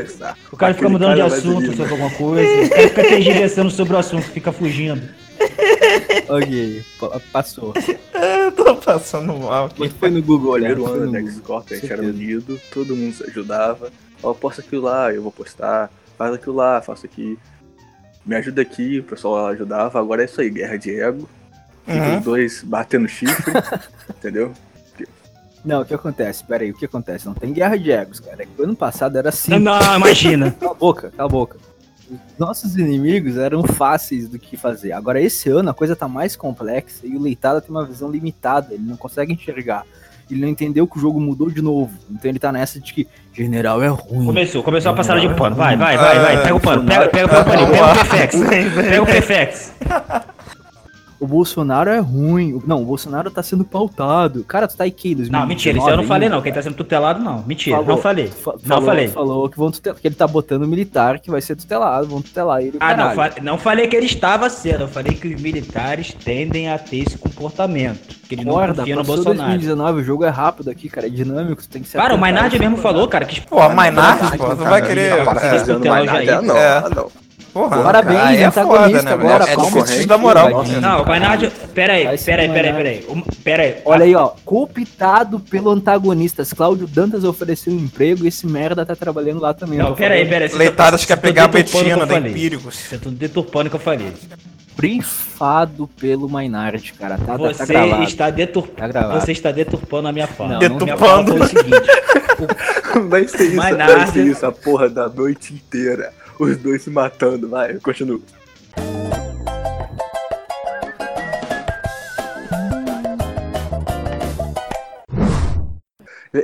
O 0.53 0.57
cara 0.57 0.75
fica 0.75 0.89
mudando 0.89 1.15
de 1.15 1.21
cara 1.23 1.35
assunto 1.35 1.55
vaselino. 1.55 1.77
sobre 1.77 1.93
alguma 1.93 2.11
coisa. 2.11 2.63
O 2.65 2.69
cara 2.71 2.89
fica 2.89 3.03
tergiversando 3.03 3.71
sobre 3.71 3.95
o 3.95 3.99
assunto, 3.99 4.23
fica 4.25 4.53
fugindo. 4.53 5.03
Ok, 6.29 6.83
pa- 7.01 7.21
passou. 7.33 7.73
Eu 8.15 8.53
tô 8.53 8.75
passando 8.77 9.35
mal. 9.35 9.69
Quem 9.69 9.89
foi 9.89 10.11
no 10.11 10.23
Google 10.23 10.53
olhar? 10.53 10.73
Primeiro 10.75 10.91
Foi 10.91 11.03
ano 11.03 11.07
no 11.07 11.13
da. 11.13 11.21
X-Corp, 11.21 11.67
a 11.71 11.75
gente 11.75 11.93
era 11.93 12.03
unido, 12.03 12.61
todo 12.73 12.97
mundo 12.97 13.15
se 13.15 13.25
ajudava. 13.25 13.91
Ó, 14.23 14.35
posta 14.35 14.61
aquilo 14.61 14.83
lá, 14.83 15.13
eu 15.13 15.23
vou 15.23 15.31
postar. 15.33 15.91
Faz 16.17 16.35
aquilo 16.35 16.57
lá, 16.57 16.83
faço 16.83 17.07
aqui. 17.07 17.39
Me 18.29 18.37
ajuda 18.37 18.61
aqui, 18.61 18.99
o 18.99 19.05
pessoal 19.05 19.47
ajudava. 19.47 19.99
Agora 19.99 20.21
é 20.21 20.27
isso 20.27 20.39
aí, 20.39 20.51
guerra 20.51 20.77
de 20.77 21.01
ego. 21.01 21.27
Uhum. 21.87 22.19
os 22.19 22.25
dois 22.25 22.63
batendo 22.63 23.09
chifre, 23.09 23.55
entendeu? 24.11 24.53
Não, 25.65 25.81
o 25.81 25.85
que 25.87 25.95
acontece? 25.95 26.45
Pera 26.45 26.63
aí, 26.63 26.71
o 26.71 26.75
que 26.75 26.85
acontece? 26.85 27.25
Não 27.25 27.33
tem 27.33 27.55
guerra 27.55 27.79
de 27.79 27.91
egos, 27.91 28.21
cara. 28.21 28.43
É 28.43 28.47
que 28.47 28.63
Ano 28.63 28.77
passado 28.77 29.17
era 29.17 29.31
assim. 29.31 29.59
Não, 29.59 29.97
imagina. 29.97 30.51
Cala 30.61 30.73
a 30.73 30.75
boca, 30.75 31.11
cala 31.17 31.27
a 31.27 31.33
boca. 31.33 31.57
Os 32.11 32.39
nossos 32.39 32.77
inimigos 32.77 33.39
eram 33.39 33.63
fáceis 33.63 34.29
do 34.29 34.39
que 34.39 34.59
fazer. 34.59 34.93
Agora, 34.93 35.19
esse 35.21 35.49
ano, 35.49 35.71
a 35.71 35.75
coisa 35.75 35.97
tá 35.97 36.07
mais 36.07 36.37
complexa 36.37 37.07
e 37.07 37.17
o 37.17 37.21
Leitada 37.21 37.63
tem 37.63 37.71
uma 37.71 37.87
visão 37.87 38.11
limitada. 38.11 38.75
Ele 38.75 38.85
não 38.85 38.97
consegue 38.99 39.33
enxergar. 39.33 39.87
Ele 40.31 40.41
não 40.41 40.49
entendeu 40.49 40.87
que 40.87 40.99
o 40.99 41.01
jogo 41.01 41.21
mudou 41.21 41.51
de 41.51 41.63
novo. 41.63 41.91
Então 42.11 42.31
ele 42.31 42.39
tá 42.39 42.53
nessa 42.53 42.79
de 42.79 42.93
que 42.93 43.07
general 43.33 43.83
é 43.83 43.89
ruim. 43.89 44.27
Começou, 44.27 44.63
começou 44.63 44.93
a 44.93 44.95
passada 44.95 45.21
de 45.21 45.29
pano. 45.35 45.57
Vai, 45.57 45.77
vai, 45.77 45.97
vai, 45.97 46.19
vai. 46.19 46.43
Pega 46.43 46.55
o 46.55 46.61
pano, 46.61 46.85
pega, 46.85 47.09
pega, 47.09 47.29
pega 47.29 47.41
o 47.41 47.45
paninho, 47.45 47.71
pega 47.71 47.85
o 47.85 47.95
Perfex. 47.95 48.41
Pega 48.75 49.03
o 49.03 49.07
Perfex. 49.07 49.73
O 51.21 51.27
Bolsonaro 51.27 51.91
é 51.91 51.99
ruim. 51.99 52.63
Não, 52.65 52.81
o 52.83 52.85
Bolsonaro 52.85 53.29
tá 53.29 53.43
sendo 53.43 53.65
pautado. 53.65 54.45
Cara, 54.45 54.69
tu 54.69 54.77
tá 54.77 54.85
aí 54.85 54.91
que 54.93 55.17
2019 55.17 55.41
Não, 55.43 55.49
mentira, 55.49 55.77
isso 55.77 55.87
eu 55.89 55.91
não 55.91 55.99
ainda? 56.03 56.09
falei 56.15 56.29
não. 56.29 56.41
Quem 56.41 56.53
tá 56.53 56.63
sendo 56.63 56.77
tutelado, 56.77 57.21
não. 57.21 57.43
Mentira, 57.45 57.77
Falou. 57.77 57.91
não 57.97 57.99
falei. 58.03 58.29
Fa- 58.29 58.53
Não 58.53 58.59
falou, 58.61 58.85
falei. 58.85 59.09
Falou 59.09 59.49
que 59.49 59.59
vão 59.59 59.71
tutelar, 59.73 59.99
que 60.01 60.07
ele 60.07 60.15
tá 60.15 60.29
botando 60.29 60.67
militar 60.69 61.19
que 61.19 61.29
vai 61.29 61.41
ser 61.41 61.57
tutelado, 61.57 62.07
vão 62.07 62.23
tutelar 62.23 62.63
ele. 62.63 62.77
Ah, 62.79 62.97
não, 62.97 63.11
fa- 63.17 63.33
não 63.43 63.59
falei 63.59 63.89
que 63.89 63.97
ele 63.97 64.07
estava 64.07 64.49
sendo, 64.49 64.83
eu 64.83 64.89
falei 64.89 65.13
que 65.15 65.27
os 65.35 65.43
militares 65.43 66.13
tendem 66.15 66.71
a 66.71 66.79
ter 66.79 66.99
esse 66.99 67.19
comportamento. 67.19 68.17
Que 68.29 68.37
não 68.37 68.53
Acorda, 68.53 68.83
confiam 68.83 68.99
no 68.99 69.03
passou 69.05 69.17
Bolsonaro. 69.25 69.49
2019, 69.51 70.01
o 70.01 70.05
jogo 70.05 70.25
é 70.25 70.29
rápido 70.29 70.71
aqui, 70.71 70.89
cara, 70.89 71.07
é 71.07 71.11
dinâmico, 71.11 71.63
tu 71.63 71.69
tem 71.69 71.83
que 71.83 71.89
ser 71.89 71.99
Cara, 71.99 72.15
o. 72.15 72.19
Maynard 72.19 72.57
mesmo 72.59 72.77
falou, 72.77 73.09
cara, 73.09 73.25
que 73.25 73.41
Pô, 73.41 73.69
Maynard, 73.71 74.37
pô, 74.39 74.51
tu 74.51 74.57
vai 74.65 74.87
querer. 74.87 75.25
Para 75.25 75.41
é, 75.41 75.65
não, 76.43 76.91
não. 76.91 77.28
Porra, 77.59 77.83
Parabéns, 77.83 78.21
aí 78.21 78.37
é 78.37 78.45
antagonista 78.45 78.87
foda, 78.89 79.03
né, 79.03 79.13
agora, 79.13 79.45
velho? 79.45 79.61
É 79.61 79.83
pra 79.97 80.07
da 80.07 80.19
moral. 80.19 80.65
Não, 80.81 81.03
o 81.03 81.07
Maynard. 81.07 81.53
Pera 81.75 81.93
aí, 81.95 82.05
Vai 82.05 82.19
pera 82.19 82.43
aí, 82.43 82.49
pera 82.49 82.69
aí, 82.69 82.75
pera 82.75 82.89
aí. 82.89 83.25
Pera 83.43 83.63
aí. 83.65 83.77
Olha 83.85 84.05
aí, 84.05 84.15
ó, 84.15 84.29
cooptado 84.45 85.41
pelo 85.41 85.71
antagonistas. 85.71 86.53
Cláudio 86.53 86.87
Dantas 86.87 87.25
ofereceu 87.25 87.73
um 87.73 87.77
emprego 87.77 88.25
e 88.25 88.29
esse 88.29 88.47
merda 88.47 88.87
tá 88.87 88.95
trabalhando 88.95 89.41
lá 89.41 89.53
também. 89.53 89.79
Não, 89.79 89.93
pera 89.95 90.15
aí, 90.15 90.25
pera 90.25 90.45
aí. 90.45 90.53
Leitadas 90.53 91.01
tá- 91.01 91.07
quer 91.09 91.17
tá 91.17 91.23
pegar 91.23 91.45
a 91.45 91.47
deturpando 91.49 91.79
o 91.79 91.83
que 91.83 91.89
Betina 91.89 92.03
eu 92.03 92.07
da 92.07 92.15
falei. 92.15 92.31
Empíricos. 92.31 92.75
Você 92.77 92.99
tá 92.99 93.11
deturpando 93.11 93.67
o 93.67 93.71
que 93.71 93.77
eu 93.77 93.81
falei. 93.81 94.13
Brifado 94.77 95.91
pelo 96.01 96.29
Maynard, 96.29 96.93
cara. 96.93 97.19
Tá, 97.19 97.25
tá, 97.25 97.33
tá 97.33 97.39
Você 97.53 97.67
gravado. 97.67 98.03
está 98.05 98.31
detur... 98.31 98.69
Tá. 98.69 99.19
Você 99.19 99.33
está 99.33 99.51
deturpando 99.51 100.07
a 100.07 100.13
minha 100.13 100.29
fala. 100.29 100.61
Não, 100.61 100.77
Minha 100.79 100.97
fala 100.97 101.25
Deturpando. 101.25 101.37
foi 101.37 101.41
o 101.41 101.49
seguinte. 101.49 101.89
Vai 103.09 103.27
ser 103.29 103.45
isso, 103.47 103.57
vai 103.57 103.73
Maynard. 103.75 104.13
ser 104.13 104.27
isso 104.27 104.47
a 104.47 104.53
porra 104.53 104.89
da 104.89 105.09
noite 105.09 105.53
inteira. 105.53 106.13
Os 106.39 106.57
dois 106.57 106.83
se 106.83 106.91
matando, 106.91 107.49
vai, 107.49 107.75
continua. 107.79 108.21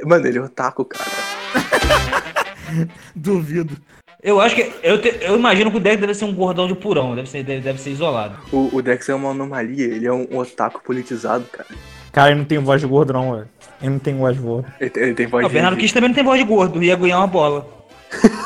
Mano, 0.06 0.26
ele 0.26 0.38
é 0.38 0.40
otaku, 0.42 0.84
cara. 0.84 1.04
Duvido. 3.14 3.76
Eu 4.22 4.40
acho 4.40 4.54
que. 4.54 4.72
Eu, 4.82 5.00
te- 5.00 5.18
eu 5.20 5.36
imagino 5.36 5.70
que 5.70 5.76
o 5.76 5.80
Dex 5.80 6.00
deve 6.00 6.14
ser 6.14 6.24
um 6.24 6.34
gordão 6.34 6.66
de 6.66 6.74
purão, 6.74 7.14
deve 7.14 7.28
ser, 7.28 7.44
deve, 7.44 7.60
deve 7.60 7.78
ser 7.80 7.90
isolado. 7.90 8.36
O, 8.50 8.74
o 8.76 8.82
Dex 8.82 9.06
é 9.08 9.14
uma 9.14 9.30
anomalia, 9.30 9.84
ele 9.84 10.06
é 10.06 10.12
um 10.12 10.38
otaku 10.38 10.82
politizado, 10.82 11.44
cara. 11.52 11.68
Cara, 12.10 12.30
ele 12.30 12.38
não 12.40 12.46
tem 12.46 12.58
voz 12.58 12.80
de 12.80 12.86
gordo, 12.86 13.12
não, 13.12 13.32
velho. 13.34 13.48
Ele 13.82 13.90
não 13.90 13.98
tem 13.98 14.16
voz 14.16 14.36
de 14.36 14.42
gordo. 14.42 14.66
Ele, 14.80 14.90
tem- 14.90 15.02
ele 15.02 15.14
tem 15.14 15.26
voz 15.26 15.44
o 15.44 15.48
de... 15.48 15.52
Bernardo 15.54 15.76
Kiss 15.76 15.92
também 15.92 16.08
não 16.08 16.14
tem 16.14 16.24
voz 16.24 16.40
de 16.40 16.46
gordo, 16.46 16.82
ia 16.82 16.96
ganhar 16.96 17.18
uma 17.18 17.26
bola. 17.26 17.68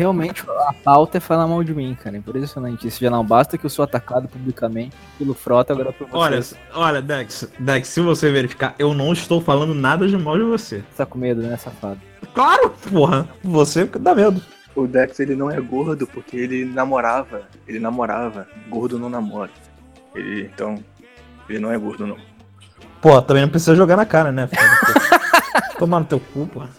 Realmente, 0.00 0.42
a 0.66 0.72
pauta 0.72 1.18
é 1.18 1.20
falar 1.20 1.46
mal 1.46 1.62
de 1.62 1.74
mim, 1.74 1.94
cara. 1.94 2.16
Impressionante. 2.16 2.88
Isso 2.88 2.98
já 2.98 3.10
não 3.10 3.22
basta 3.22 3.58
que 3.58 3.66
eu 3.66 3.68
sou 3.68 3.82
atacado 3.82 4.26
publicamente 4.28 4.96
pelo 5.18 5.34
Frota, 5.34 5.74
agora 5.74 5.92
por 5.92 6.08
Olha, 6.10 6.40
vocês. 6.40 6.58
olha, 6.72 7.02
Dex, 7.02 7.46
Dex, 7.58 7.86
se 7.88 8.00
você 8.00 8.32
verificar, 8.32 8.74
eu 8.78 8.94
não 8.94 9.12
estou 9.12 9.42
falando 9.42 9.74
nada 9.74 10.08
de 10.08 10.16
mal 10.16 10.38
de 10.38 10.44
você. 10.44 10.76
Você 10.76 10.96
tá 10.96 11.04
com 11.04 11.18
medo, 11.18 11.42
né, 11.42 11.54
safado? 11.58 12.00
Claro, 12.32 12.70
porra. 12.90 13.28
Você 13.44 13.84
dá 13.84 14.14
medo. 14.14 14.40
O 14.74 14.86
Dex, 14.86 15.20
ele 15.20 15.36
não 15.36 15.50
é 15.50 15.60
gordo 15.60 16.06
porque 16.06 16.34
ele 16.34 16.64
namorava. 16.64 17.42
Ele 17.68 17.78
namorava. 17.78 18.48
Gordo 18.70 18.98
não 18.98 19.10
namora. 19.10 19.50
Ele, 20.14 20.50
então, 20.50 20.82
ele 21.46 21.58
não 21.58 21.70
é 21.70 21.76
gordo, 21.76 22.06
não. 22.06 22.16
Pô, 23.02 23.20
também 23.20 23.42
não 23.42 23.50
precisa 23.50 23.76
jogar 23.76 23.98
na 23.98 24.06
cara, 24.06 24.32
né? 24.32 24.48
Tomar 25.78 26.00
no 26.00 26.06
teu 26.06 26.20
cu, 26.20 26.46
porra. 26.46 26.70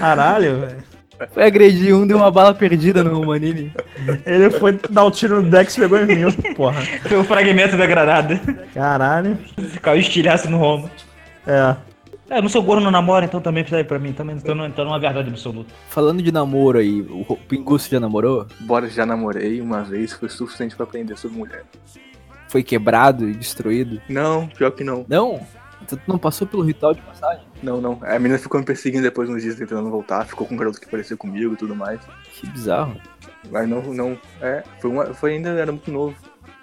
Caralho, 0.00 0.58
velho. 0.62 0.89
Foi 1.32 1.44
agredir 1.44 1.94
um, 1.94 2.06
deu 2.06 2.16
uma 2.16 2.30
bala 2.30 2.54
perdida 2.54 3.02
no 3.04 3.24
Manini. 3.24 3.72
Ele 4.24 4.50
foi 4.50 4.78
dar 4.90 5.04
o 5.04 5.10
tiro 5.10 5.42
no 5.42 5.50
Dex 5.50 5.76
e 5.76 5.80
pegou 5.80 5.98
em 5.98 6.06
mim, 6.06 6.32
porra. 6.54 6.80
Foi 7.02 7.16
o 7.18 7.24
fragmento 7.24 7.76
da 7.76 7.86
granada. 7.86 8.40
Caralho. 8.74 9.36
Caiu 9.82 10.00
estilhaço 10.00 10.48
no 10.50 10.58
Roma. 10.58 10.90
É. 11.46 11.76
É, 12.32 12.38
eu 12.38 12.42
não 12.42 12.48
sou 12.48 12.62
gordo, 12.62 12.80
não 12.82 12.92
namoro, 12.92 13.24
então 13.24 13.40
também 13.40 13.64
precisa 13.64 13.80
ir 13.80 13.84
pra 13.84 13.98
mim. 13.98 14.12
Também 14.12 14.38
tô, 14.38 14.54
numa- 14.54 14.70
tô 14.70 14.84
numa 14.84 15.00
verdade 15.00 15.28
absoluta. 15.28 15.74
Falando 15.88 16.22
de 16.22 16.30
namoro 16.30 16.78
aí, 16.78 17.00
o 17.02 17.36
Pinguço 17.48 17.90
já 17.90 17.98
namorou? 17.98 18.46
Bora, 18.60 18.88
já 18.88 19.04
namorei 19.04 19.60
uma 19.60 19.82
vez, 19.82 20.12
foi 20.12 20.28
suficiente 20.28 20.76
pra 20.76 20.84
aprender 20.84 21.18
sobre 21.18 21.36
mulher. 21.36 21.64
Foi 22.48 22.62
quebrado 22.62 23.28
e 23.28 23.32
destruído? 23.34 24.00
Não, 24.08 24.46
pior 24.46 24.70
que 24.70 24.84
não. 24.84 25.04
Não? 25.08 25.40
Então 25.82 25.98
tu 25.98 26.04
não 26.06 26.18
passou 26.18 26.46
pelo 26.46 26.62
ritual 26.62 26.94
de 26.94 27.00
passagem? 27.00 27.44
Não, 27.62 27.80
não. 27.80 27.98
A 28.02 28.18
menina 28.18 28.38
ficou 28.38 28.58
me 28.60 28.66
perseguindo 28.66 29.02
depois 29.02 29.28
uns 29.28 29.42
dias 29.42 29.56
tentando 29.56 29.90
voltar, 29.90 30.26
ficou 30.26 30.46
com 30.46 30.54
um 30.54 30.56
garoto 30.56 30.80
que 30.80 30.88
parecia 30.88 31.16
comigo 31.16 31.54
e 31.54 31.56
tudo 31.56 31.74
mais. 31.74 32.00
Que 32.32 32.46
bizarro. 32.46 32.96
Mas 33.50 33.68
não, 33.68 33.82
não. 33.82 34.18
É, 34.40 34.62
foi, 34.80 34.90
uma, 34.90 35.06
foi 35.14 35.34
ainda, 35.34 35.50
era 35.50 35.72
muito 35.72 35.90
novo. 35.90 36.14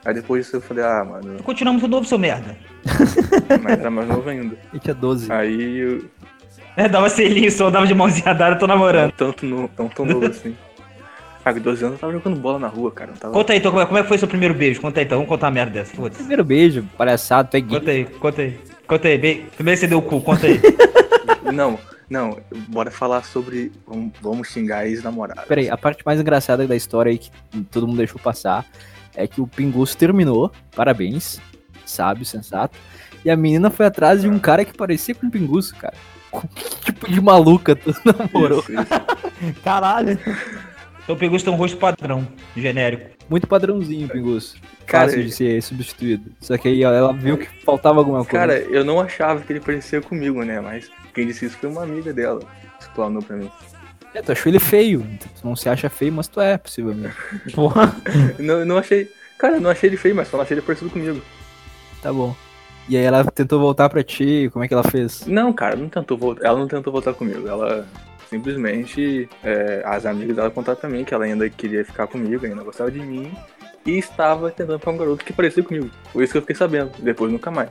Aí 0.06 0.14
depois 0.14 0.52
eu 0.54 0.62
falei, 0.62 0.84
ah, 0.84 1.04
mano, 1.04 1.44
Continua 1.44 1.74
muito 1.74 1.88
novo, 1.88 2.06
seu 2.06 2.18
merda. 2.18 2.58
mas 3.62 3.80
era 3.80 3.92
mais 3.92 4.08
novo 4.08 4.30
ainda. 4.30 4.56
Ele 4.72 4.80
tinha 4.80 4.96
12. 4.96 5.32
Aí 5.32 5.78
eu. 5.78 6.06
É, 6.76 6.88
dava 6.88 7.10
selinho, 7.10 7.52
só 7.52 7.70
dava 7.70 7.88
de 7.88 7.96
mãozinha 7.96 8.34
dada, 8.34 8.56
tô 8.56 8.68
namorando. 8.68 9.06
Não 9.06 9.12
tanto 9.12 9.46
no, 9.46 9.70
não 9.78 9.90
tão 9.90 10.06
novo 10.06 10.28
assim. 10.28 10.56
Ah, 11.44 11.54
com 11.54 11.60
12 11.60 11.86
anos 11.86 11.96
eu 11.96 12.00
tava 12.00 12.14
jogando 12.14 12.36
bola 12.40 12.60
na 12.60 12.68
rua, 12.68 12.92
cara. 12.92 13.12
Não 13.12 13.18
tava... 13.18 13.34
Conta 13.34 13.54
aí, 13.54 13.60
então, 13.60 13.72
como 13.72 13.82
é, 13.82 13.86
como 13.86 13.98
é 13.98 14.02
que 14.02 14.08
foi 14.08 14.18
seu 14.18 14.28
primeiro 14.28 14.54
beijo? 14.54 14.82
Conta 14.82 15.00
aí, 15.00 15.06
então, 15.06 15.18
vamos 15.18 15.30
contar 15.30 15.48
uma 15.48 15.54
merda 15.54 15.72
dessa. 15.72 15.96
Primeiro 15.96 16.44
beijo, 16.44 16.84
palhaçado, 16.98 17.50
tu 17.50 17.58
é 17.58 17.62
gay. 17.62 17.80
Conta 17.80 17.92
aí, 17.92 18.06
conta 18.06 18.42
aí. 18.42 18.60
Conta 18.88 19.08
aí, 19.08 19.18
be... 19.18 19.46
primeiro 19.56 19.80
você 19.80 19.88
deu 19.88 19.98
o 20.00 20.02
cu, 20.02 20.22
conta 20.22 20.48
aí. 20.48 20.60
Não, 21.54 21.80
não, 22.10 22.38
bora 22.68 22.92
falar 22.92 23.24
sobre. 23.24 23.72
Vamos, 24.22 24.48
xingar 24.50 24.86
ex-namorada. 24.86 25.44
Peraí, 25.44 25.70
a 25.70 25.78
parte 25.78 26.04
mais 26.06 26.20
engraçada 26.20 26.68
da 26.68 26.76
história 26.76 27.10
aí 27.10 27.18
que 27.18 27.32
todo 27.72 27.88
mundo 27.88 27.98
deixou 27.98 28.20
passar 28.20 28.66
é 29.16 29.28
que 29.28 29.42
o 29.42 29.48
Pinguço 29.48 29.98
terminou, 29.98 30.52
parabéns, 30.76 31.40
sábio, 31.86 32.26
sensato, 32.26 32.78
e 33.26 33.30
a 33.30 33.36
menina 33.36 33.70
foi 33.70 33.86
atrás 33.86 34.22
de 34.22 34.30
um 34.30 34.40
cara 34.40 34.64
que 34.64 34.76
parecia 34.76 35.16
com 35.16 35.28
o 35.28 35.32
Pinguço, 35.32 35.76
cara. 35.76 35.96
Que 36.54 36.92
tipo 36.92 37.10
de 37.10 37.20
maluca 37.20 37.76
tu 37.76 37.94
namorou? 38.06 38.60
Isso, 38.60 38.74
isso. 38.74 39.62
Caralho. 39.64 40.20
Então 41.08 41.16
o 41.16 41.18
Pegus 41.18 41.42
tem 41.42 41.54
um 41.54 41.56
rosto 41.56 41.78
padrão, 41.78 42.28
genérico. 42.54 43.12
Muito 43.30 43.48
padrãozinho, 43.48 44.10
Pinguço. 44.10 44.58
Cara, 44.86 45.06
Fácil 45.06 45.24
de 45.24 45.32
ser 45.32 45.64
substituído. 45.64 46.34
Só 46.42 46.58
que 46.58 46.68
aí 46.68 46.84
ela 46.84 47.14
viu 47.14 47.38
que 47.38 47.48
faltava 47.64 48.00
alguma 48.00 48.26
coisa. 48.26 48.32
Cara, 48.32 48.60
eu 48.60 48.84
não 48.84 49.00
achava 49.00 49.40
que 49.40 49.54
ele 49.54 49.62
parecia 49.62 50.02
comigo, 50.02 50.44
né? 50.44 50.60
Mas 50.60 50.92
quem 51.14 51.26
disse 51.26 51.46
isso 51.46 51.58
foi 51.58 51.70
uma 51.70 51.84
amiga 51.84 52.12
dela. 52.12 52.42
Explanou 52.78 53.22
pra 53.22 53.38
mim. 53.38 53.50
É, 54.14 54.22
tu 54.22 54.34
achou 54.34 54.52
ele 54.52 54.60
feio. 54.60 55.08
Tu 55.40 55.48
não 55.48 55.56
se 55.56 55.70
acha 55.70 55.90
feio, 55.90 56.12
mas 56.12 56.28
tu 56.28 56.42
é, 56.42 56.58
possivelmente. 56.58 57.16
Porra. 57.56 57.96
Não, 58.38 58.56
eu 58.56 58.66
não 58.66 58.78
achei. 58.78 59.10
Cara, 59.38 59.56
eu 59.56 59.62
não 59.62 59.70
achei 59.70 59.90
ele 59.90 59.96
feio, 59.96 60.14
mas 60.14 60.28
só 60.28 60.42
achei 60.42 60.56
ele 60.56 60.62
parecido 60.62 60.90
comigo. 60.90 61.22
Tá 62.02 62.12
bom. 62.12 62.36
E 62.90 62.98
aí 62.98 63.04
ela 63.04 63.24
tentou 63.24 63.62
voltar 63.62 63.88
pra 63.88 64.04
ti, 64.04 64.50
como 64.52 64.66
é 64.66 64.68
que 64.68 64.74
ela 64.74 64.84
fez? 64.84 65.26
Não, 65.26 65.54
cara, 65.54 65.78
não 65.78 65.88
tentou 65.88 66.18
voltar. 66.18 66.46
Ela 66.46 66.60
não 66.60 66.68
tentou 66.68 66.92
voltar 66.92 67.14
comigo. 67.14 67.48
Ela 67.48 67.88
simplesmente. 68.30 69.30
é, 69.44 69.82
as 69.86 70.06
amigas 70.06 70.36
dela 70.36 70.50
contaram 70.50 70.80
pra 70.80 70.90
mim 70.90 71.04
que 71.04 71.14
ela 71.14 71.26
ainda 71.26 71.50
queria 71.50 71.84
ficar 71.84 72.08
comigo, 72.08 72.46
ainda 72.46 72.64
gostava 72.64 72.92
de 72.92 73.00
mim. 73.00 73.32
E 73.86 73.98
estava 73.98 74.52
tentando 74.52 74.80
ficar 74.80 74.92
um 74.92 74.98
garoto 74.98 75.24
que 75.24 75.32
parecia 75.32 75.64
comigo. 75.64 75.90
Foi 76.12 76.24
isso 76.24 76.34
que 76.34 76.38
eu 76.38 76.42
fiquei 76.42 76.56
sabendo. 76.56 76.92
Depois 77.00 77.32
nunca 77.32 77.50
mais. 77.50 77.70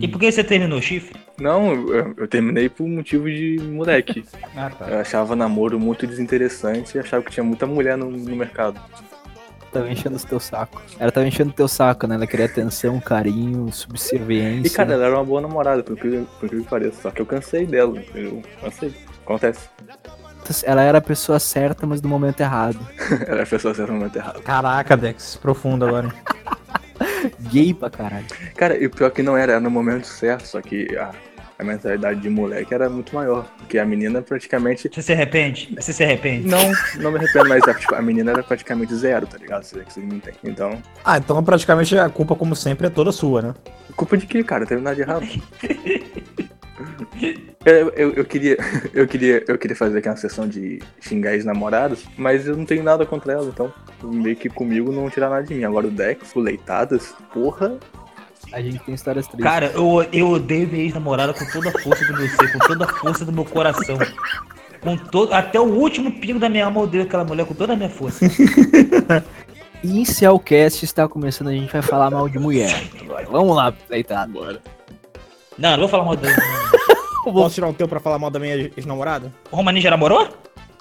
E 0.00 0.06
por 0.06 0.18
que 0.20 0.30
você 0.30 0.44
terminou 0.44 0.78
o 0.78 0.82
chifre? 0.82 1.18
Não, 1.40 1.72
eu, 1.72 2.14
eu 2.16 2.28
terminei 2.28 2.68
por 2.68 2.86
motivo 2.86 3.28
de 3.28 3.58
moleque. 3.60 4.24
Ah, 4.56 4.70
tá. 4.70 4.88
Eu 4.88 4.98
achava 4.98 5.34
namoro 5.36 5.78
muito 5.78 6.06
desinteressante 6.06 6.96
e 6.96 7.00
achava 7.00 7.22
que 7.24 7.30
tinha 7.30 7.42
muita 7.44 7.66
mulher 7.66 7.96
no, 7.96 8.10
no 8.10 8.36
mercado. 8.36 8.80
Tava 9.72 9.88
enchendo 9.90 10.16
o 10.16 10.20
teu 10.20 10.40
saco. 10.40 10.82
Ela 10.98 11.12
tava 11.12 11.26
enchendo 11.26 11.50
o 11.50 11.52
teu 11.52 11.68
saco, 11.68 12.06
né? 12.06 12.16
Ela 12.16 12.26
queria 12.26 12.46
atenção, 12.46 12.98
carinho, 12.98 13.72
subserviência. 13.72 14.66
E 14.66 14.70
cara, 14.70 14.92
ela 14.94 15.06
era 15.06 15.16
uma 15.16 15.24
boa 15.24 15.40
namorada, 15.40 15.82
por 15.82 15.96
que, 15.96 16.24
por 16.40 16.48
que 16.48 16.62
pareça. 16.62 17.02
Só 17.02 17.10
que 17.10 17.22
eu 17.22 17.26
cansei 17.26 17.64
dela, 17.66 18.02
eu 18.14 18.42
cansei. 18.60 18.92
Acontece. 19.30 19.68
Ela 20.64 20.82
era 20.82 20.98
a 20.98 21.00
pessoa 21.00 21.38
certa, 21.38 21.86
mas 21.86 22.02
no 22.02 22.08
momento 22.08 22.40
errado. 22.40 22.78
Era 23.28 23.44
a 23.44 23.46
pessoa 23.46 23.72
certa 23.72 23.92
no 23.92 23.98
momento 23.98 24.16
errado. 24.16 24.42
Caraca, 24.42 24.96
Dex, 24.96 25.36
profundo 25.36 25.86
agora. 25.86 26.12
Gay 27.52 27.72
pra 27.72 27.88
caralho. 27.88 28.26
Cara, 28.56 28.76
e 28.76 28.86
o 28.86 28.90
pior 28.90 29.10
que 29.10 29.22
não 29.22 29.36
era, 29.36 29.52
era 29.52 29.60
no 29.60 29.70
momento 29.70 30.06
certo, 30.06 30.46
só 30.46 30.60
que 30.60 30.96
a, 30.96 31.12
a 31.58 31.64
mentalidade 31.64 32.20
de 32.20 32.28
moleque 32.28 32.74
era 32.74 32.88
muito 32.88 33.14
maior. 33.14 33.46
Porque 33.58 33.78
a 33.78 33.84
menina 33.84 34.22
praticamente. 34.22 34.90
Você 34.92 35.02
se 35.02 35.12
arrepende? 35.12 35.72
Você 35.78 35.92
se 35.92 36.02
arrepende? 36.02 36.48
Não, 36.48 36.72
não 36.96 37.12
me 37.12 37.18
arrependo, 37.18 37.48
mas 37.48 37.62
a, 37.68 37.74
tipo, 37.74 37.94
a 37.94 38.02
menina 38.02 38.32
era 38.32 38.42
praticamente 38.42 38.94
zero, 38.96 39.26
tá 39.26 39.38
ligado? 39.38 39.62
Se 39.62 39.78
é 39.78 39.84
que 39.84 39.92
vocês 39.92 40.04
me 40.04 40.16
entendem. 40.16 40.40
Então. 40.42 40.82
Ah, 41.04 41.18
então 41.18 41.42
praticamente 41.44 41.96
a 41.96 42.08
culpa, 42.08 42.34
como 42.34 42.56
sempre, 42.56 42.88
é 42.88 42.90
toda 42.90 43.12
sua, 43.12 43.42
né? 43.42 43.54
Culpa 43.94 44.16
de 44.16 44.26
quê, 44.26 44.42
cara? 44.42 44.66
Teve 44.66 44.80
nada 44.80 44.96
de 44.96 45.02
errado. 45.02 45.26
Eu, 47.64 47.90
eu, 47.90 48.12
eu 48.14 48.24
queria, 48.24 48.56
eu, 48.94 49.06
queria, 49.06 49.44
eu 49.46 49.58
queria 49.58 49.76
fazer 49.76 49.98
aqui 49.98 50.08
uma 50.08 50.16
sessão 50.16 50.48
de 50.48 50.80
xingar 50.98 51.34
ex-namorados, 51.34 52.04
mas 52.16 52.46
eu 52.46 52.56
não 52.56 52.64
tenho 52.64 52.82
nada 52.82 53.04
contra 53.04 53.34
ela, 53.34 53.44
então 53.44 53.70
meio 54.02 54.34
que 54.34 54.48
comigo 54.48 54.90
não 54.90 55.10
tirar 55.10 55.28
nada 55.28 55.42
de 55.42 55.54
mim. 55.54 55.64
Agora 55.64 55.86
o 55.86 55.90
Dex, 55.90 56.34
o 56.34 56.40
Leitadas, 56.40 57.14
porra, 57.34 57.78
A 58.50 58.62
gente 58.62 58.78
tem 58.78 58.94
histórias 58.94 59.26
tristes. 59.26 59.44
Cara, 59.44 59.66
eu, 59.74 60.06
eu 60.10 60.30
odeio 60.30 60.66
minha 60.68 60.84
ex-namorada 60.84 61.34
com 61.34 61.44
toda 61.52 61.68
a 61.68 61.82
força 61.82 62.02
do 62.06 62.14
meu 62.14 62.28
ser, 62.28 62.50
com 62.50 62.58
toda 62.60 62.84
a 62.86 62.88
força 62.88 63.24
do 63.26 63.32
meu 63.32 63.44
coração. 63.44 63.98
Com 64.80 64.96
todo, 64.96 65.34
até 65.34 65.60
o 65.60 65.64
último 65.64 66.10
pingo 66.12 66.38
da 66.38 66.48
minha 66.48 66.64
alma 66.64 66.80
eu 66.80 66.84
odeio 66.84 67.04
aquela 67.04 67.24
mulher 67.24 67.44
com 67.44 67.52
toda 67.52 67.74
a 67.74 67.76
minha 67.76 67.90
força. 67.90 68.24
E 69.84 70.04
se 70.06 70.26
o 70.26 70.38
cast 70.38 70.84
está 70.84 71.08
começando, 71.08 71.48
a 71.48 71.52
gente 71.52 71.72
vai 71.72 71.82
falar 71.82 72.10
mal 72.10 72.28
de 72.28 72.38
mulher. 72.38 72.70
Agora, 73.02 73.26
Vamos 73.30 73.56
lá, 73.56 73.74
deitado. 73.88 74.32
Bora. 74.32 74.60
Não, 75.58 75.70
não 75.72 75.80
vou 75.80 75.88
falar 75.88 76.04
mal 76.04 76.16
dele. 77.32 77.42
Posso 77.44 77.54
tirar 77.54 77.68
um 77.68 77.74
teu 77.74 77.88
pra 77.88 78.00
falar 78.00 78.18
mal 78.18 78.30
da 78.30 78.38
minha 78.38 78.54
ex-namorada? 78.76 79.32
O 79.50 79.56
Romaninho 79.56 79.82
já 79.82 79.90
namorou? 79.90 80.28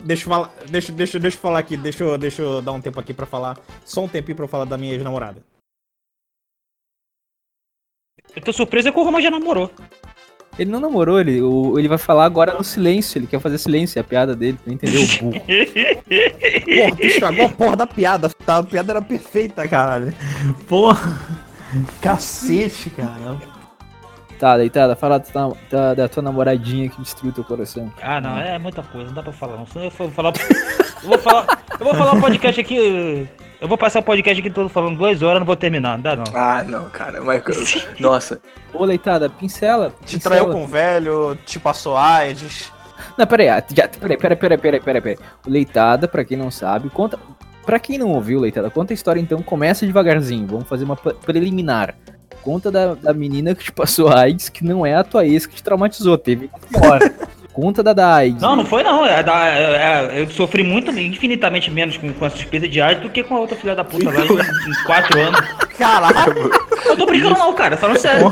Deixa 0.02 0.24
eu 0.24 0.30
falar, 0.30 0.52
deixa, 0.70 0.92
deixa, 0.92 1.20
deixa 1.20 1.38
eu 1.38 1.42
falar 1.42 1.60
aqui, 1.60 1.76
deixa 1.76 2.04
eu, 2.04 2.18
deixa 2.18 2.42
eu 2.42 2.62
dar 2.62 2.72
um 2.72 2.80
tempo 2.82 3.00
aqui 3.00 3.14
pra 3.14 3.26
falar. 3.26 3.58
Só 3.84 4.04
um 4.04 4.08
tempinho 4.08 4.36
pra 4.36 4.46
eu 4.46 4.50
falar 4.50 4.66
da 4.66 4.78
minha 4.78 4.94
ex-namorada. 4.94 5.44
Eu 8.36 8.42
tô 8.42 8.54
surpreso 8.54 8.92
que 8.92 9.00
o 9.00 9.04
Roman 9.04 9.22
já 9.22 9.32
namorou. 9.32 9.72
Ele 10.58 10.70
não 10.72 10.80
namorou, 10.80 11.20
ele, 11.20 11.42
o- 11.42 11.80
ele 11.80 11.88
vai 11.88 11.98
falar 11.98 12.26
agora 12.26 12.54
no 12.54 12.64
silêncio. 12.64 13.18
Ele 13.18 13.28
quer 13.28 13.40
fazer 13.40 13.58
silêncio, 13.58 13.98
é 13.98 14.02
a 14.02 14.04
piada 14.04 14.36
dele, 14.36 14.58
tu 14.62 14.68
não 14.68 14.74
entendeu, 14.74 15.02
burro. 15.22 15.34
Porra, 16.80 16.96
tu 16.98 17.04
estragou 17.06 17.46
a 17.46 17.50
porra 17.50 17.76
da 17.78 17.88
piada. 17.88 18.30
tá? 18.30 18.58
A 18.58 18.64
piada 18.64 18.92
era 18.94 19.02
perfeita, 19.02 19.68
caralho. 19.68 20.14
Porra. 20.68 21.18
Cacete, 22.02 22.90
cara. 22.90 23.38
Tá, 24.40 24.58
deitada, 24.58 24.96
fala 24.96 25.20
da 25.20 25.26
tua, 25.26 25.58
da, 25.70 25.94
da 25.94 26.08
tua 26.08 26.24
namoradinha 26.24 26.88
que 26.90 27.02
destruiu 27.02 27.34
teu 27.34 27.44
coração. 27.44 27.92
Ah, 28.02 28.22
não, 28.22 28.38
é 28.40 28.58
muita 28.58 28.82
coisa, 28.82 29.08
não 29.08 29.14
dá 29.14 29.22
pra 29.22 29.34
falar. 29.34 29.58
Não. 29.58 29.66
Se 29.68 29.78
eu 29.78 29.92
for 29.92 30.10
falar. 30.12 30.32
Eu 31.04 31.10
vou 31.10 31.18
falar. 31.18 31.64
Eu 31.80 31.86
vou 31.86 31.94
falar 31.96 32.14
um 32.14 32.20
podcast 32.22 32.60
aqui. 32.60 33.28
Eu 33.62 33.68
vou 33.70 33.78
passar 33.78 34.00
o 34.00 34.04
podcast 34.04 34.40
aqui 34.40 34.50
todo 34.50 34.68
falando 34.70 34.98
duas 34.98 35.22
horas, 35.22 35.40
não 35.40 35.46
vou 35.46 35.56
terminar, 35.56 35.98
não 35.98 36.04
dá 36.04 36.16
não. 36.16 36.24
Ah, 36.34 36.62
não, 36.64 36.90
cara, 36.90 37.22
mas. 37.22 37.42
Nossa, 38.00 38.42
Ô, 38.74 38.84
Leitada, 38.84 39.30
pincela. 39.30 39.94
Te 40.06 40.16
pincela. 40.16 40.36
traiu 40.36 40.52
com 40.52 40.64
o 40.64 40.68
velho, 40.68 41.38
te 41.46 41.58
passou 41.60 41.96
AIDS. 41.98 42.72
Não, 43.18 43.26
peraí, 43.26 43.48
ah, 43.50 43.64
já, 43.74 43.88
peraí, 43.88 44.18
peraí, 44.18 44.36
peraí, 44.38 44.58
peraí, 44.58 44.80
peraí, 44.82 45.02
peraí. 45.02 45.18
Leitada, 45.48 46.06
pra 46.08 46.24
quem 46.26 46.38
não 46.38 46.52
sabe, 46.52 46.90
conta. 46.90 47.18
Pra 47.66 47.80
quem 47.80 47.98
não 47.98 48.10
ouviu, 48.10 48.40
Leitada, 48.42 48.70
conta 48.70 48.92
a 48.92 48.96
história 48.96 49.20
então, 49.22 49.42
começa 49.42 49.86
devagarzinho. 49.86 50.48
Vamos 50.48 50.68
fazer 50.68 50.84
uma 50.84 50.96
pre- 50.98 51.14
preliminar. 51.14 51.96
Conta 52.50 52.72
da, 52.72 52.96
da 52.96 53.14
menina 53.14 53.54
que 53.54 53.66
te 53.66 53.72
passou 53.72 54.10
AIDS, 54.10 54.50
que 54.50 54.64
não 54.66 54.84
é 54.84 54.96
a 54.96 55.04
tua 55.04 55.24
ex 55.24 55.46
que 55.46 55.54
te 55.54 55.62
traumatizou, 55.62 56.18
teve 56.18 56.50
fora. 56.74 57.14
Conta 57.54 57.84
da 57.84 57.94
da 57.94 58.16
AIDS. 58.16 58.42
Não, 58.42 58.56
não 58.56 58.66
foi 58.66 58.82
não. 58.82 59.06
É 59.06 59.22
da- 59.22 59.48
é- 59.50 60.16
é- 60.18 60.22
eu 60.22 60.30
sofri 60.32 60.64
muito, 60.64 60.90
infinitamente 60.98 61.70
menos 61.70 61.96
com, 61.98 62.12
com 62.12 62.26
a 62.26 62.30
suspeita 62.32 62.68
de 62.68 62.82
AIDS 62.82 63.04
do 63.04 63.10
que 63.10 63.22
com 63.22 63.36
a 63.36 63.40
outra 63.40 63.56
filha 63.56 63.76
da 63.76 63.84
puta 63.84 64.10
lá 64.10 64.22
em, 64.26 64.72
em 64.72 64.84
quatro 64.86 65.20
anos. 65.20 65.40
Caralho. 65.78 66.52
Eu 66.86 66.98
tô 66.98 67.06
brincando 67.06 67.38
não, 67.38 67.54
cara, 67.54 67.78
falando 67.78 67.98
sério. 68.00 68.26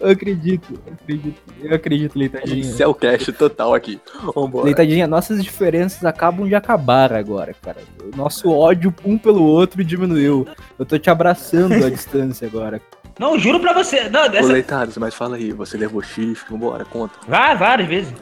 Eu 0.00 0.10
acredito, 0.10 0.80
eu 0.86 0.92
acredito, 0.94 1.42
eu 1.62 1.74
acredito, 1.74 2.18
Leitadinha. 2.18 2.64
Cellcast 2.64 3.32
total 3.32 3.74
aqui. 3.74 4.00
Vambora. 4.34 4.64
Leitadinha, 4.66 5.06
nossas 5.06 5.42
diferenças 5.44 6.04
acabam 6.04 6.46
de 6.48 6.54
acabar 6.54 7.12
agora, 7.12 7.54
cara. 7.60 7.78
O 8.12 8.16
nosso 8.16 8.50
ódio 8.50 8.94
um 9.04 9.18
pelo 9.18 9.42
outro 9.42 9.82
diminuiu. 9.84 10.46
Eu 10.78 10.86
tô 10.86 10.98
te 10.98 11.10
abraçando 11.10 11.74
à 11.84 11.90
distância 11.90 12.46
agora. 12.48 12.80
Não, 13.20 13.38
juro 13.38 13.60
pra 13.60 13.74
você. 13.74 14.08
Não, 14.08 14.24
Ô, 14.24 14.28
dessa... 14.28 14.50
Leitadas, 14.50 14.96
mas 14.96 15.14
fala 15.14 15.36
aí, 15.36 15.52
você 15.52 15.76
levou 15.76 16.02
chifre, 16.02 16.50
vambora, 16.50 16.86
conta. 16.86 17.14
Vai, 17.28 17.54
várias 17.54 17.86
vezes. 17.86 18.14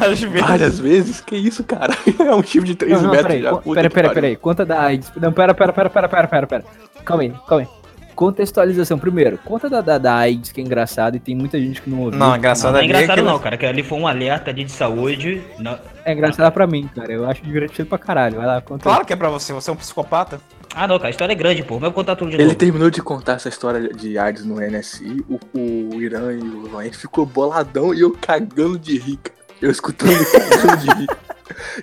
Às 0.00 0.20
vezes. 0.20 0.40
Várias 0.46 0.78
vezes? 0.78 1.20
Que 1.22 1.36
isso, 1.36 1.64
cara? 1.64 1.94
É 2.20 2.34
um 2.34 2.42
chifre 2.42 2.68
de 2.68 2.74
3 2.74 2.92
Não, 2.96 3.02
não, 3.02 3.10
metros 3.12 3.26
peraí, 3.28 3.42
já. 3.42 3.50
pera, 3.56 3.74
pera, 3.74 3.90
pariu. 4.08 4.14
peraí. 4.14 4.36
Conta 4.36 4.66
da 4.66 4.82
AIDS. 4.82 5.10
Não, 5.16 5.32
pera, 5.32 5.54
pera, 5.54 5.72
pera, 5.72 5.88
pera, 5.88 6.08
pera, 6.08 6.28
pera, 6.28 6.46
pera. 6.46 6.64
Calma 7.04 7.22
aí, 7.22 7.32
calma 7.48 7.62
aí. 7.62 7.68
Contextualização. 8.14 8.98
Primeiro, 8.98 9.38
conta 9.44 9.68
da, 9.70 9.80
da, 9.80 9.98
da 9.98 10.14
AIDS, 10.16 10.50
que 10.50 10.60
é 10.60 10.64
engraçado 10.64 11.16
e 11.16 11.20
tem 11.20 11.34
muita 11.36 11.58
gente 11.60 11.80
que 11.80 11.88
não 11.88 12.00
ouviu. 12.00 12.18
Não, 12.18 12.34
engraçado 12.36 12.72
Não 12.72 12.78
é 12.80 12.82
ali 12.82 12.88
engraçado 12.88 13.16
que- 13.18 13.22
não, 13.22 13.38
cara, 13.38 13.56
que 13.56 13.66
ali 13.66 13.82
foi 13.82 13.98
um 13.98 14.06
alerta 14.06 14.50
ali 14.50 14.64
de 14.64 14.72
saúde. 14.72 15.42
Não- 15.58 15.78
É 16.04 16.12
engraçado 16.12 16.50
pra 16.52 16.66
mim, 16.66 16.88
cara. 16.94 17.12
Eu 17.12 17.28
acho 17.28 17.42
divertido 17.42 17.88
pra 17.88 17.98
caralho. 17.98 18.36
Vai 18.36 18.46
lá, 18.46 18.60
conta 18.60 18.88
aí. 18.88 18.92
Claro 18.92 19.06
que 19.06 19.12
é 19.12 19.16
pra 19.16 19.28
você, 19.28 19.52
você 19.52 19.70
é 19.70 19.72
um 19.72 19.76
psicopata. 19.76 20.40
Ah 20.78 20.86
não, 20.86 20.96
cara, 20.98 21.08
a 21.08 21.10
história 21.10 21.32
é 21.32 21.34
grande, 21.36 21.62
pô. 21.62 21.74
Mas 21.76 21.84
eu 21.84 21.88
vou 21.90 21.92
contar 21.92 22.16
tudo 22.16 22.28
de 22.30 22.36
Ele 22.36 22.44
novo. 22.44 22.54
terminou 22.56 22.90
de 22.90 23.00
contar 23.00 23.32
essa 23.34 23.48
história 23.48 23.88
de 23.88 24.18
AIDS 24.18 24.44
no 24.44 24.60
NSI, 24.60 25.24
o, 25.28 25.40
o 25.94 26.02
Irã 26.02 26.32
e 26.34 26.38
o 26.42 26.68
Valente 26.68 26.98
ficou 26.98 27.24
boladão 27.24 27.94
e 27.94 28.00
eu 28.02 28.12
cagando 28.20 28.78
de 28.78 28.98
rir, 28.98 29.16
cara. 29.16 29.36
Eu 29.62 29.70
escutando 29.70 30.12
ele 30.12 30.24
cagando 30.26 30.76
de 30.76 30.90
rir. 30.94 31.08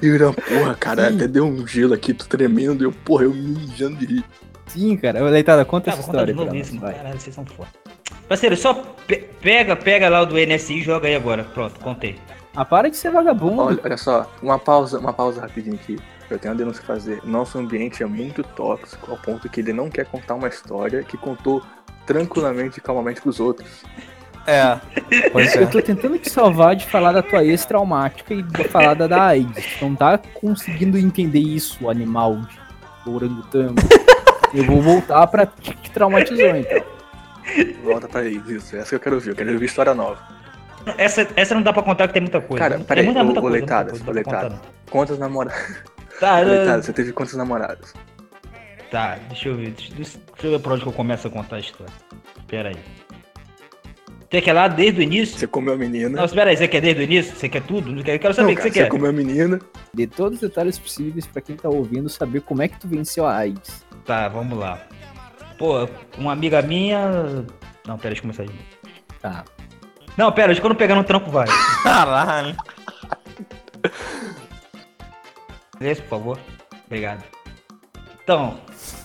E 0.01 0.09
o 0.11 0.13
Irã, 0.13 0.31
porra, 0.31 0.75
cara, 0.75 1.07
até 1.07 1.27
deu 1.27 1.43
um 1.45 1.65
gelo 1.65 1.95
aqui, 1.95 2.13
tô 2.13 2.25
tremendo, 2.25 2.83
e 2.83 2.85
eu, 2.85 2.91
porra, 2.91 3.23
eu 3.23 3.33
me 3.33 3.59
mijando 3.59 3.95
de 3.97 4.05
rir. 4.05 4.23
Sim, 4.67 4.95
cara. 4.97 5.23
Leitada, 5.27 5.65
conta 5.65 5.89
Ah, 5.89 5.93
essa 5.93 6.01
vou 6.03 6.11
contar 6.11 6.25
de 6.25 6.31
história. 6.31 6.51
novo 6.51 6.61
isso, 6.63 6.75
mano. 6.75 6.95
Caralho, 6.95 7.19
vocês 7.19 7.33
são 7.35 7.45
foda. 7.45 7.69
Parceiro, 8.29 8.55
só 8.55 8.73
pe- 9.07 9.27
pega, 9.41 9.75
pega 9.75 10.07
lá 10.07 10.21
o 10.21 10.25
do 10.27 10.35
NSI 10.37 10.75
e 10.79 10.83
joga 10.83 11.07
aí 11.07 11.15
agora. 11.15 11.43
Pronto, 11.43 11.79
contei. 11.79 12.15
Ah, 12.55 12.63
para 12.63 12.89
de 12.91 12.95
ser 12.97 13.09
vagabundo. 13.11 13.59
Olha, 13.63 13.79
olha 13.83 13.97
só, 13.97 14.31
uma 14.41 14.59
pausa, 14.59 14.99
uma 14.99 15.11
pausa 15.13 15.41
rapidinho 15.41 15.75
aqui. 15.75 15.97
Eu 16.33 16.39
tenho 16.39 16.53
uma 16.53 16.57
denúncia 16.57 16.81
a 16.81 16.85
fazer. 16.85 17.21
Nosso 17.23 17.57
ambiente 17.57 18.01
é 18.01 18.05
muito 18.05 18.43
tóxico, 18.43 19.11
ao 19.11 19.17
ponto 19.17 19.47
que 19.47 19.59
ele 19.61 19.71
não 19.71 19.89
quer 19.89 20.05
contar 20.05 20.35
uma 20.35 20.47
história 20.47 21.03
que 21.03 21.15
contou 21.15 21.61
tranquilamente 22.05 22.79
e 22.79 22.81
calmamente 22.81 23.21
pros 23.21 23.39
outros. 23.39 23.83
É. 24.45 24.77
Pois 25.31 25.55
Eu 25.55 25.69
tô 25.69 25.81
tentando 25.81 26.17
te 26.17 26.29
salvar 26.29 26.75
de 26.75 26.85
falar 26.85 27.13
da 27.13 27.21
tua 27.21 27.45
ex 27.45 27.65
traumática 27.65 28.33
e 28.33 28.41
de 28.41 28.63
falar 28.65 28.93
da 28.93 29.07
da 29.07 29.27
AIDS. 29.27 29.81
Não 29.81 29.95
tá 29.95 30.17
conseguindo 30.17 30.97
entender 30.97 31.39
isso, 31.39 31.89
animal 31.89 32.41
de 32.41 33.09
orangotango. 33.09 33.75
Eu 34.53 34.65
vou 34.65 34.81
voltar 34.81 35.25
pra 35.27 35.45
te 35.45 35.73
que 35.75 35.89
traumatizou, 35.89 36.55
então. 36.55 36.83
Volta 37.83 38.07
pra 38.07 38.21
aí, 38.21 38.41
isso. 38.47 38.75
Essa 38.75 38.89
que 38.89 38.95
eu 38.95 38.99
quero 38.99 39.15
ouvir, 39.15 39.29
eu 39.29 39.35
quero 39.35 39.53
ouvir 39.53 39.65
história 39.65 39.93
nova. 39.93 40.17
Essa, 40.97 41.27
essa 41.35 41.55
não 41.55 41.61
dá 41.61 41.71
pra 41.71 41.81
contar 41.81 42.07
que 42.07 42.13
tem 42.13 42.21
muita 42.21 42.41
coisa. 42.41 42.63
Cara, 42.63 42.75
Tem 42.77 42.85
peraí, 42.85 43.05
muita, 43.05 43.21
ô, 43.21 43.23
muita 43.23 43.39
ô 43.39 43.43
coisa, 43.43 43.57
muita 43.57 43.75
coisa, 43.75 43.91
não 43.91 43.99
dá 43.99 44.03
pra 44.03 44.13
Leitadas. 44.13 44.59
Quantas 44.89 45.17
namoradas? 45.17 45.92
Não. 46.13 46.19
Tá, 46.19 46.39
Leitadas, 46.39 46.85
você 46.85 46.93
teve 46.93 47.11
quantas 47.11 47.35
namoradas? 47.35 47.93
tá, 48.91 49.17
deixa 49.27 49.49
eu 49.49 49.55
ver. 49.55 49.71
Deixa, 49.95 50.19
eu 50.43 50.51
ver 50.51 50.59
por 50.59 50.73
onde 50.73 50.83
que 50.83 50.87
eu 50.87 50.93
começo 50.93 51.27
a 51.27 51.31
contar 51.31 51.55
a 51.55 51.59
história. 51.59 51.91
Pera 52.47 52.69
aí. 52.69 52.77
Você 54.29 54.41
quer 54.41 54.53
lá 54.53 54.67
desde 54.67 54.99
o 54.99 55.03
início? 55.03 55.37
Você 55.37 55.47
comeu 55.47 55.73
a 55.73 55.77
menina. 55.77 56.09
Não, 56.09 56.25
espera 56.25 56.49
aí, 56.49 56.57
você 56.57 56.67
quer 56.67 56.81
desde 56.81 57.01
o 57.01 57.03
início? 57.03 57.35
Você 57.35 57.49
quer 57.49 57.61
tudo? 57.63 57.91
Eu 57.99 58.03
quero 58.19 58.33
saber 58.33 58.47
Não, 58.47 58.53
o 58.53 58.55
que 58.55 58.61
cara, 58.61 58.73
você 58.73 58.79
quer. 58.83 58.89
comeu 58.89 59.09
a 59.09 59.13
menina. 59.13 59.59
Dê 59.93 60.07
todos 60.07 60.41
os 60.41 60.49
detalhes 60.49 60.77
possíveis 60.77 61.25
pra 61.25 61.41
quem 61.41 61.55
tá 61.55 61.69
ouvindo 61.69 62.09
saber 62.09 62.41
como 62.41 62.61
é 62.61 62.67
que 62.67 62.79
tu 62.79 62.87
venceu 62.87 63.25
a 63.27 63.35
AIDS. 63.35 63.85
Tá, 64.05 64.27
vamos 64.27 64.57
lá. 64.57 64.79
Pô, 65.57 65.87
uma 66.17 66.31
amiga 66.31 66.61
minha. 66.61 67.45
Não, 67.87 67.97
pera, 67.97 68.13
deixa 68.15 68.19
eu 68.19 68.21
começar 68.21 68.43
de 68.43 68.49
novo. 68.49 68.63
Tá. 69.21 69.43
Não, 70.17 70.31
pera, 70.31 70.47
deixa 70.47 70.59
eu 70.59 70.63
quando 70.63 70.75
pegar 70.77 70.95
no 70.95 71.03
trampo 71.03 71.29
vai. 71.31 71.47
Caralho. 71.83 72.55
Silêncio, 75.77 76.03
por 76.03 76.09
favor. 76.09 76.39
Obrigado. 76.87 77.23
Então. 78.23 78.57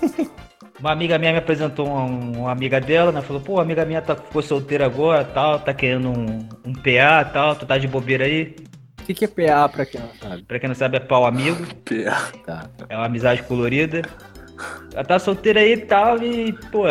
Uma 0.81 0.93
amiga 0.93 1.19
minha 1.19 1.33
me 1.33 1.39
apresentou 1.39 1.89
uma, 1.89 2.05
uma 2.05 2.53
amiga 2.53 2.81
dela, 2.81 3.11
né? 3.11 3.21
Falou, 3.21 3.43
pô, 3.43 3.59
amiga 3.61 3.85
minha 3.85 4.01
tá, 4.01 4.15
ficou 4.15 4.41
solteira 4.41 4.87
agora, 4.87 5.25
tal, 5.25 5.59
tá 5.59 5.75
querendo 5.75 6.09
um, 6.09 6.49
um 6.65 6.73
PA, 6.73 7.25
tal, 7.25 7.57
tu 7.57 7.67
tá 7.67 7.77
de 7.77 7.89
bobeira 7.89 8.25
aí. 8.27 8.55
O 9.01 9.03
que, 9.03 9.13
que 9.13 9.25
é 9.25 9.29
PA 9.29 9.69
pra 9.69 9.85
quem 9.85 10.01
não 10.01 10.09
sabe? 10.15 10.43
Pra 10.45 10.61
quem 10.61 10.69
não 10.69 10.77
sabe, 10.77 10.97
é 10.97 11.01
pau 11.01 11.27
amigo, 11.27 11.67
PA. 11.85 12.31
Tá. 12.47 12.71
é 12.89 12.97
uma 12.97 13.07
amizade 13.07 13.43
colorida. 13.43 14.03
Ela 14.95 15.05
tá 15.05 15.19
solteira 15.19 15.59
aí 15.59 15.73
e 15.73 15.77
tal, 15.79 16.23
e, 16.23 16.53
pô, 16.71 16.87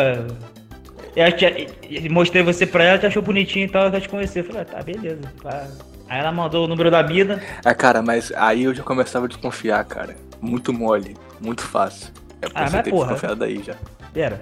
eu 1.16 1.32
te- 1.32 1.66
e- 1.88 2.08
mostrei 2.10 2.42
você 2.42 2.66
pra 2.66 2.84
ela, 2.84 2.98
te 2.98 3.06
achou 3.06 3.22
bonitinho 3.22 3.64
e 3.64 3.70
tal, 3.70 3.84
eu 3.86 3.90
quero 3.90 4.02
te 4.02 4.08
conhecer. 4.10 4.40
Eu 4.40 4.44
falei, 4.44 4.62
ah, 4.62 4.64
tá, 4.66 4.82
beleza. 4.82 5.22
tá. 5.42 5.66
Aí 6.08 6.20
ela 6.20 6.32
mandou 6.32 6.64
o 6.64 6.68
número 6.68 6.90
da 6.90 7.02
mina. 7.02 7.40
Ah, 7.64 7.74
cara, 7.74 8.00
mas 8.02 8.32
aí 8.36 8.64
eu 8.64 8.74
já 8.74 8.82
começava 8.82 9.26
a 9.26 9.28
desconfiar, 9.28 9.84
cara. 9.84 10.16
Muito 10.40 10.72
mole, 10.72 11.16
muito 11.40 11.62
fácil. 11.62 12.12
É 12.40 12.46
Ah, 12.54 12.66
você 12.68 12.76
mas 12.76 12.84
ter 12.84 12.90
porra. 12.90 13.06
desconfiado 13.12 13.36
daí 13.36 13.62
já. 13.62 13.74
Pera. 14.12 14.40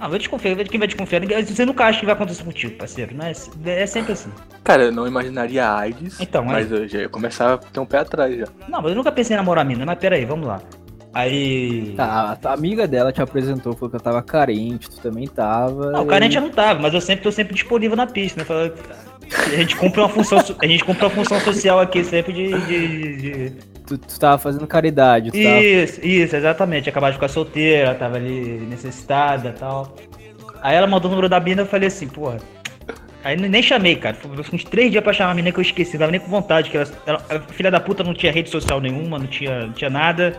Não, 0.00 0.10
vai 0.10 0.18
desconfiar, 0.18 0.56
quem 0.64 0.78
vai 0.78 0.88
desconfiar? 0.88 1.20
Você 1.44 1.64
nunca 1.64 1.84
acha 1.84 2.00
que 2.00 2.06
vai 2.06 2.14
acontecer 2.14 2.42
contigo, 2.44 2.76
parceiro, 2.76 3.14
né? 3.14 3.32
É 3.64 3.86
sempre 3.86 4.12
assim. 4.12 4.30
Cara, 4.62 4.84
eu 4.84 4.92
não 4.92 5.06
imaginaria 5.06 5.70
AIDS, 5.70 6.18
Então, 6.20 6.44
mas 6.44 6.70
eu 6.70 6.86
já 6.88 7.00
ia 7.00 7.08
começar 7.08 7.54
a 7.54 7.58
ter 7.58 7.80
um 7.80 7.86
pé 7.86 7.98
atrás 7.98 8.36
já. 8.36 8.46
Não, 8.68 8.80
mas 8.82 8.90
eu 8.90 8.96
nunca 8.96 9.12
pensei 9.12 9.34
em 9.34 9.38
namorar 9.38 9.64
a 9.64 9.68
mina, 9.68 9.84
mas 9.86 9.98
pera 9.98 10.16
aí, 10.16 10.24
vamos 10.24 10.46
lá. 10.46 10.60
Aí. 11.12 11.94
Tá, 11.96 12.36
a 12.44 12.52
amiga 12.52 12.88
dela 12.88 13.12
te 13.12 13.22
apresentou, 13.22 13.72
falou 13.74 13.88
que 13.90 13.96
eu 13.96 14.00
tava 14.00 14.20
carente, 14.20 14.90
tu 14.90 15.00
também 15.00 15.28
tava. 15.28 15.92
Não, 15.92 16.02
o 16.02 16.06
carente 16.06 16.36
eu 16.36 16.42
não 16.42 16.50
tava, 16.50 16.80
mas 16.80 16.92
eu 16.92 17.00
sempre 17.00 17.22
tô 17.22 17.30
sempre 17.30 17.54
disponível 17.54 17.96
na 17.96 18.06
pista, 18.06 18.40
né? 18.40 18.44
Fala- 18.44 18.74
A 19.32 19.56
gente 19.56 19.76
cumpre 19.76 20.00
uma 20.00 20.08
função, 20.08 20.38
a 20.58 20.66
gente 20.66 20.84
cumpre 20.84 21.04
uma 21.04 21.10
função 21.10 21.40
social 21.40 21.80
aqui 21.80 22.04
sempre 22.04 22.32
de. 22.32 22.48
de- 22.66 23.16
de- 23.16 23.52
Tu, 23.86 23.98
tu 23.98 24.18
tava 24.18 24.38
fazendo 24.38 24.66
caridade, 24.66 25.30
tu 25.30 25.42
tava... 25.42 25.60
Isso, 25.60 26.00
isso, 26.02 26.34
exatamente. 26.34 26.88
Acabava 26.88 27.12
de 27.12 27.18
ficar 27.18 27.28
solteira, 27.28 27.94
tava 27.94 28.16
ali 28.16 28.60
necessitada 28.70 29.50
e 29.50 29.52
tal. 29.52 29.94
Aí 30.62 30.74
ela 30.74 30.86
mandou 30.86 31.08
o 31.10 31.12
número 31.14 31.28
da 31.28 31.38
mina 31.38 31.62
eu 31.62 31.66
falei 31.66 31.88
assim, 31.88 32.08
porra. 32.08 32.38
Aí 33.22 33.36
nem 33.36 33.62
chamei, 33.62 33.96
cara. 33.96 34.14
Foi 34.16 34.30
uns 34.54 34.64
três 34.64 34.90
dias 34.90 35.04
pra 35.04 35.12
chamar 35.12 35.32
a 35.32 35.34
mina 35.34 35.52
que 35.52 35.58
eu 35.58 35.62
esqueci, 35.62 35.92
não 35.94 36.00
tava 36.00 36.12
nem 36.12 36.20
com 36.20 36.28
vontade. 36.28 36.70
Que 36.70 36.78
ela, 36.78 36.88
ela- 37.06 37.22
a 37.28 37.40
filha 37.52 37.70
da 37.70 37.78
puta 37.78 38.02
não 38.02 38.14
tinha 38.14 38.32
rede 38.32 38.48
social 38.48 38.80
nenhuma, 38.80 39.18
não 39.18 39.26
tinha, 39.26 39.66
não 39.66 39.72
tinha 39.74 39.90
nada. 39.90 40.34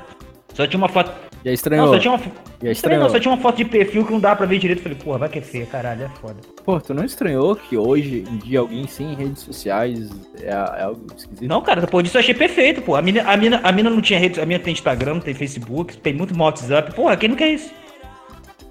Só 0.55 0.65
tinha 0.65 0.77
uma 0.77 0.87
foto. 0.87 1.11
Já 1.43 1.51
estranhou. 1.51 1.85
Não, 1.85 1.93
só 1.93 1.99
tinha 1.99 2.11
uma. 2.13 2.17
Já 2.17 2.25
Estranho, 2.25 2.71
estranhou. 2.71 3.03
não, 3.03 3.09
só 3.09 3.19
tinha 3.19 3.33
uma 3.33 3.41
foto 3.41 3.57
de 3.57 3.65
perfil 3.65 4.05
que 4.05 4.11
não 4.11 4.19
dá 4.19 4.35
pra 4.35 4.45
ver 4.45 4.57
direito. 4.57 4.79
Eu 4.79 4.83
Falei, 4.83 4.97
porra, 4.97 5.17
vai 5.19 5.29
que 5.29 5.39
é 5.39 5.41
feia, 5.41 5.65
caralho, 5.65 6.05
é 6.05 6.09
foda. 6.21 6.37
Pô, 6.63 6.79
tu 6.79 6.93
não 6.93 7.03
estranhou 7.03 7.55
que 7.55 7.77
hoje 7.77 8.23
em 8.27 8.37
dia 8.37 8.61
alguém 8.61 8.87
sem 8.87 9.13
redes 9.13 9.43
sociais 9.43 10.09
é, 10.41 10.47
é 10.47 10.83
algo 10.83 11.05
esquisito? 11.15 11.47
Não, 11.47 11.61
cara, 11.61 11.81
depois 11.81 12.03
disso 12.03 12.17
eu 12.17 12.21
achei 12.21 12.33
perfeito, 12.33 12.81
pô. 12.81 12.95
A 12.95 13.01
mina, 13.01 13.21
a 13.23 13.35
mina, 13.37 13.59
a 13.61 13.71
mina 13.71 13.89
não 13.89 14.01
tinha 14.01 14.17
rede. 14.17 14.39
A 14.39 14.45
mina 14.45 14.59
tem 14.59 14.73
Instagram, 14.73 15.19
tem 15.19 15.33
Facebook, 15.33 15.97
tem 15.97 16.13
muito 16.13 16.35
WhatsApp. 16.39 16.95
Porra, 16.95 17.17
quem 17.17 17.29
não 17.29 17.35
quer 17.35 17.49
isso? 17.49 17.69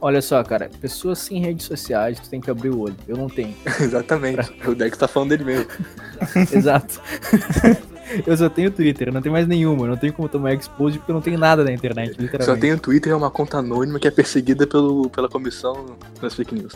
Olha 0.00 0.20
só, 0.20 0.42
cara, 0.42 0.70
pessoas 0.80 1.18
sem 1.18 1.40
redes 1.40 1.66
sociais, 1.66 2.18
tu 2.18 2.28
tem 2.28 2.40
que 2.40 2.50
abrir 2.50 2.70
o 2.70 2.80
olho. 2.80 2.96
Eu 3.06 3.16
não 3.16 3.28
tenho. 3.28 3.54
Exatamente. 3.80 4.52
O 4.66 4.74
Dex 4.74 4.96
tá 4.96 5.06
falando 5.06 5.30
dele 5.30 5.44
mesmo. 5.44 5.66
Exato. 6.52 7.00
eu 8.26 8.36
só 8.36 8.48
tenho 8.48 8.70
Twitter, 8.70 9.12
não 9.12 9.22
tenho 9.22 9.32
mais 9.32 9.46
nenhuma. 9.46 9.86
Não 9.86 9.96
tenho 9.96 10.12
como 10.12 10.28
tomar 10.28 10.54
expose 10.54 10.98
porque 10.98 11.10
eu 11.10 11.14
não 11.14 11.22
tenho 11.22 11.38
nada 11.38 11.64
na 11.64 11.72
internet, 11.72 12.10
literalmente. 12.10 12.44
Só 12.44 12.56
tem 12.56 12.72
o 12.72 12.78
Twitter, 12.78 13.12
é 13.12 13.16
uma 13.16 13.30
conta 13.30 13.58
anônima 13.58 13.98
que 13.98 14.08
é 14.08 14.10
perseguida 14.10 14.66
pelo, 14.66 15.08
pela 15.10 15.28
comissão 15.28 15.96
das 16.20 16.34
fake 16.34 16.54
news. 16.54 16.74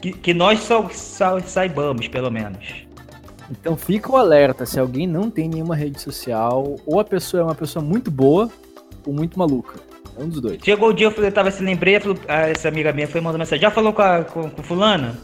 Que, 0.00 0.12
que 0.12 0.34
nós 0.34 0.60
só, 0.60 0.88
só 0.90 1.40
saibamos, 1.40 2.08
pelo 2.08 2.30
menos. 2.30 2.86
Então 3.50 3.76
fica 3.76 4.10
o 4.10 4.16
alerta, 4.16 4.66
se 4.66 4.78
alguém 4.78 5.06
não 5.06 5.30
tem 5.30 5.48
nenhuma 5.48 5.76
rede 5.76 6.00
social, 6.00 6.76
ou 6.84 7.00
a 7.00 7.04
pessoa 7.04 7.42
é 7.42 7.44
uma 7.44 7.54
pessoa 7.54 7.84
muito 7.84 8.10
boa, 8.10 8.50
ou 9.06 9.12
muito 9.12 9.38
maluca. 9.38 9.78
É 10.18 10.22
um 10.22 10.28
dos 10.28 10.40
dois. 10.40 10.58
Chegou 10.62 10.88
o 10.88 10.92
dia, 10.92 11.06
eu 11.06 11.10
falei, 11.10 11.30
tava 11.30 11.50
se 11.50 11.62
lembrei, 11.62 11.96
ah, 12.28 12.48
essa 12.48 12.68
amiga 12.68 12.92
minha 12.92 13.06
foi 13.06 13.20
mandando 13.20 13.38
mensagem. 13.38 13.62
Já 13.62 13.70
falou 13.70 13.92
com, 13.92 14.02
a, 14.02 14.24
com, 14.24 14.50
com 14.50 14.62
fulana? 14.62 15.16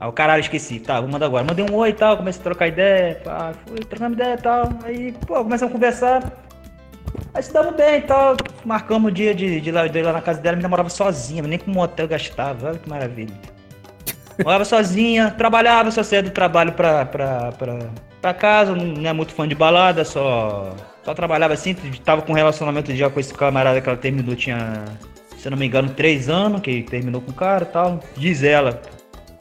Aí 0.00 0.08
o 0.08 0.12
caralho, 0.12 0.40
esqueci. 0.40 0.80
Tá, 0.80 0.98
vou 1.00 1.10
mandar 1.10 1.26
agora. 1.26 1.44
Mandei 1.44 1.64
um 1.64 1.74
oi 1.74 1.90
e 1.90 1.92
tal, 1.92 2.16
comecei 2.16 2.40
a 2.40 2.44
trocar 2.44 2.68
ideia. 2.68 3.20
Pá, 3.22 3.52
fui 3.66 3.78
trocando 3.80 4.14
ideia 4.14 4.34
e 4.34 4.38
tal. 4.38 4.70
Aí, 4.82 5.12
pô, 5.26 5.34
começamos 5.44 5.70
a 5.70 5.76
conversar. 5.76 6.32
Aí 7.34 7.42
se 7.42 7.52
damos 7.52 7.76
bem 7.76 7.98
e 7.98 8.02
tal. 8.02 8.36
Marcamos 8.64 9.10
o 9.10 9.14
dia 9.14 9.34
de, 9.34 9.60
de, 9.60 9.70
lá, 9.70 9.86
de 9.86 10.02
lá 10.02 10.12
na 10.12 10.22
casa 10.22 10.40
dela. 10.40 10.56
Me 10.56 10.62
namorava 10.62 10.88
sozinha, 10.88 11.42
nem 11.42 11.58
com 11.58 11.70
um 11.70 12.06
gastava. 12.08 12.68
Olha 12.68 12.78
que 12.78 12.88
maravilha. 12.88 13.34
Morava 14.42 14.64
sozinha, 14.64 15.30
trabalhava, 15.32 15.90
só 15.90 16.02
saía 16.02 16.22
do 16.22 16.30
trabalho 16.30 16.72
pra, 16.72 17.04
pra, 17.04 17.52
pra, 17.52 17.78
pra 18.22 18.34
casa. 18.34 18.74
Não 18.74 19.08
é 19.08 19.12
muito 19.12 19.34
fã 19.34 19.46
de 19.46 19.54
balada, 19.54 20.02
só. 20.02 20.74
Só 21.04 21.12
trabalhava 21.12 21.52
assim. 21.52 21.74
Tava 22.04 22.22
com 22.22 22.32
um 22.32 22.36
relacionamento 22.36 22.94
já 22.96 23.10
com 23.10 23.20
esse 23.20 23.34
camarada 23.34 23.78
que 23.82 23.88
ela 23.88 23.98
terminou, 23.98 24.34
tinha. 24.34 24.84
Se 25.36 25.46
eu 25.46 25.50
não 25.50 25.58
me 25.58 25.66
engano, 25.66 25.90
três 25.90 26.30
anos, 26.30 26.62
que 26.62 26.82
terminou 26.84 27.20
com 27.20 27.30
o 27.30 27.34
cara 27.34 27.64
e 27.64 27.66
tal. 27.66 28.00
Diz 28.16 28.42
ela. 28.42 28.80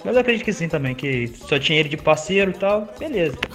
Mas 0.04 0.16
eu 0.16 0.22
acredito 0.22 0.45
que 0.45 0.54
sim 0.54 0.68
também, 0.70 0.95
que 0.95 1.28
só 1.28 1.60
tinha 1.60 1.80
ele 1.80 1.89
de 1.89 1.97
parceiro 1.97 2.52
e 2.52 2.54
tal. 2.54 2.88
Beleza. 2.97 3.38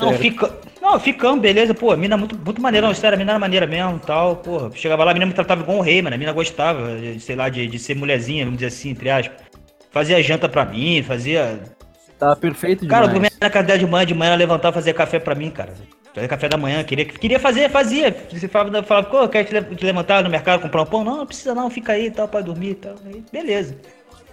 Não, 0.00 0.12
fica... 0.14 0.50
não, 0.80 0.98
ficamos, 0.98 1.40
beleza, 1.40 1.74
pô, 1.74 1.92
a 1.92 1.96
mina 1.98 2.16
muito, 2.16 2.34
muito 2.34 2.62
maneira, 2.62 2.86
não, 2.86 2.94
sério, 2.94 3.14
a 3.14 3.18
mina 3.18 3.32
era 3.32 3.38
maneira 3.38 3.66
mesmo 3.66 3.98
tal, 3.98 4.36
porra. 4.36 4.70
Chegava 4.74 5.04
lá, 5.04 5.10
a 5.10 5.14
mina 5.14 5.26
me 5.26 5.34
tratava 5.34 5.62
igual 5.62 5.76
um 5.78 5.82
rei, 5.82 6.00
mano. 6.00 6.14
A 6.16 6.18
mina 6.18 6.32
gostava, 6.32 6.96
de, 6.96 7.20
sei 7.20 7.36
lá, 7.36 7.48
de, 7.50 7.66
de 7.66 7.78
ser 7.78 7.94
mulherzinha, 7.94 8.44
vamos 8.44 8.58
dizer 8.58 8.68
assim, 8.68 8.90
entre 8.90 9.10
aspas. 9.10 9.36
Fazia 9.90 10.22
janta 10.22 10.48
pra 10.48 10.64
mim, 10.64 11.02
fazia. 11.02 11.60
Tava 12.18 12.36
perfeito 12.36 12.86
Cara, 12.86 13.04
eu 13.04 13.08
demais. 13.08 13.30
dormia 13.30 13.38
na 13.40 13.50
casa 13.50 13.66
dela 13.66 13.78
de 13.78 13.86
manhã, 13.86 14.06
de 14.06 14.14
manhã 14.14 14.28
ela 14.30 14.36
levantava 14.36 14.74
e 14.74 14.78
fazia 14.80 14.94
café 14.94 15.18
pra 15.18 15.34
mim, 15.34 15.50
cara. 15.50 15.74
Fazia 16.16 16.28
café 16.30 16.48
da 16.48 16.56
manhã, 16.56 16.82
queria, 16.82 17.04
queria 17.04 17.38
fazer, 17.38 17.68
fazia. 17.70 18.16
Você 18.32 18.48
falava, 18.48 18.82
falava 18.82 19.06
pô, 19.10 19.28
quer 19.28 19.44
te, 19.44 19.52
le- 19.52 19.76
te 19.76 19.84
levantar 19.84 20.24
no 20.24 20.30
mercado, 20.30 20.62
comprar 20.62 20.80
um 20.80 20.86
pão? 20.86 21.04
Não, 21.04 21.18
não 21.18 21.26
precisa 21.26 21.54
não, 21.54 21.68
fica 21.68 21.92
aí 21.92 22.06
e 22.06 22.10
tal, 22.10 22.26
pra 22.26 22.40
dormir 22.40 22.70
e 22.70 22.74
tal. 22.76 22.94
Aí, 23.04 23.22
beleza. 23.30 23.76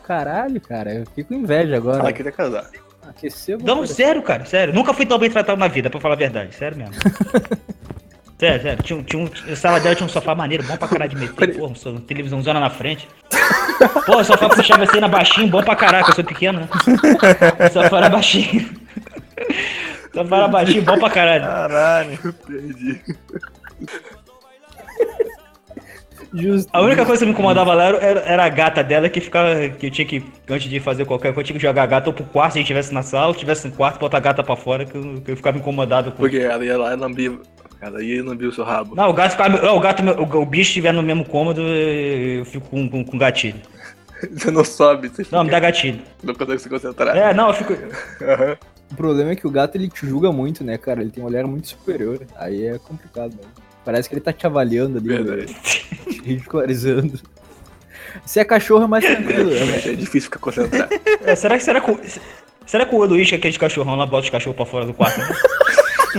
Caralho, 0.08 0.62
cara, 0.62 0.94
eu 0.94 1.06
fiquei 1.08 1.26
com 1.26 1.34
inveja 1.34 1.76
agora. 1.76 2.00
Ela 2.00 2.14
queria 2.14 2.32
casar. 2.32 2.70
Aqueceu 3.06 3.58
Não, 3.58 3.76
coração. 3.76 3.96
sério, 3.98 4.22
cara, 4.22 4.46
sério. 4.46 4.74
Nunca 4.74 4.94
fui 4.94 5.06
tão 5.06 5.20
bem 5.20 5.30
tratado 5.30 5.60
na 5.60 5.68
vida, 5.68 5.90
pra 5.90 6.00
falar 6.00 6.14
a 6.14 6.18
verdade, 6.18 6.56
sério 6.56 6.78
mesmo. 6.78 6.94
sério, 8.40 8.62
sério. 8.64 8.82
Tinha, 8.82 9.00
um- 9.00 9.04
tinha 9.04 9.22
um, 9.22 9.30
a 9.52 9.56
sala 9.58 9.80
dela 9.82 9.94
tinha 9.94 10.06
um 10.06 10.10
sofá 10.10 10.34
maneiro, 10.34 10.64
bom 10.64 10.78
pra 10.78 10.88
caralho 10.88 11.10
de 11.12 11.18
meter, 11.18 11.58
porra, 11.58 11.74
um 11.88 11.98
televisãozona 12.00 12.62
na 12.62 12.70
frente. 12.70 13.10
Pô, 14.06 14.20
o 14.20 14.24
sofá 14.24 14.48
puxava 14.48 14.84
assim 14.86 15.02
na 15.02 15.10
baixinho, 15.10 15.50
bom 15.50 15.62
pra 15.62 15.76
caralho, 15.76 16.06
que 16.06 16.12
eu 16.12 16.16
sou 16.16 16.24
pequeno, 16.24 16.62
né? 16.62 16.68
O 17.70 17.74
sofá 17.74 17.98
era 17.98 18.10
baixinho. 18.10 18.70
Sofá 20.14 20.38
era 20.38 20.48
baixinho, 20.48 20.84
bom 20.84 20.98
pra 21.00 21.10
caralho. 21.10 21.44
Caralho. 21.46 22.20
Perdi. 22.46 23.02
Justo. 26.34 26.70
A 26.74 26.82
única 26.82 27.06
coisa 27.06 27.20
que 27.20 27.26
me 27.26 27.32
incomodava 27.32 27.74
lá 27.76 27.84
era, 27.86 28.20
era 28.22 28.44
a 28.46 28.50
gata 28.50 28.84
dela 28.84 29.08
que 29.10 29.20
ficava. 29.22 29.70
Que 29.70 29.88
eu 29.88 29.92
tinha 29.92 30.06
que, 30.08 30.24
antes 30.50 30.68
de 30.70 30.80
fazer 30.80 31.06
qualquer 31.06 31.34
coisa, 31.34 31.42
eu 31.42 31.44
tinha 31.46 31.60
que 31.60 31.66
jogar 31.66 31.84
a 31.84 31.86
gata 31.86 32.10
ou 32.10 32.14
pro 32.14 32.26
quarto 32.26 32.54
se 32.54 32.58
a 32.58 32.62
gente 32.62 32.66
estivesse 32.66 32.94
na 32.94 33.04
sala, 33.04 33.28
ou 33.28 33.36
tivesse 33.36 33.68
no 33.68 33.74
quarto, 33.74 34.00
botar 34.00 34.18
a 34.18 34.20
gata 34.20 34.44
pra 34.44 34.56
fora, 34.56 34.84
que 34.86 34.96
eu, 34.96 35.22
que 35.24 35.32
eu 35.32 35.36
ficava 35.38 35.58
incomodado 35.58 36.12
com 36.12 36.18
Porque 36.18 36.38
ela 36.38 36.64
ia 36.66 36.78
lá 36.78 36.94
e 36.94 36.96
lambia. 36.96 37.38
Ela 37.82 38.02
ia 38.04 38.16
e 38.16 38.22
lambia 38.22 38.50
o 38.50 38.52
seu 38.52 38.64
rabo. 38.64 38.96
Não, 38.96 39.10
o 39.10 39.14
gato 39.14 39.32
ficava. 39.32 39.62
não, 39.62 39.78
O 39.78 39.80
gato, 39.80 40.02
o, 40.04 40.42
o 40.42 40.46
bicho 40.46 40.70
estiver 40.70 40.92
no 40.94 41.04
mesmo 41.04 41.24
cômodo, 41.26 41.62
eu 41.62 42.46
fico 42.46 42.68
com, 42.68 42.90
com, 42.90 43.04
com 43.04 43.18
gatilho. 43.18 43.60
Você 44.34 44.50
não 44.50 44.64
sobe, 44.64 45.10
você 45.10 45.26
Não, 45.30 45.40
me 45.44 45.50
fica- 45.50 45.60
dá 45.60 45.68
gatilho. 45.68 46.00
não 46.24 46.34
consegue 46.34 46.60
se 46.60 46.70
concentrar. 46.70 47.14
É, 47.18 47.34
não, 47.34 47.50
eu 47.50 47.54
fico. 47.54 47.74
Aham. 48.24 48.58
O 48.92 48.96
problema 48.96 49.32
é 49.32 49.36
que 49.36 49.48
o 49.48 49.50
gato 49.50 49.76
ele 49.76 49.90
te 49.90 50.06
julga 50.06 50.32
muito, 50.32 50.64
né, 50.64 50.78
cara? 50.78 51.02
Ele 51.02 51.10
tem 51.10 51.24
um 51.24 51.28
olhar 51.28 51.46
muito 51.48 51.68
superior. 51.68 52.22
Aí 52.36 52.68
é 52.68 52.78
complicado, 52.78 53.34
né? 53.34 53.42
Parece 53.84 54.08
que 54.08 54.16
ele 54.16 54.22
tá 54.22 54.32
te 54.32 54.46
avaliando 54.46 54.98
ali, 55.00 55.08
Verdade. 55.08 55.46
te 55.54 56.22
ridicularizando. 56.24 57.20
Se 58.26 58.40
é 58.40 58.46
cachorro 58.46 58.84
é 58.84 58.88
mais 58.88 59.04
tranquilo. 59.04 59.50
né? 59.50 59.78
É 59.86 59.94
difícil 59.94 60.22
ficar 60.30 60.40
concentrado. 60.40 60.90
É, 61.26 61.36
será 61.36 61.58
que 61.58 61.64
será 61.64 61.82
que. 61.82 61.92
o- 61.92 62.00
Será 62.66 62.86
que 62.86 62.96
o 62.96 63.06
que 63.08 63.36
é 63.36 63.38
aquele 63.38 63.58
cachorrão 63.58 63.96
lá, 63.96 64.06
bota 64.06 64.24
os 64.24 64.30
cachorros 64.30 64.56
pra 64.56 64.66
fora 64.66 64.86
do 64.86 64.94
quarto? 64.94 65.20
né? 65.20 65.28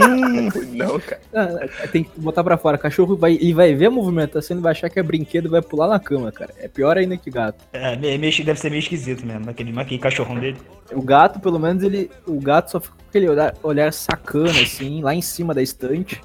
não, 0.72 1.00
cara. 1.00 1.68
Tem 1.92 2.04
que 2.04 2.10
botar 2.20 2.42
pra 2.44 2.56
fora. 2.56 2.76
Cachorro 2.78 3.16
vai, 3.16 3.38
e 3.40 3.52
vai 3.52 3.74
ver 3.74 3.86
a 3.86 3.90
movimentação 3.90 4.56
e 4.56 4.60
vai 4.60 4.72
achar 4.72 4.88
que 4.90 4.98
é 4.98 5.02
brinquedo 5.02 5.46
e 5.46 5.50
vai 5.50 5.62
pular 5.62 5.88
na 5.88 5.98
cama, 6.00 6.30
cara. 6.32 6.52
É 6.58 6.68
pior 6.68 6.96
ainda 6.96 7.16
que 7.16 7.30
gato. 7.30 7.64
É, 7.72 7.96
meio, 7.96 8.44
deve 8.44 8.58
ser 8.58 8.70
meio 8.70 8.80
esquisito 8.80 9.24
mesmo, 9.26 9.48
aquele, 9.50 9.78
aquele 9.78 9.98
cachorrão 10.00 10.38
dele. 10.38 10.56
O 10.92 11.02
gato, 11.02 11.40
pelo 11.40 11.58
menos, 11.58 11.82
ele. 11.82 12.10
O 12.26 12.40
gato 12.40 12.70
só 12.70 12.80
fica 12.80 12.94
com 12.96 13.08
aquele 13.08 13.28
olhar, 13.28 13.54
olhar 13.62 13.92
sacana, 13.92 14.50
assim, 14.50 15.02
lá 15.02 15.14
em 15.14 15.22
cima 15.22 15.54
da 15.54 15.62
estante. 15.62 16.20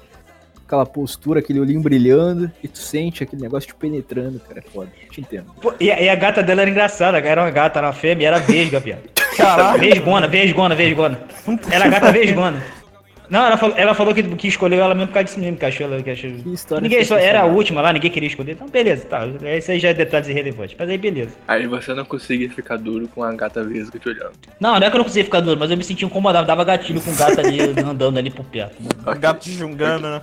Aquela 0.66 0.86
postura, 0.86 1.40
aquele 1.40 1.58
olhinho 1.58 1.80
brilhando, 1.80 2.48
e 2.62 2.68
tu 2.68 2.78
sente 2.78 3.24
aquele 3.24 3.42
negócio 3.42 3.66
te 3.68 3.74
penetrando, 3.74 4.38
cara. 4.38 4.60
É 4.60 4.62
foda. 4.62 4.88
Te 5.10 5.20
entendo. 5.20 5.46
Pô, 5.60 5.74
e, 5.80 5.90
a- 5.90 6.00
e 6.00 6.08
a 6.08 6.14
gata 6.14 6.44
dela 6.44 6.60
era 6.62 6.70
engraçada, 6.70 7.18
era 7.18 7.42
uma 7.42 7.50
gata, 7.50 7.80
era 7.80 7.88
uma 7.88 7.92
fêmea, 7.92 8.28
era 8.28 8.38
vesga, 8.38 8.78
viado. 8.78 9.02
Caralho. 9.36 9.80
Vesgona, 9.80 10.28
vesgona, 10.28 10.74
vesgona. 10.76 11.20
Era 11.72 11.88
gata 11.88 12.12
vesgona. 12.12 12.62
Não, 13.30 13.46
ela 13.46 13.56
falou, 13.56 13.76
ela 13.76 13.94
falou 13.94 14.12
que, 14.12 14.22
que 14.22 14.48
escolheu 14.48 14.82
ela 14.82 14.94
mesmo 14.94 15.08
por 15.08 15.14
causa 15.14 15.26
disso 15.26 15.38
mesmo, 15.38 15.56
que 15.56 15.64
achou 15.64 15.86
ela. 15.86 16.02
Que 16.02 16.10
achou... 16.10 16.30
Que 16.30 16.52
história 16.52 16.82
Ninguém 16.82 17.04
só, 17.04 17.16
era 17.16 17.42
a 17.42 17.44
última 17.44 17.80
lá, 17.80 17.92
ninguém 17.92 18.10
queria 18.10 18.26
escolher. 18.26 18.52
Então, 18.52 18.68
beleza, 18.68 19.06
tá. 19.06 19.26
Esse 19.44 19.70
aí 19.70 19.78
já 19.78 19.90
é 19.90 19.94
detalhes 19.94 20.28
irrelevantes. 20.28 20.74
Mas 20.76 20.90
aí, 20.90 20.98
beleza. 20.98 21.36
Aí 21.46 21.66
você 21.66 21.94
não 21.94 22.04
conseguia 22.04 22.50
ficar 22.50 22.76
duro 22.76 23.08
com 23.08 23.22
a 23.22 23.32
gata 23.32 23.62
vesga 23.62 23.98
te 23.98 24.08
olhando. 24.08 24.32
Não, 24.58 24.80
não 24.80 24.86
é 24.86 24.90
que 24.90 24.96
eu 24.96 24.98
não 24.98 25.04
conseguia 25.04 25.24
ficar 25.24 25.40
duro, 25.40 25.60
mas 25.60 25.70
eu 25.70 25.76
me 25.76 25.84
sentia 25.84 26.06
incomodado. 26.06 26.46
Dava 26.46 26.64
gatilho 26.64 27.00
com 27.00 27.12
o 27.12 27.16
gato 27.16 27.38
ali, 27.38 27.60
andando 27.80 28.18
ali 28.18 28.30
por 28.30 28.44
perto. 28.44 28.76
O 29.06 29.18
gato 29.18 29.40
te 29.40 29.52
julgando, 29.52 30.10
né? 30.10 30.22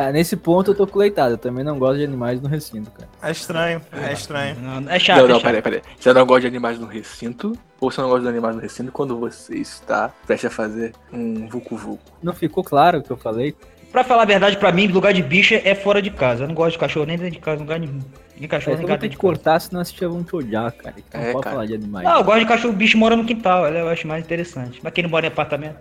É, 0.00 0.10
nesse 0.12 0.34
ponto 0.34 0.70
eu 0.70 0.74
tô 0.74 0.86
com 0.86 0.98
leitado. 0.98 1.34
Eu 1.34 1.38
também 1.38 1.62
não 1.62 1.78
gosto 1.78 1.98
de 1.98 2.04
animais 2.04 2.40
no 2.40 2.48
recinto, 2.48 2.90
cara. 2.90 3.08
É 3.22 3.30
estranho, 3.30 3.82
é 3.92 4.12
estranho. 4.14 4.56
Não, 4.58 4.90
é 4.90 4.98
chato, 4.98 5.18
não, 5.18 5.24
é 5.24 5.28
não, 5.28 5.34
chato. 5.34 5.42
peraí, 5.44 5.62
peraí. 5.62 5.82
Você 5.98 6.12
não 6.14 6.24
gosta 6.24 6.40
de 6.42 6.46
animais 6.46 6.78
no 6.78 6.86
recinto? 6.86 7.52
Ou 7.78 7.90
você 7.90 8.00
não 8.00 8.08
gosta 8.08 8.22
de 8.22 8.28
animais 8.28 8.56
no 8.56 8.62
recinto 8.62 8.90
quando 8.92 9.18
você 9.18 9.56
está 9.58 10.10
prestes 10.26 10.50
a 10.50 10.54
fazer 10.54 10.92
um 11.12 11.46
vucu-vucu? 11.48 11.98
Não 12.22 12.32
ficou 12.32 12.64
claro 12.64 13.00
o 13.00 13.02
que 13.02 13.10
eu 13.10 13.16
falei? 13.18 13.54
Pra 13.92 14.02
falar 14.04 14.22
a 14.22 14.26
verdade, 14.26 14.56
pra 14.56 14.72
mim, 14.72 14.86
lugar 14.86 15.12
de 15.12 15.22
bicho 15.22 15.52
é 15.52 15.74
fora 15.74 16.00
de 16.00 16.10
casa. 16.10 16.44
Eu 16.44 16.48
não 16.48 16.54
gosto 16.54 16.72
de 16.72 16.78
cachorro 16.78 17.04
nem 17.04 17.18
dentro 17.18 17.32
de 17.34 17.40
casa, 17.40 17.60
lugar 17.60 17.78
nenhum. 17.78 17.98
Nem 18.38 18.48
cachorro, 18.48 18.76
Mas 18.76 18.78
nem 18.78 18.84
eu 18.84 18.88
vou 18.88 18.88
gato 18.88 19.00
ter 19.00 19.08
que 19.08 19.14
de 19.16 19.16
casa. 19.20 19.34
cortar, 19.34 19.60
senão 19.60 19.80
as 19.82 19.92
tias 19.92 20.10
vão 20.10 20.22
te 20.24 20.34
odiar, 20.34 20.72
cara. 20.72 20.94
Então 20.96 21.20
É, 21.20 21.24
não 21.26 21.32
pode 21.32 21.44
cara. 21.44 21.54
falar 21.56 21.66
de 21.66 21.74
animais. 21.74 22.08
Não, 22.08 22.16
eu 22.18 22.24
gosto 22.24 22.38
de 22.40 22.46
cachorro, 22.46 22.72
bicho 22.72 22.96
mora 22.96 23.16
no 23.16 23.24
quintal, 23.26 23.66
eu 23.66 23.88
acho 23.88 24.06
mais 24.06 24.24
interessante. 24.24 24.80
Mas 24.82 24.92
quem 24.94 25.02
não 25.02 25.10
mora 25.10 25.26
em 25.26 25.28
apartamento? 25.28 25.76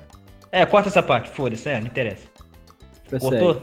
É, 0.52 0.66
corta 0.66 0.90
essa 0.90 1.02
parte, 1.04 1.30
foda-se, 1.30 1.70
é, 1.70 1.80
não 1.80 1.88
interessa. 1.88 2.24
prossegue. 3.08 3.38
Cortou? 3.46 3.62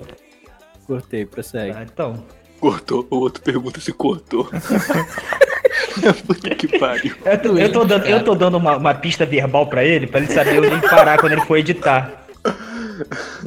Cortei, 0.87 1.27
prossegue. 1.27 1.75
Ah, 1.77 1.83
então. 1.83 2.23
Cortou, 2.61 3.07
o 3.11 3.17
outro 3.17 3.43
pergunta 3.43 3.81
se 3.81 3.93
cortou. 3.93 4.49
Puta 6.27 6.55
que 6.55 6.79
pariu. 6.79 7.15
Eu 7.25 7.39
tô, 7.39 7.57
eu 7.59 7.73
tô 7.73 7.85
dando, 7.85 8.07
eu 8.07 8.25
tô 8.25 8.35
dando 8.35 8.57
uma, 8.57 8.77
uma 8.77 8.95
pista 8.95 9.25
verbal 9.27 9.67
pra 9.67 9.85
ele, 9.85 10.07
pra 10.07 10.21
ele 10.21 10.33
saber 10.33 10.59
onde 10.59 10.69
ele 10.69 10.89
parar 10.89 11.19
quando 11.19 11.33
ele 11.33 11.41
for 11.43 11.57
editar. 11.57 12.25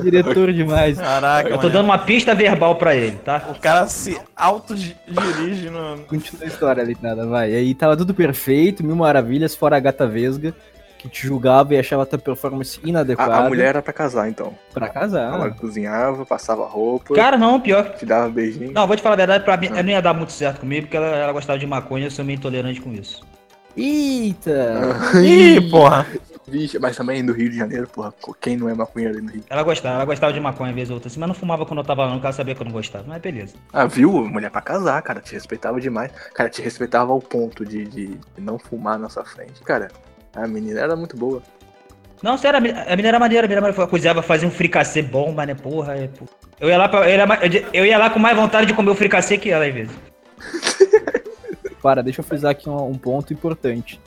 Diretor 0.02 0.52
demais. 0.54 0.98
Caraca, 0.98 1.50
Eu 1.50 1.54
tô 1.58 1.64
mano. 1.64 1.70
dando 1.72 1.86
uma 1.86 1.98
pista 1.98 2.36
verbal 2.36 2.76
pra 2.76 2.96
ele, 2.96 3.18
tá? 3.18 3.50
O 3.50 3.60
cara 3.60 3.88
se 3.88 4.20
autodirige 4.36 5.70
no. 5.70 6.00
Continua 6.08 6.44
a 6.44 6.48
história, 6.48 6.84
Leitada, 6.84 7.26
vai. 7.26 7.52
E 7.52 7.56
aí 7.56 7.74
tava 7.74 7.98
tudo 7.98 8.14
perfeito, 8.14 8.84
mil 8.84 8.96
maravilhas, 8.96 9.56
fora 9.56 9.78
a 9.78 9.80
gata 9.80 10.06
vesga, 10.08 10.54
que 11.00 11.08
te 11.08 11.26
julgava 11.26 11.74
e 11.74 11.80
achava 11.80 12.06
tua 12.06 12.20
performance 12.20 12.80
inadequada. 12.84 13.36
A, 13.36 13.45
a 13.45 13.50
mulher 13.50 13.70
era 13.70 13.82
pra 13.82 13.93
casar, 13.93 14.28
então. 14.30 14.54
Pra 14.74 14.89
casar. 14.89 15.34
Ela 15.34 15.50
cozinhava, 15.50 16.26
passava 16.26 16.66
roupa, 16.68 17.16
Cara, 17.16 17.38
não, 17.38 17.60
pior. 17.60 17.95
te 17.95 18.06
dava 18.06 18.30
beijinho. 18.30 18.74
Não, 18.74 18.86
vou 18.86 18.95
te 18.97 19.02
falar 19.02 19.14
a 19.14 19.18
verdade, 19.18 19.45
pra 19.45 19.56
mim, 19.56 19.68
ela 19.68 19.82
não 19.82 19.89
ia 19.89 20.02
dar 20.02 20.14
muito 20.14 20.34
certo 20.34 20.60
comigo, 20.60 20.82
porque 20.84 20.97
ela, 20.97 21.08
ela 21.08 21.32
gostava 21.32 21.58
de 21.58 21.66
maconha 21.66 22.04
e 22.04 22.08
eu 22.08 22.12
sou 22.12 22.26
meio 22.26 22.36
intolerante 22.38 22.82
com 22.82 22.91
isso. 22.91 23.26
Eita! 23.78 24.82
Ih, 25.24 25.70
porra. 25.72 26.06
Vixe, 26.47 26.80
mas 26.80 26.97
também 26.97 27.22
no 27.22 27.32
Rio 27.32 27.50
de 27.50 27.58
Janeiro, 27.58 27.88
porra, 27.88 28.12
quem 28.41 28.58
não 28.58 28.68
é 28.68 28.74
maconheiro 28.74 29.16
ali 29.16 29.26
no 29.26 29.32
Rio? 29.32 29.43
Ela 29.50 29.64
gostava, 29.64 29.95
ela 29.95 30.06
gostava 30.06 30.34
de 30.34 30.39
maconha 30.39 30.74
vez 30.74 30.89
ou 30.89 30.95
outra, 30.95 31.08
assim, 31.08 31.20
mas 31.20 31.28
não 31.30 31.36
fumava 31.36 31.66
quando 31.66 31.80
eu 31.80 31.84
tava 31.86 32.02
lá, 32.02 32.08
não, 32.08 32.16
porque 32.16 32.26
ela 32.28 32.34
sabia 32.34 32.56
que 32.56 32.62
eu 32.62 32.66
não 32.66 32.72
gostava. 32.72 33.06
Mas 33.08 33.22
beleza. 33.22 33.54
Ah, 33.72 33.86
viu? 33.86 34.12
Mulher 34.28 34.50
pra 34.50 34.60
casar, 34.60 35.00
cara, 35.04 35.22
te 35.22 35.34
respeitava 35.34 35.80
demais. 35.80 36.12
Cara, 36.34 36.50
te 36.50 36.62
respeitava 36.62 37.12
ao 37.12 37.22
ponto 37.22 37.64
de, 37.64 37.86
de 37.86 38.20
não 38.38 38.58
fumar 38.58 38.97
na 38.97 39.08
sua 39.10 39.24
frente. 39.24 39.62
Cara, 39.64 39.89
a 40.36 40.48
menina 40.48 40.80
era 40.80 40.96
muito 40.96 41.18
boa. 41.18 41.42
Não, 42.22 42.38
sério, 42.38 42.58
a 42.58 42.62
menina 42.62 42.82
a 42.84 42.90
menina 42.90 43.08
era 43.08 43.20
maneira, 43.20 43.46
a 43.46 43.48
menina 43.48 43.68
era 43.68 43.72
maneira, 43.74 43.90
cozinhava, 43.90 44.22
fazia 44.22 44.48
um 44.48 44.52
fricassê 44.52 45.02
bom, 45.02 45.32
mas 45.32 45.48
né, 45.48 45.56
porra, 45.56 45.96
é, 45.96 46.08
pô. 46.08 46.26
Eu 46.60 46.70
ia 46.70 46.78
lá, 46.78 46.90
pra, 46.90 47.10
eu, 47.10 47.18
ia 47.18 47.26
lá, 47.26 47.40
eu 47.74 47.86
ia 47.86 47.98
lá 47.98 48.10
com 48.10 48.20
mais 48.20 48.36
vontade 48.36 48.68
de 48.68 48.74
comer 48.74 48.92
o 48.92 48.96
fricassê 48.96 49.38
que 49.38 49.50
ela, 49.50 49.66
às 49.66 49.74
vezes. 49.74 49.96
Para, 51.82 52.04
deixa 52.04 52.20
eu 52.20 52.26
frisar 52.26 52.52
aqui 52.52 52.70
um, 52.70 52.90
um 52.90 52.98
ponto 52.98 53.32
importante. 53.32 54.02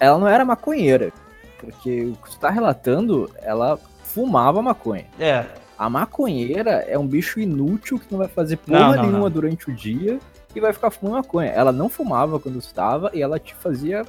Ela 0.00 0.18
não 0.18 0.26
era 0.26 0.44
maconheira, 0.44 1.12
porque 1.58 2.04
o 2.06 2.12
que 2.14 2.30
tu 2.30 2.38
tá 2.38 2.48
relatando, 2.48 3.30
ela 3.42 3.78
fumava 4.04 4.62
maconha. 4.62 5.04
É, 5.18 5.44
A 5.76 5.90
maconheira 5.90 6.84
é 6.88 6.98
um 6.98 7.06
bicho 7.06 7.38
inútil 7.38 7.98
que 7.98 8.06
não 8.10 8.18
vai 8.18 8.28
fazer 8.28 8.56
porra 8.56 8.78
Não, 8.78 8.94
não, 8.94 9.02
nenhuma 9.02 9.18
não. 9.24 9.30
durante 9.30 9.70
o 9.70 9.74
dia 9.74 10.18
e 10.54 10.60
vai 10.60 10.72
ficar 10.72 10.90
fumando 10.90 11.16
maconha. 11.16 11.50
Ela 11.50 11.72
não 11.72 11.90
fumava 11.90 12.40
quando 12.40 12.58
estava 12.58 13.10
e 13.12 13.20
ela 13.20 13.38
te 13.38 13.54
fazia 13.56 14.06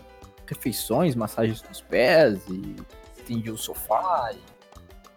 refeições, 0.48 1.16
massagens 1.16 1.64
nos 1.68 1.82
pés 1.82 2.40
e 2.50 2.76
estendia 3.18 3.54
o 3.54 3.58
sofá. 3.58 4.30
e- 4.34 4.56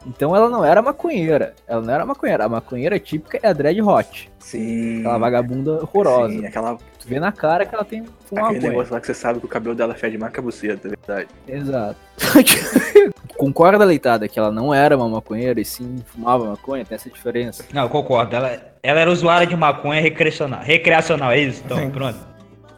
Então 0.07 0.35
ela 0.35 0.49
não 0.49 0.64
era 0.64 0.81
maconheira. 0.81 1.55
Ela 1.66 1.83
não 1.83 1.93
era 1.93 2.07
maconheira. 2.07 2.45
A 2.45 2.49
maconheira 2.49 2.99
típica 3.01 3.39
é 3.43 3.49
a 3.49 3.53
dread 3.53 3.83
hot. 3.83 4.31
Sim. 4.39 5.01
Aquela 5.01 5.18
vagabunda 5.18 5.72
horrorosa. 5.83 6.33
Sim, 6.33 6.47
aquela, 6.47 6.76
Tu 6.99 7.09
vê 7.09 7.18
na 7.20 7.33
cara 7.33 7.66
que 7.66 7.74
ela 7.74 7.85
tem 7.85 8.05
fumar 8.24 8.45
aquele 8.45 8.57
maconha. 8.61 8.70
negócio 8.70 8.95
lá 8.95 9.01
que 9.01 9.07
você 9.07 9.14
sabe 9.14 9.41
que 9.41 9.47
o 9.47 9.49
cabelo 9.49 9.74
dela 9.74 9.95
fede 9.95 10.16
mais 10.16 10.33
que 10.33 10.39
a 10.39 10.43
buceta, 10.43 10.89
é 10.89 10.91
verdade. 10.91 11.29
Exato. 11.47 11.97
Concorda, 13.37 13.85
Leitada, 13.85 14.26
que 14.29 14.39
ela 14.39 14.51
não 14.51 14.74
era 14.74 14.97
uma 14.97 15.09
maconheira 15.09 15.61
e 15.61 15.64
sim 15.64 15.97
fumava 16.07 16.45
maconha? 16.49 16.85
Tem 16.85 16.97
essa 16.97 17.09
diferença. 17.09 17.64
não, 17.72 17.83
eu 17.83 17.89
concordo. 17.89 18.35
Ela, 18.35 18.61
ela 18.83 19.01
era 19.01 19.11
usuária 19.11 19.47
de 19.47 19.57
maconha 19.57 20.01
recreacional. 20.01 20.61
Recreacional, 20.61 21.31
é 21.31 21.39
isso? 21.41 21.62
Então, 21.64 21.89
pronto. 21.91 22.18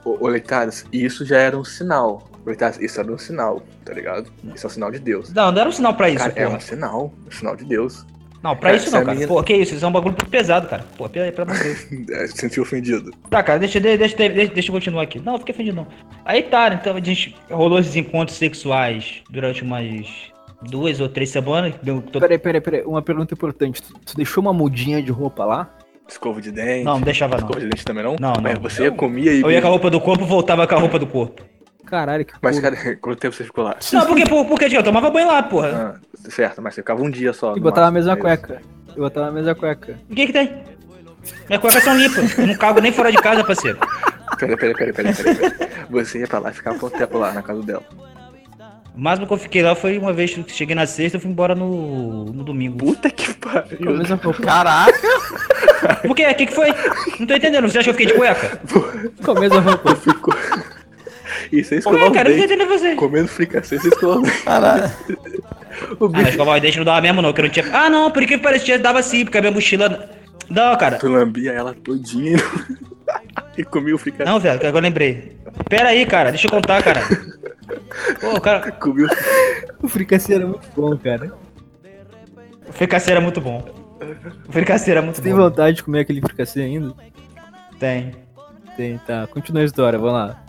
Ô, 0.04 0.18
ô 0.20 0.28
Leitadas, 0.28 0.84
isso 0.92 1.24
já 1.24 1.38
era 1.38 1.56
um 1.56 1.64
sinal. 1.64 2.22
Leitadas, 2.46 2.80
isso 2.80 2.98
era 3.00 3.12
um 3.12 3.18
sinal, 3.18 3.62
tá 3.84 3.92
ligado? 3.92 4.30
Isso 4.54 4.66
é 4.66 4.68
um 4.68 4.72
sinal 4.72 4.90
de 4.90 4.98
Deus. 4.98 5.32
Não, 5.32 5.52
não 5.52 5.60
era 5.60 5.68
um 5.68 5.72
sinal 5.72 5.94
pra 5.94 6.08
isso, 6.08 6.18
cara, 6.18 6.32
é 6.36 6.44
porra. 6.44 6.56
um 6.56 6.60
sinal, 6.60 7.12
um 7.26 7.30
sinal 7.30 7.56
de 7.56 7.64
Deus. 7.64 8.06
Não, 8.42 8.56
pra 8.56 8.70
Cara, 8.70 8.76
isso 8.76 8.86
não, 8.90 9.00
cara. 9.00 9.12
menina- 9.12 9.28
Pô, 9.28 9.42
que 9.42 9.52
isso? 9.54 9.74
Isso 9.74 9.84
é 9.84 9.88
um 9.88 9.92
bagulho 9.92 10.12
muito 10.18 10.30
pesado, 10.30 10.66
cara. 10.66 10.82
Pô, 10.96 11.06
pelo 11.10 11.26
amor 11.42 11.54
de 11.56 11.62
Deus. 11.62 12.10
É, 12.22 12.26
se 12.26 12.38
sentiu 12.38 12.62
ofendido. 12.62 13.10
Tá, 13.28 13.42
cara, 13.42 13.58
deixa, 13.58 13.78
deixa, 13.78 13.98
deixa, 13.98 14.16
deixa, 14.16 14.54
deixa 14.54 14.70
eu 14.70 14.72
continuar 14.74 15.02
aqui. 15.02 15.20
Não, 15.20 15.34
eu 15.34 15.38
fiquei 15.40 15.54
ofendido 15.54 15.76
não. 15.76 15.86
Aí 16.24 16.42
tá, 16.44 16.72
então 16.72 16.96
a 16.96 17.00
gente 17.02 17.36
rolou 17.50 17.78
esses 17.78 17.94
encontros 17.96 18.38
sexuais 18.38 19.20
durante 19.28 19.62
umas 19.62 20.06
duas 20.62 21.00
ou 21.00 21.08
três 21.10 21.28
semanas. 21.28 21.74
Deu, 21.82 22.00
Peraí, 22.00 22.38
peraí, 22.38 22.60
peraí. 22.62 22.82
Uma 22.84 23.02
pergunta 23.02 23.34
importante. 23.34 23.82
Tu, 23.82 23.92
tu 24.06 24.16
deixou 24.16 24.40
uma 24.42 24.54
mudinha 24.54 25.02
de 25.02 25.12
roupa 25.12 25.44
lá? 25.44 25.76
Escova 26.08 26.40
de 26.40 26.50
dente. 26.50 26.82
Não, 26.84 26.94
não 26.94 27.02
deixava 27.02 27.36
não. 27.36 27.44
Escova 27.44 27.60
de 27.60 27.66
dente 27.68 27.84
também 27.84 28.02
não? 28.02 28.16
Não, 28.18 28.32
não. 28.32 28.42
Mas 28.42 28.58
você 28.58 28.90
comia 28.90 29.34
e. 29.34 29.42
Eu 29.42 29.50
ia 29.50 29.60
com 29.60 29.66
a 29.68 29.70
roupa 29.70 29.90
do 29.90 30.00
corpo, 30.00 30.24
voltava 30.24 30.66
com 30.66 30.74
a 30.74 30.78
roupa 30.78 30.98
do 30.98 31.06
corpo. 31.06 31.42
Caralho, 31.90 32.24
que 32.24 32.32
Mas, 32.40 32.58
porra. 32.60 32.70
cara, 32.76 32.96
quanto 33.02 33.18
tempo 33.18 33.34
você 33.34 33.44
ficou 33.44 33.64
lá? 33.64 33.76
Não, 33.92 34.06
porque, 34.06 34.24
por, 34.24 34.46
porque 34.46 34.64
eu 34.76 34.82
tomava 34.82 35.10
banho 35.10 35.26
lá, 35.26 35.42
porra. 35.42 35.98
Ah, 35.98 36.30
certo, 36.30 36.62
mas 36.62 36.74
você 36.74 36.82
ficava 36.82 37.02
um 37.02 37.10
dia 37.10 37.32
só. 37.32 37.56
E 37.56 37.60
botava 37.60 37.88
a 37.88 37.90
mesma 37.90 38.12
é 38.12 38.16
cueca. 38.16 38.62
Eu 38.94 39.02
botava 39.02 39.28
a 39.28 39.32
mesma 39.32 39.54
cueca. 39.56 39.98
O 40.08 40.14
que 40.14 40.26
que 40.26 40.32
tem? 40.32 40.62
Minhas 41.48 41.60
cuecas 41.60 41.82
são 41.82 41.96
limpas. 41.98 42.38
Eu 42.38 42.46
não 42.46 42.54
cago 42.54 42.80
nem 42.80 42.92
fora 42.92 43.10
de 43.10 43.18
casa, 43.18 43.44
parceiro. 43.44 43.78
Peraí, 44.38 44.56
peraí, 44.56 44.74
peraí, 44.74 44.92
peraí, 44.92 45.14
peraí. 45.14 45.36
peraí. 45.36 45.70
Você 45.90 46.20
ia 46.20 46.26
pra 46.28 46.38
lá 46.38 46.50
e 46.50 46.54
ficava 46.54 46.78
quanto 46.78 46.96
tempo 46.96 47.18
lá 47.18 47.32
na 47.32 47.42
casa 47.42 47.62
dela? 47.62 47.82
O 48.94 49.00
máximo 49.00 49.26
que 49.26 49.32
eu 49.32 49.38
fiquei 49.38 49.62
lá 49.62 49.74
foi 49.74 49.98
uma 49.98 50.12
vez 50.12 50.34
que 50.34 50.52
cheguei 50.52 50.74
na 50.74 50.86
sexta 50.86 51.16
e 51.18 51.20
fui 51.20 51.30
embora 51.30 51.54
no, 51.54 52.26
no 52.26 52.44
domingo. 52.44 52.78
Puta 52.78 53.10
que 53.10 53.34
pariu. 53.34 53.96
mesma 53.98 54.16
roupa. 54.16 54.42
Caraca! 54.42 54.92
Por 56.02 56.14
quê? 56.14 56.26
O 56.26 56.34
que 56.34 56.46
que 56.46 56.54
foi? 56.54 56.68
Não 57.18 57.26
tô 57.26 57.34
entendendo. 57.34 57.68
Você 57.68 57.78
acha 57.78 57.84
que 57.84 57.90
eu 57.90 57.94
fiquei 57.94 58.06
de 58.06 58.14
cueca? 58.14 58.60
Com 59.24 59.30
a 59.30 59.40
mesma 59.40 59.60
roupa. 59.60 59.94
Ficou. 59.96 60.34
Por 61.50 61.68
quê, 61.68 61.74
escovar 61.76 62.12
cara? 62.12 62.28
O 62.30 62.32
entendendo 62.32 62.66
você. 62.68 62.94
Comendo 62.94 63.28
fricassê, 63.28 63.78
você 63.78 63.88
escova 63.88 64.18
o 64.18 64.22
dente. 64.22 64.42
Caralho. 64.42 64.84
O 65.98 66.04
Ah, 66.04 66.08
bicho 66.08 66.22
mas 66.22 66.28
escovar 66.28 66.56
o 66.58 66.60
dente 66.60 66.78
não 66.78 66.84
dava 66.84 67.00
mesmo 67.00 67.22
não, 67.22 67.32
que 67.32 67.40
eu 67.40 67.44
não 67.44 67.50
tinha... 67.50 67.66
Ah, 67.72 67.88
não, 67.90 68.10
por 68.10 68.24
que 68.26 68.38
parecia 68.38 68.78
dava 68.78 69.02
sim, 69.02 69.24
porque 69.24 69.38
a 69.38 69.40
minha 69.40 69.52
mochila... 69.52 70.10
Não, 70.48 70.76
cara. 70.76 70.96
tu 70.98 71.08
lambia 71.08 71.52
ela 71.52 71.74
todinha 71.74 72.36
e 73.56 73.64
comia 73.64 73.94
o 73.94 73.98
fricassê. 73.98 74.28
Não, 74.28 74.40
velho, 74.40 74.56
agora 74.58 74.76
eu 74.78 74.82
lembrei. 74.82 75.36
Pera 75.68 75.90
aí, 75.90 76.04
cara, 76.06 76.30
deixa 76.30 76.46
eu 76.46 76.50
contar, 76.50 76.82
cara. 76.82 77.00
Pô, 78.20 78.40
cara, 78.40 78.72
Comia 78.80 79.06
o 79.80 79.86
O 79.86 79.88
fricassê 79.88 80.34
era 80.34 80.46
muito 80.46 80.66
bom, 80.76 80.96
cara. 80.96 81.32
o 82.68 82.72
fricassê 82.72 83.12
era 83.12 83.20
muito 83.20 83.40
bom. 83.40 83.64
O 84.48 84.52
fricassê 84.52 84.90
era 84.90 85.02
muito 85.02 85.20
tem 85.22 85.32
bom. 85.32 85.38
vontade 85.42 85.76
de 85.76 85.82
comer 85.84 86.00
aquele 86.00 86.20
fricassê 86.20 86.62
ainda? 86.62 86.94
Tem. 87.78 88.12
Tem, 88.76 88.98
tá. 89.06 89.26
Continua 89.28 89.62
a 89.62 89.64
história, 89.66 89.98
vamos 89.98 90.14
lá. 90.14 90.42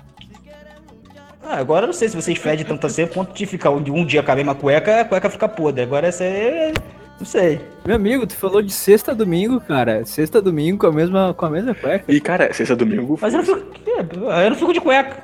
Ah, 1.52 1.58
agora 1.58 1.84
eu 1.84 1.88
não 1.88 1.94
sei 1.94 2.08
se 2.08 2.16
vocês 2.16 2.38
fedem 2.38 2.64
tanto 2.64 2.88
assim, 2.88 3.04
a 3.04 3.08
ponto 3.08 3.34
de 3.34 3.46
ficar 3.46 3.72
um, 3.72 4.06
dia 4.06 4.24
com 4.24 4.32
a 4.32 4.36
mesma 4.38 4.56
cueca, 4.56 5.02
a 5.02 5.06
cueca 5.06 5.30
fica 5.30 5.50
podre. 5.50 5.82
Agora 5.82 6.08
essa 6.08 6.24
é... 6.24 6.72
Não 7.20 7.26
sei. 7.26 7.60
Meu 7.86 7.98
amigo, 7.98 8.26
tu 8.26 8.36
falou 8.36 8.62
de 8.62 8.72
sexta 8.72 9.12
a 9.12 9.14
domingo, 9.14 9.60
cara. 9.60 10.06
Sexta 10.06 10.38
a 10.38 10.42
domingo 10.42 10.78
com 10.78 10.88
a 10.88 10.92
mesma, 10.94 11.34
com 11.34 11.46
a 11.46 11.50
mesma 11.50 11.76
cueca. 11.76 12.06
E 12.08 12.22
cara, 12.22 12.54
sexta 12.54 12.74
domingo. 12.74 13.20
Mas 13.22 13.34
eu 13.34 13.40
não 13.40 13.46
fico... 13.46 13.60
Eu 13.86 14.50
não 14.50 14.56
fico 14.56 14.72
de 14.74 14.80
cueca. 14.80 15.18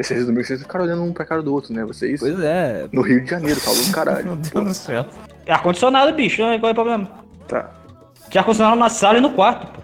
Sexta 0.00 0.24
domingo 0.24 0.44
vocês 0.46 0.62
ficaram 0.62 0.84
olhando 0.84 1.02
um 1.02 1.12
pra 1.12 1.24
cara 1.26 1.42
do 1.42 1.52
outro, 1.52 1.74
né? 1.74 1.84
Vocês. 1.84 2.20
Pois 2.20 2.38
é. 2.38 2.86
No 2.92 3.02
Rio 3.02 3.24
de 3.24 3.28
Janeiro, 3.28 3.58
falou 3.58 3.84
do 3.84 3.90
caralho. 3.90 4.24
Meu 4.30 4.36
Deus 4.36 4.64
do 4.64 4.74
céu. 4.74 5.06
É 5.44 5.52
ar-condicionado, 5.52 6.14
bicho. 6.14 6.40
né? 6.40 6.56
Qual 6.60 6.68
é 6.68 6.72
o 6.72 6.74
problema? 6.74 7.10
Tá, 7.48 7.68
Tinha 8.30 8.42
ar-condicionado 8.42 8.78
na 8.78 8.88
sala 8.88 9.18
e 9.18 9.20
no 9.20 9.30
quarto, 9.30 9.66
pô. 9.66 9.80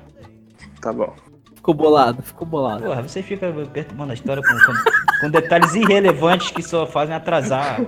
tá 0.80 0.92
bom. 0.92 1.12
Ficou 1.56 1.74
bolado, 1.74 2.22
ficou 2.22 2.46
bolado. 2.46 2.84
Porra, 2.84 3.02
você 3.02 3.22
fica 3.22 3.50
perturbando 3.72 4.12
a 4.12 4.14
história 4.14 4.42
com, 4.42 5.03
com- 5.20 5.30
detalhes 5.30 5.74
irrelevantes 5.74 6.50
que 6.50 6.62
só 6.62 6.86
fazem 6.86 7.14
atrasar. 7.14 7.80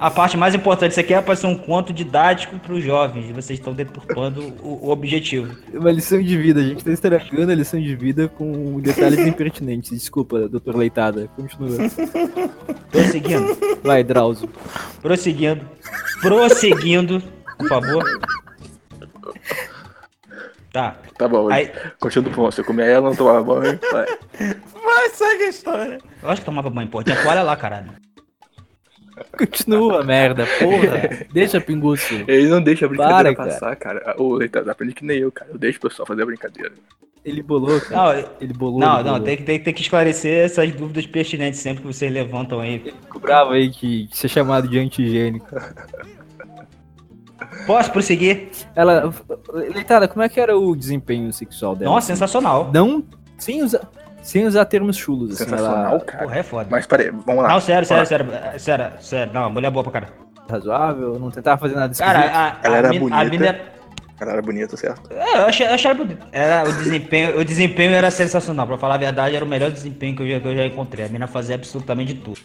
A 0.00 0.10
parte 0.10 0.36
mais 0.36 0.54
importante, 0.54 0.92
isso 0.92 1.00
aqui 1.00 1.12
é 1.14 1.20
para 1.20 1.36
ser 1.36 1.46
um 1.46 1.54
conto 1.54 1.92
didático 1.92 2.58
para 2.58 2.72
os 2.72 2.82
jovens. 2.82 3.26
Vocês 3.30 3.58
estão 3.58 3.72
deturpando 3.72 4.40
o, 4.62 4.86
o 4.86 4.90
objetivo. 4.90 5.54
Uma 5.72 5.92
lição 5.92 6.20
de 6.20 6.36
vida, 6.36 6.60
a 6.60 6.64
gente 6.64 6.82
tá 6.82 6.90
estragando 6.90 7.52
a 7.52 7.54
lição 7.54 7.78
de 7.80 7.94
vida 7.94 8.26
com 8.26 8.80
detalhes 8.80 9.18
impertinentes. 9.20 9.90
Desculpa, 9.90 10.48
doutor 10.48 10.74
Leitada. 10.76 11.28
Continua. 11.36 11.76
Prosseguindo, 12.90 13.56
Vai, 13.84 14.02
Drauzio. 14.02 14.48
prosseguindo, 15.02 15.60
prosseguindo, 16.22 17.22
por 17.58 17.68
favor. 17.68 18.04
Tá. 20.72 20.96
Tá 21.18 21.26
bom. 21.28 21.50
Aí, 21.50 21.70
Continua 21.98 22.30
bom. 22.32 22.44
Você 22.50 22.62
comia 22.62 22.84
ela, 22.84 23.08
não 23.10 23.16
tomava 23.16 23.42
banho. 23.42 23.78
Vai. 23.90 24.06
Vai, 24.82 25.08
segue 25.10 25.44
a 25.44 25.48
história. 25.48 25.98
eu 26.22 26.28
acho 26.30 26.40
que 26.40 26.44
tomava 26.46 26.70
banho, 26.70 26.88
pô. 26.88 27.02
Tinha 27.02 27.20
toalha 27.22 27.42
lá, 27.42 27.56
caralho. 27.56 27.90
Continua, 29.36 30.02
merda, 30.02 30.46
porra. 30.58 31.26
Deixa 31.32 31.60
pinguço. 31.60 32.14
Ele 32.26 32.48
não 32.48 32.62
deixa 32.62 32.86
a 32.86 32.88
brincadeira 32.88 33.34
Para, 33.34 33.34
cara. 33.34 33.50
passar, 33.50 33.76
cara. 33.76 34.14
Ô, 34.18 34.34
Leitado, 34.34 34.70
aprende 34.70 34.94
que 34.94 35.04
nem 35.04 35.18
eu, 35.18 35.30
cara. 35.30 35.50
Eu 35.50 35.58
deixo 35.58 35.78
o 35.78 35.82
pessoal 35.82 36.06
fazer 36.06 36.22
a 36.22 36.26
brincadeira. 36.26 36.72
Ele 37.22 37.42
bolou, 37.42 37.78
cara. 37.82 38.22
Não, 38.22 38.30
Ele 38.40 38.52
bolou. 38.54 38.80
não, 38.80 38.94
ele 38.94 39.04
não, 39.04 39.12
bolou. 39.12 39.20
tem 39.26 39.36
que, 39.36 39.42
tem, 39.42 39.58
tem 39.62 39.74
que 39.74 39.82
esclarecer 39.82 40.46
essas 40.46 40.72
dúvidas 40.72 41.06
pertinentes 41.06 41.60
sempre 41.60 41.82
que 41.82 41.86
vocês 41.86 42.10
levantam 42.10 42.60
aí. 42.60 42.78
Ficou 42.78 43.20
bravo 43.20 43.50
aí 43.52 43.70
que, 43.70 44.06
que 44.06 44.16
ser 44.16 44.28
chamado 44.28 44.66
de 44.68 44.78
antigênico. 44.78 45.46
Posso 47.66 47.90
prosseguir? 47.90 48.48
Ela. 48.74 49.12
Leitada, 49.52 50.06
como 50.08 50.22
é 50.22 50.28
que 50.28 50.38
era 50.40 50.56
o 50.58 50.74
desempenho 50.76 51.32
sexual 51.32 51.74
dela? 51.76 51.92
Nossa, 51.94 52.08
sensacional. 52.08 52.70
Não. 52.72 53.04
Sem 53.38 53.62
usar, 53.62 53.80
sem 54.22 54.44
usar 54.46 54.64
termos 54.66 54.96
chulos, 54.96 55.30
assim. 55.32 55.44
Sensacional, 55.44 55.92
Ela 55.92 56.00
cara. 56.00 56.24
Porra, 56.24 56.38
é 56.38 56.42
foda. 56.42 56.68
Mas 56.70 56.86
peraí, 56.86 57.10
vamos 57.10 57.42
lá. 57.42 57.48
Não, 57.48 57.60
sério, 57.60 57.86
sério, 57.88 58.06
sério, 58.06 58.26
sério, 58.58 58.86
sério. 59.00 59.32
Não, 59.32 59.50
mulher 59.50 59.70
boa 59.70 59.82
pra 59.82 59.92
cara. 59.92 60.08
razoável, 60.48 61.18
não 61.18 61.30
tentava 61.30 61.58
fazer 61.60 61.74
nada 61.74 61.92
esquisito. 61.92 62.12
Cara, 62.14 62.30
a, 62.30 62.58
Ela 62.66 62.74
a 62.74 62.78
era 62.78 62.88
a 62.90 62.98
bonita. 62.98 63.24
mina- 63.24 63.58
Ela 64.20 64.32
era 64.32 64.42
bonita, 64.42 64.76
certo? 64.76 65.10
É, 65.12 65.38
eu 65.38 65.46
achei, 65.46 65.66
eu 65.66 65.72
achei 65.72 65.94
bonita. 65.94 66.26
Era, 66.32 66.68
o, 66.68 66.72
desempenho, 66.74 67.38
o 67.40 67.44
desempenho 67.44 67.92
era 67.92 68.10
sensacional. 68.10 68.66
Pra 68.66 68.76
falar 68.76 68.96
a 68.96 68.98
verdade, 68.98 69.34
era 69.34 69.44
o 69.44 69.48
melhor 69.48 69.70
desempenho 69.70 70.14
que 70.14 70.22
eu 70.22 70.28
já, 70.28 70.40
que 70.40 70.48
eu 70.48 70.54
já 70.56 70.66
encontrei. 70.66 71.06
A 71.06 71.08
mina 71.08 71.26
fazia 71.26 71.54
absolutamente 71.54 72.14
tudo. 72.14 72.40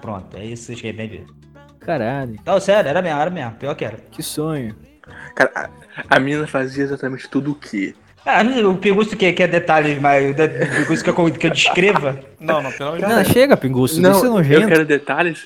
Pronto, 0.00 0.36
é 0.36 0.44
isso 0.44 0.72
que 0.74 0.86
eu 0.86 0.94
bem 0.94 1.08
ver. 1.08 1.26
Caralho, 1.84 2.38
Não, 2.44 2.60
sério, 2.60 2.88
era 2.88 3.02
mesmo, 3.02 3.20
era 3.20 3.30
mesmo. 3.30 3.52
Pior 3.52 3.74
que 3.74 3.84
era. 3.84 3.96
que 4.10 4.22
sonho. 4.22 4.74
Cara, 5.34 5.50
a, 5.54 6.16
a 6.16 6.20
menina 6.20 6.46
fazia 6.46 6.84
exatamente 6.84 7.28
tudo 7.28 7.52
o 7.52 7.54
quê? 7.54 7.94
Ah, 8.26 8.42
o 8.66 8.76
Pinguço 8.78 9.14
que 9.16 9.30
quer 9.34 9.48
detalhes, 9.48 10.00
mas 10.00 10.30
o 10.30 10.76
Pinguço 10.76 11.04
que 11.04 11.10
eu, 11.10 11.30
que 11.30 11.46
eu 11.46 11.50
descreva. 11.50 12.18
Não, 12.40 12.62
não, 12.62 12.72
pelo 12.72 12.88
amor 12.90 13.00
de 13.00 13.06
Não, 13.06 13.16
Deus. 13.16 13.28
chega, 13.28 13.56
pinguço, 13.56 14.00
Não, 14.00 14.12
isso 14.12 14.38
é 14.52 14.56
eu 14.56 14.66
quero 14.68 14.84
detalhes. 14.86 15.44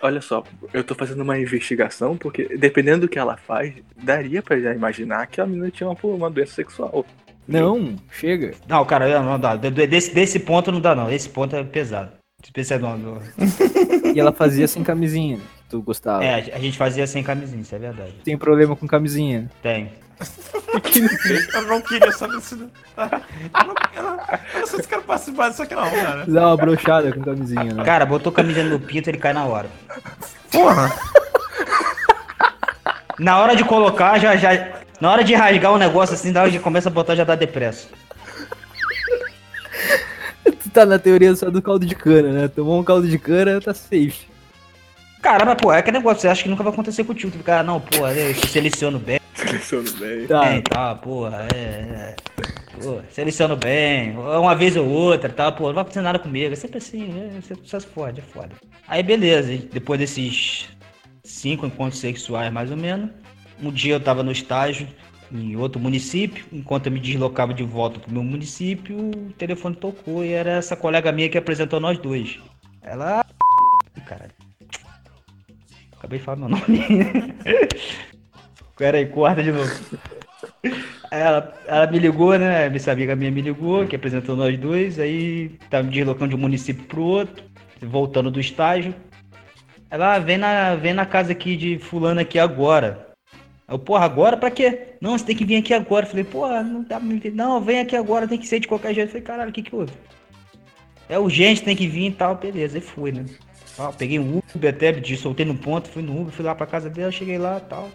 Olha 0.00 0.20
só, 0.20 0.44
eu 0.72 0.84
tô 0.84 0.94
fazendo 0.94 1.22
uma 1.22 1.38
investigação 1.38 2.16
porque, 2.16 2.56
dependendo 2.56 3.00
do 3.00 3.08
que 3.08 3.18
ela 3.18 3.36
faz, 3.36 3.72
daria 4.00 4.42
pra 4.42 4.60
já 4.60 4.72
imaginar 4.72 5.26
que 5.26 5.40
a 5.40 5.46
menina 5.46 5.70
tinha 5.70 5.88
uma, 5.88 5.96
uma 6.02 6.30
doença 6.30 6.52
sexual. 6.54 7.04
Não, 7.48 7.96
chega. 8.12 8.52
Não, 8.68 8.84
cara, 8.84 9.08
não, 9.08 9.24
não 9.30 9.40
dá. 9.40 9.56
De- 9.56 9.70
de- 9.70 9.86
Desse, 9.86 10.14
desse 10.14 10.38
ponto 10.38 10.70
não 10.70 10.80
dá, 10.80 10.94
não. 10.94 11.10
Esse 11.10 11.28
ponto 11.30 11.56
é 11.56 11.64
pesado. 11.64 12.12
Esse 12.54 12.78
não, 12.78 12.96
não. 12.96 13.18
E 14.14 14.20
ela 14.20 14.32
fazia 14.32 14.68
sem 14.68 14.82
camisinha, 14.84 15.38
que 15.38 15.42
tu 15.68 15.82
gostava. 15.82 16.24
É, 16.24 16.52
a 16.52 16.58
gente 16.58 16.76
fazia 16.78 17.06
sem 17.06 17.22
camisinha, 17.22 17.62
isso 17.62 17.74
é 17.74 17.78
verdade. 17.78 18.12
Tem 18.24 18.36
problema 18.36 18.74
com 18.74 18.86
camisinha. 18.86 19.50
Tem. 19.62 19.92
Eu 21.54 21.62
não 21.62 21.80
queria 21.80 22.10
saber 22.12 22.40
se. 22.40 22.54
Eu 22.54 22.60
não, 22.98 23.74
eu 23.96 24.02
não, 24.02 24.18
eu 24.54 24.60
não 24.60 24.66
sei 24.66 24.82
se 24.82 24.88
quero 24.88 25.02
participar 25.02 25.48
disso 25.50 25.62
aqui, 25.62 25.74
não, 25.74 25.88
cara. 25.88 26.24
Dá 26.26 26.46
uma 26.48 26.56
brochada 26.56 27.12
com 27.12 27.22
camisinha, 27.22 27.72
né? 27.72 27.84
Cara, 27.84 28.04
botou 28.04 28.32
camisinha 28.32 28.64
no 28.64 28.80
pinto, 28.80 29.08
ele 29.08 29.18
cai 29.18 29.32
na 29.32 29.44
hora. 29.44 29.68
Porra! 30.50 30.92
Na 33.18 33.38
hora 33.38 33.56
de 33.56 33.64
colocar, 33.64 34.18
já, 34.18 34.36
já. 34.36 34.80
Na 35.00 35.10
hora 35.10 35.24
de 35.24 35.34
rasgar 35.34 35.72
o 35.72 35.78
negócio 35.78 36.14
assim, 36.14 36.30
na 36.32 36.42
hora 36.42 36.50
de 36.50 36.58
começa 36.58 36.88
a 36.88 36.92
botar, 36.92 37.14
já 37.14 37.24
dá 37.24 37.34
depressa. 37.34 37.88
Tu 40.44 40.70
tá 40.70 40.84
na 40.84 40.98
teoria 40.98 41.34
só 41.36 41.50
do 41.50 41.62
caldo 41.62 41.86
de 41.86 41.94
cana, 41.94 42.32
né? 42.32 42.48
Tomou 42.48 42.80
um 42.80 42.84
caldo 42.84 43.08
de 43.08 43.18
cana, 43.18 43.60
tá 43.60 43.72
safe. 43.72 44.27
Cara, 45.20 45.44
mas 45.44 45.56
pô, 45.56 45.72
é 45.72 45.78
aquele 45.78 45.98
negócio, 45.98 46.22
você 46.22 46.28
acha 46.28 46.42
que 46.42 46.48
nunca 46.48 46.62
vai 46.62 46.72
acontecer 46.72 47.04
contigo. 47.04 47.32
Tu 47.32 47.38
fica, 47.38 47.60
ah, 47.60 47.62
não, 47.62 47.80
pô, 47.80 48.06
eu 48.08 48.34
seleciono 48.34 48.98
bem, 48.98 49.18
Seleciono 49.34 49.90
bem. 49.92 50.26
Tá. 50.26 50.62
tá, 50.62 50.94
porra, 50.94 51.46
é, 51.54 51.58
é. 51.58 52.16
Pô, 52.80 53.00
seleciono 53.10 53.56
bem, 53.56 54.16
uma 54.16 54.54
vez 54.54 54.76
ou 54.76 54.86
outra, 54.86 55.28
tá, 55.28 55.50
pô, 55.50 55.66
não 55.66 55.74
vai 55.74 55.82
acontecer 55.82 56.00
nada 56.00 56.18
comigo. 56.18 56.52
É 56.52 56.56
sempre 56.56 56.78
assim, 56.78 57.08
é, 57.18 57.40
você 57.40 57.54
só 57.64 57.80
se 57.80 57.86
fode, 57.86 58.20
é 58.20 58.22
foda. 58.22 58.50
Aí 58.86 59.02
beleza, 59.02 59.52
hein, 59.52 59.68
depois 59.72 59.98
desses 59.98 60.68
cinco 61.24 61.66
encontros 61.66 62.00
sexuais 62.00 62.52
mais 62.52 62.70
ou 62.70 62.76
menos, 62.76 63.10
um 63.60 63.70
dia 63.70 63.94
eu 63.94 64.00
tava 64.00 64.22
no 64.22 64.32
estágio 64.32 64.88
em 65.30 65.56
outro 65.56 65.80
município, 65.80 66.46
enquanto 66.52 66.86
eu 66.86 66.92
me 66.92 67.00
deslocava 67.00 67.52
de 67.52 67.62
volta 67.62 68.00
pro 68.00 68.12
meu 68.12 68.22
município, 68.22 68.96
o 68.96 69.32
telefone 69.32 69.76
tocou 69.76 70.24
e 70.24 70.32
era 70.32 70.52
essa 70.52 70.76
colega 70.76 71.12
minha 71.12 71.28
que 71.28 71.38
apresentou 71.38 71.80
nós 71.80 71.98
dois. 71.98 72.38
Ela. 72.82 73.24
Caralho. 74.06 74.37
Acabei 75.98 76.18
de 76.18 76.24
falar 76.24 76.38
meu 76.38 76.48
nome. 76.48 76.64
Pera 78.78 78.98
aí, 78.98 79.06
corta 79.06 79.42
de 79.42 79.50
novo. 79.50 79.70
Ela, 81.10 81.54
ela 81.66 81.86
me 81.86 81.98
ligou, 81.98 82.38
né? 82.38 82.66
Essa 82.74 82.92
amiga 82.92 83.16
minha 83.16 83.30
me 83.30 83.42
ligou, 83.42 83.86
que 83.86 83.96
apresentou 83.96 84.36
nós 84.36 84.56
dois, 84.58 85.00
aí 85.00 85.50
tava 85.68 85.84
me 85.84 85.90
deslocando 85.90 86.30
de 86.30 86.36
um 86.36 86.38
município 86.38 86.84
pro 86.84 87.02
outro, 87.02 87.44
voltando 87.82 88.30
do 88.30 88.38
estágio. 88.38 88.94
Ela 89.90 90.14
ah, 90.14 90.18
vem 90.18 90.36
na, 90.36 90.76
vem 90.76 90.92
na 90.92 91.06
casa 91.06 91.32
aqui 91.32 91.56
de 91.56 91.78
fulano 91.78 92.20
aqui 92.20 92.38
agora. 92.38 93.08
Eu, 93.66 93.78
porra, 93.78 94.04
agora 94.04 94.36
pra 94.36 94.50
quê? 94.50 94.94
Não, 95.00 95.16
você 95.16 95.24
tem 95.24 95.36
que 95.36 95.44
vir 95.44 95.56
aqui 95.56 95.74
agora. 95.74 96.06
Eu 96.06 96.10
falei, 96.10 96.24
porra, 96.24 96.62
não 96.62 96.82
dá 96.82 97.00
pra 97.00 97.00
me. 97.00 97.20
Não, 97.30 97.60
vem 97.60 97.80
aqui 97.80 97.96
agora, 97.96 98.28
tem 98.28 98.38
que 98.38 98.46
ser 98.46 98.60
de 98.60 98.68
qualquer 98.68 98.94
jeito. 98.94 99.08
Eu 99.08 99.12
falei, 99.12 99.22
caralho, 99.22 99.50
o 99.50 99.52
que 99.52 99.62
que 99.62 99.74
houve? 99.74 99.92
É 101.08 101.18
urgente, 101.18 101.62
tem 101.62 101.74
que 101.74 101.86
vir 101.86 102.08
e 102.08 102.12
tal, 102.12 102.36
beleza. 102.36 102.76
Aí 102.76 102.82
fui, 102.82 103.12
né? 103.12 103.24
Peguei 103.98 104.18
um 104.18 104.40
Uber 104.54 104.70
até, 104.74 104.92
de- 104.92 105.16
soltei 105.16 105.46
no 105.46 105.54
ponto, 105.54 105.88
fui 105.88 106.02
no 106.02 106.20
Uber, 106.20 106.32
fui 106.32 106.44
lá 106.44 106.54
pra 106.54 106.66
casa 106.66 106.88
dela, 106.90 107.10
cheguei 107.12 107.38
lá 107.38 107.58
e 107.58 107.68
tal. 107.68 107.88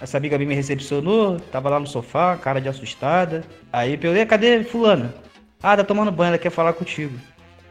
Essa 0.00 0.16
amiga 0.16 0.38
minha 0.38 0.48
me 0.48 0.54
recepcionou, 0.54 1.40
tava 1.52 1.68
lá 1.68 1.80
no 1.80 1.86
sofá, 1.86 2.36
cara 2.36 2.60
de 2.60 2.68
assustada. 2.68 3.42
Aí 3.72 3.92
eu 3.94 3.98
perguntei, 3.98 4.24
cadê 4.26 4.62
fulana? 4.64 5.14
Ah, 5.62 5.76
tá 5.76 5.82
tomando 5.82 6.12
banho, 6.12 6.28
ela 6.28 6.38
quer 6.38 6.50
falar 6.50 6.72
contigo. 6.72 7.18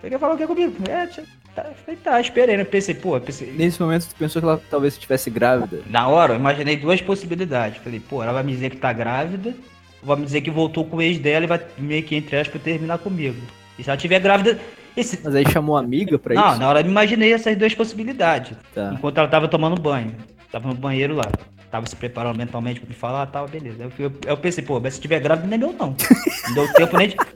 Você 0.02 0.10
quer 0.10 0.20
falar 0.20 0.34
o 0.34 0.38
que 0.38 0.46
comigo? 0.46 0.76
É, 0.90 1.08
tá, 1.56 1.68
eu 1.70 1.74
falei, 1.86 2.00
tá, 2.04 2.20
esperei, 2.20 2.58
né? 2.58 2.64
Pensei, 2.66 2.94
pô, 2.94 3.20
pensei. 3.20 3.52
Nesse 3.54 3.82
momento 3.82 4.08
tu 4.10 4.16
pensou 4.16 4.42
que 4.42 4.48
ela 4.48 4.62
talvez 4.70 4.94
estivesse 4.96 5.30
grávida. 5.30 5.82
Na 5.90 6.08
hora, 6.10 6.34
eu 6.34 6.38
imaginei 6.38 6.76
duas 6.76 7.02
possibilidades. 7.02 7.82
Falei, 7.82 8.00
pô, 8.02 8.22
ela 8.22 8.34
vai 8.34 8.44
me 8.44 8.52
dizer 8.52 8.70
que 8.72 8.78
tá 8.78 8.92
grávida, 8.92 9.56
ou 10.02 10.08
vai 10.08 10.18
me 10.18 10.26
dizer 10.26 10.42
que 10.42 10.52
voltou 10.52 10.84
com 10.86 10.98
o 10.98 11.02
ex 11.02 11.18
dela 11.20 11.46
e 11.46 11.48
vai 11.48 11.62
meio 11.78 12.04
que, 12.04 12.16
entre 12.16 12.38
aspas, 12.38 12.62
terminar 12.62 12.98
comigo. 13.00 13.40
E 13.80 13.84
se 13.84 13.90
ela 13.90 13.98
tiver 13.98 14.20
grávida. 14.20 14.60
Esse... 14.98 15.20
Mas 15.24 15.36
aí 15.36 15.50
chamou 15.50 15.78
a 15.78 15.80
amiga 15.80 16.18
pra 16.18 16.34
Não, 16.34 16.50
isso? 16.52 16.60
na 16.60 16.68
hora 16.68 16.80
eu 16.80 16.86
me 16.86 16.90
imaginei 16.92 17.32
essas 17.32 17.56
duas 17.56 17.74
possibilidades. 17.74 18.58
Tá. 18.74 18.92
Enquanto 18.94 19.20
ela 19.20 19.28
tava 19.28 19.48
tomando 19.48 19.80
banho. 19.80 20.14
Tava 20.52 20.68
no 20.68 20.74
banheiro 20.76 21.16
lá. 21.16 21.26
Tava 21.70 21.86
se 21.86 21.96
preparando 21.96 22.38
mentalmente 22.38 22.80
pra 22.80 22.90
me 22.90 22.96
falar 22.96 23.26
tal, 23.28 23.48
beleza. 23.48 23.84
Eu, 23.84 23.92
eu, 24.00 24.12
eu 24.26 24.38
pensei, 24.38 24.64
pô, 24.64 24.80
mas 24.80 24.96
se 24.96 25.02
tiver 25.02 25.20
grávida 25.20 25.48
não 25.48 25.54
é 25.54 25.58
meu 25.58 25.74
não. 25.74 25.96
Não 26.48 26.54
deu 26.56 26.74
tempo 26.74 26.98
nem 26.98 27.10
de. 27.10 27.16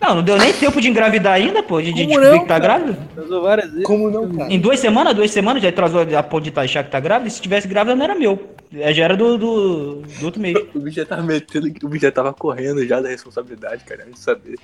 Não, 0.00 0.14
não 0.14 0.22
deu 0.22 0.38
nem 0.38 0.52
tempo 0.52 0.80
de 0.80 0.88
engravidar 0.88 1.34
ainda, 1.34 1.62
pô, 1.62 1.82
de, 1.82 1.92
de 1.92 2.06
descobrir 2.06 2.30
não, 2.30 2.40
que 2.40 2.46
tá 2.46 2.58
grávida. 2.58 2.96
Casou 3.14 3.42
várias 3.42 3.68
vezes. 3.70 3.84
Como 3.84 4.08
não, 4.10 4.32
cara? 4.32 4.50
Em 4.52 4.58
duas 4.58 4.80
semanas, 4.80 5.14
duas 5.14 5.30
semanas, 5.30 5.62
já 5.62 5.68
atrasou 5.68 6.00
a 6.16 6.22
ponto 6.22 6.50
de 6.50 6.58
achar 6.58 6.82
que 6.84 6.90
tá 6.90 6.98
grávida. 6.98 7.28
E 7.28 7.30
se 7.30 7.42
tivesse 7.42 7.68
grávida, 7.68 7.94
não 7.94 8.04
era 8.04 8.14
meu. 8.14 8.54
É, 8.72 8.92
Já 8.94 9.04
era 9.04 9.16
do, 9.16 9.36
do, 9.36 9.94
do 10.02 10.24
outro 10.24 10.40
mês. 10.40 10.56
O 10.74 10.78
bicho 10.78 10.96
já 10.96 11.04
tava 11.04 11.22
metendo, 11.22 11.66
o 11.82 11.88
bicho 11.88 12.02
já 12.02 12.12
tava 12.12 12.32
correndo 12.32 12.86
já 12.86 13.00
da 13.00 13.08
responsabilidade, 13.08 13.84
cara, 13.84 14.06
de 14.06 14.18
saber. 14.18 14.56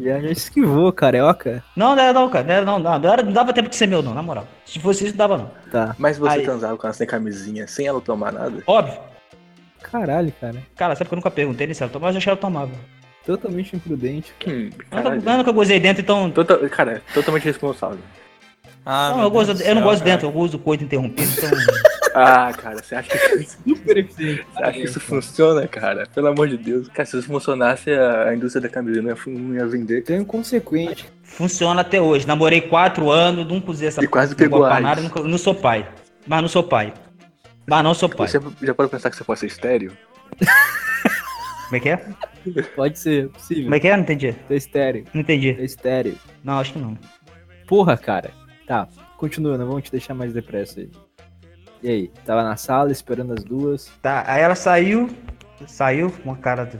Já, 0.00 0.20
já 0.20 0.30
esquivou, 0.30 0.92
carioca. 0.92 1.62
Não, 1.76 1.94
não 1.94 2.02
era 2.02 2.12
não, 2.12 2.28
cara. 2.30 2.44
Não, 2.44 2.52
era, 2.54 2.64
não, 2.64 2.78
não, 2.78 2.98
não, 2.98 3.12
era, 3.12 3.22
não 3.22 3.32
dava 3.32 3.52
tempo 3.52 3.68
de 3.68 3.76
ser 3.76 3.86
meu, 3.86 4.02
não, 4.02 4.14
na 4.14 4.22
moral. 4.22 4.46
Se 4.64 4.78
fosse 4.78 5.04
isso, 5.04 5.12
não 5.12 5.18
dava 5.18 5.36
não. 5.38 5.50
Tá. 5.70 5.94
Mas 5.98 6.16
você 6.18 6.38
Aí- 6.38 6.42
transava 6.44 6.76
com 6.76 6.86
ela 6.86 6.94
sem 6.94 7.06
camisinha, 7.06 7.66
sem 7.66 7.86
ela 7.86 8.00
tomar 8.00 8.32
nada? 8.32 8.62
Óbvio. 8.66 8.98
Caralho, 9.82 10.32
cara. 10.40 10.56
Cara, 10.76 10.94
sabe 10.94 11.08
que 11.08 11.14
eu 11.14 11.16
nunca 11.16 11.30
perguntei 11.30 11.66
nem 11.66 11.74
se 11.74 11.82
ela 11.82 11.90
tomava, 11.92 12.08
mas 12.08 12.14
eu 12.14 12.18
achei 12.18 12.24
que 12.26 12.30
ela 12.30 12.52
tomava. 12.52 12.70
Totalmente 13.26 13.76
imprudente. 13.76 14.32
Hum, 14.46 14.50
Eu 14.50 14.62
nunca, 14.62 14.86
caralho. 15.02 15.22
eu 15.26 15.36
nunca 15.38 15.52
gozei 15.52 15.78
dentro, 15.80 16.02
então. 16.02 16.30
Tota- 16.30 16.68
cara, 16.68 17.02
totalmente 17.12 17.44
responsável. 17.44 17.98
Ah, 18.84 19.10
Não, 19.10 19.22
eu, 19.24 19.30
Deus 19.30 19.58
do 19.58 19.62
eu 19.62 19.74
não 19.74 19.82
gosto 19.82 19.98
cara. 19.98 20.10
dentro, 20.12 20.28
eu 20.28 20.34
uso 20.36 20.58
coito 20.58 20.82
interrompido, 20.84 21.30
então. 21.36 21.50
Ah, 22.14 22.52
cara, 22.52 22.82
você 22.82 22.94
acha 22.94 23.08
que, 23.08 23.42
Super 23.68 23.98
eficiente. 23.98 24.44
você 24.52 24.62
acha 24.62 24.72
que 24.72 24.84
isso 24.84 25.00
funciona, 25.00 25.66
cara? 25.68 26.06
Pelo 26.14 26.26
amor 26.28 26.48
de 26.48 26.56
Deus. 26.56 26.88
Cara, 26.88 27.06
se 27.06 27.16
isso 27.18 27.26
funcionasse, 27.28 27.90
a, 27.92 28.28
a 28.28 28.34
indústria 28.34 28.62
da 28.62 28.68
camiseta 28.68 29.02
não 29.02 29.10
ia, 29.10 29.16
fu- 29.16 29.30
não 29.30 29.54
ia 29.54 29.66
vender. 29.66 30.00
Então 30.00 30.16
é 30.16 30.18
inconsequente. 30.18 31.08
Funciona 31.22 31.80
até 31.82 32.00
hoje. 32.00 32.26
Namorei 32.26 32.60
quatro 32.60 33.10
anos, 33.10 33.46
nunca 33.46 33.70
usei 33.70 33.88
essa 33.88 34.02
E 34.02 34.08
quase 34.08 34.34
pegou 34.34 34.60
pra 34.60 34.70
AIDS. 34.74 34.82
nada, 34.82 35.00
nunca- 35.02 35.22
não 35.22 35.38
sou 35.38 35.54
pai. 35.54 35.88
Mas 36.26 36.40
não 36.42 36.48
sou 36.48 36.62
pai. 36.64 36.92
Mas 37.66 37.84
não 37.84 37.94
sou 37.94 38.08
pai. 38.08 38.26
Você 38.28 38.40
já 38.62 38.74
pode 38.74 38.90
pensar 38.90 39.10
que 39.10 39.16
você 39.16 39.24
pode 39.24 39.38
ser 39.40 39.46
estéreo? 39.46 39.92
Como 41.64 41.76
é 41.76 41.80
que 41.80 41.88
é? 41.90 41.96
Pode 42.74 42.98
ser, 42.98 43.28
possível. 43.28 43.64
Como 43.64 43.74
é 43.76 43.80
que 43.80 43.86
é? 43.88 43.96
Não 43.96 44.02
entendi. 44.02 44.32
Tá 44.32 44.54
estéreo. 44.54 45.04
Não 45.14 45.20
entendi. 45.20 45.54
Tá 45.54 45.62
estéreo. 45.62 46.18
Não, 46.42 46.58
acho 46.58 46.72
que 46.72 46.78
não. 46.80 46.98
Porra, 47.68 47.96
cara. 47.96 48.32
Tá, 48.66 48.88
continua, 49.16 49.56
não 49.56 49.66
vamos 49.66 49.84
te 49.84 49.92
deixar 49.92 50.14
mais 50.14 50.32
depressa 50.32 50.80
aí. 50.80 50.90
E 51.82 51.88
aí, 51.88 52.08
tava 52.26 52.42
na 52.42 52.56
sala 52.56 52.92
esperando 52.92 53.32
as 53.32 53.42
duas. 53.42 53.90
Tá, 54.02 54.24
aí 54.26 54.42
ela 54.42 54.54
saiu, 54.54 55.08
saiu 55.66 56.10
com 56.10 56.30
uma 56.30 56.36
cara 56.36 56.64
de 56.66 56.78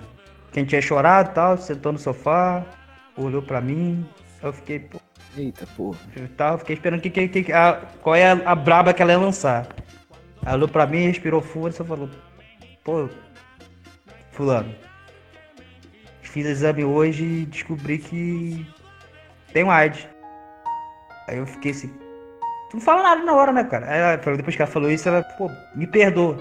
quem 0.52 0.64
tinha 0.64 0.82
chorado 0.82 1.30
e 1.30 1.34
tal, 1.34 1.56
sentou 1.56 1.92
no 1.92 1.98
sofá, 1.98 2.64
olhou 3.16 3.40
pra 3.42 3.60
mim, 3.60 4.06
eu 4.42 4.52
fiquei, 4.52 4.80
pô, 4.80 4.98
Eita, 5.36 5.66
porra. 5.76 5.98
eu 6.16 6.28
tava, 6.30 6.58
fiquei 6.58 6.74
esperando 6.74 7.00
que, 7.00 7.08
que, 7.10 7.28
que- 7.28 7.52
a, 7.52 7.80
qual 8.02 8.14
é 8.16 8.30
a, 8.32 8.32
a 8.50 8.54
braba 8.54 8.92
que 8.92 9.00
ela 9.00 9.12
ia 9.12 9.18
lançar. 9.18 9.68
Ela 10.44 10.56
olhou 10.56 10.68
pra 10.68 10.86
mim, 10.86 11.06
respirou 11.06 11.40
fundo 11.40 11.68
e 11.68 11.72
só 11.72 11.84
falou, 11.84 12.10
pô, 12.84 13.08
fulano, 14.32 14.74
fiz 16.22 16.46
exame 16.46 16.84
hoje 16.84 17.24
e 17.24 17.46
descobri 17.46 17.98
que 17.98 18.66
tenho 19.52 19.70
AIDS. 19.70 20.06
Aí 21.28 21.38
eu 21.38 21.46
fiquei 21.46 21.70
assim, 21.72 21.92
Tu 22.70 22.76
não 22.76 22.80
fala 22.80 23.02
nada 23.02 23.22
na 23.24 23.34
hora, 23.34 23.52
né, 23.52 23.64
cara? 23.64 23.86
Ela 23.86 24.16
depois 24.36 24.54
que 24.54 24.62
ela 24.62 24.70
falou 24.70 24.90
isso, 24.90 25.08
ela, 25.08 25.22
pô, 25.22 25.50
me 25.74 25.86
perdoa. 25.86 26.38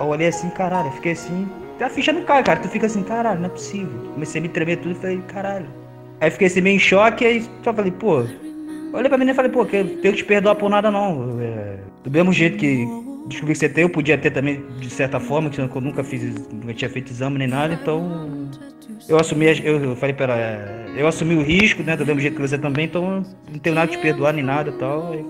Eu 0.00 0.06
olhei 0.06 0.28
assim, 0.28 0.48
caralho, 0.50 0.88
eu 0.88 0.92
fiquei 0.92 1.12
assim. 1.12 1.46
A 1.80 1.88
ficha 1.90 2.12
não 2.12 2.24
cai, 2.24 2.42
cara. 2.42 2.58
Tu 2.60 2.68
fica 2.68 2.86
assim, 2.86 3.02
caralho, 3.02 3.38
não 3.40 3.46
é 3.46 3.50
possível. 3.50 4.10
Comecei 4.14 4.38
a 4.38 4.42
me 4.42 4.48
tremer 4.48 4.76
tudo 4.78 4.92
e 4.92 4.94
falei, 4.94 5.22
caralho. 5.28 5.66
Aí 6.20 6.30
fiquei 6.30 6.46
assim 6.46 6.60
meio 6.62 6.76
em 6.76 6.78
choque, 6.78 7.24
aí 7.26 7.44
só 7.62 7.72
falei, 7.74 7.92
pô. 7.92 8.24
Olhei 8.92 9.08
pra 9.08 9.18
menina 9.18 9.32
e 9.32 9.34
falei, 9.34 9.50
pô, 9.50 9.66
que 9.66 9.76
eu 9.76 9.84
tenho 10.00 10.14
que 10.14 10.22
te 10.22 10.24
perdoar 10.24 10.54
por 10.54 10.70
nada 10.70 10.90
não. 10.90 11.38
É, 11.40 11.76
do 12.02 12.10
mesmo 12.10 12.32
jeito 12.32 12.56
que 12.56 12.86
descobri 13.28 13.52
que 13.52 13.58
você 13.58 13.68
tem, 13.68 13.82
eu 13.82 13.90
podia 13.90 14.16
ter 14.16 14.30
também, 14.30 14.64
de 14.80 14.88
certa 14.88 15.20
forma, 15.20 15.50
que 15.50 15.60
eu 15.60 15.68
nunca 15.82 16.02
fiz, 16.02 16.22
nunca 16.50 16.72
tinha 16.72 16.88
feito 16.88 17.10
exame 17.12 17.36
nem 17.38 17.48
nada, 17.48 17.74
então. 17.74 18.48
Eu 19.08 19.18
assumi, 19.18 19.48
as- 19.48 19.60
eu, 19.62 19.94
falei 19.96 20.14
pra 20.14 20.24
ela, 20.24 20.36
é, 20.40 20.86
eu 20.96 21.06
assumi 21.06 21.34
o 21.36 21.42
risco, 21.42 21.82
né? 21.82 21.96
Do 21.96 22.06
mesmo 22.06 22.20
jeito 22.20 22.34
que 22.36 22.42
você 22.42 22.56
também, 22.56 22.86
então 22.86 23.22
não 23.52 23.58
tenho 23.58 23.74
nada 23.76 23.90
de 23.90 23.98
perdoar 23.98 24.32
nem 24.32 24.42
nada 24.42 24.70
e 24.70 24.78
tal. 24.78 25.12
Aí, 25.12 25.24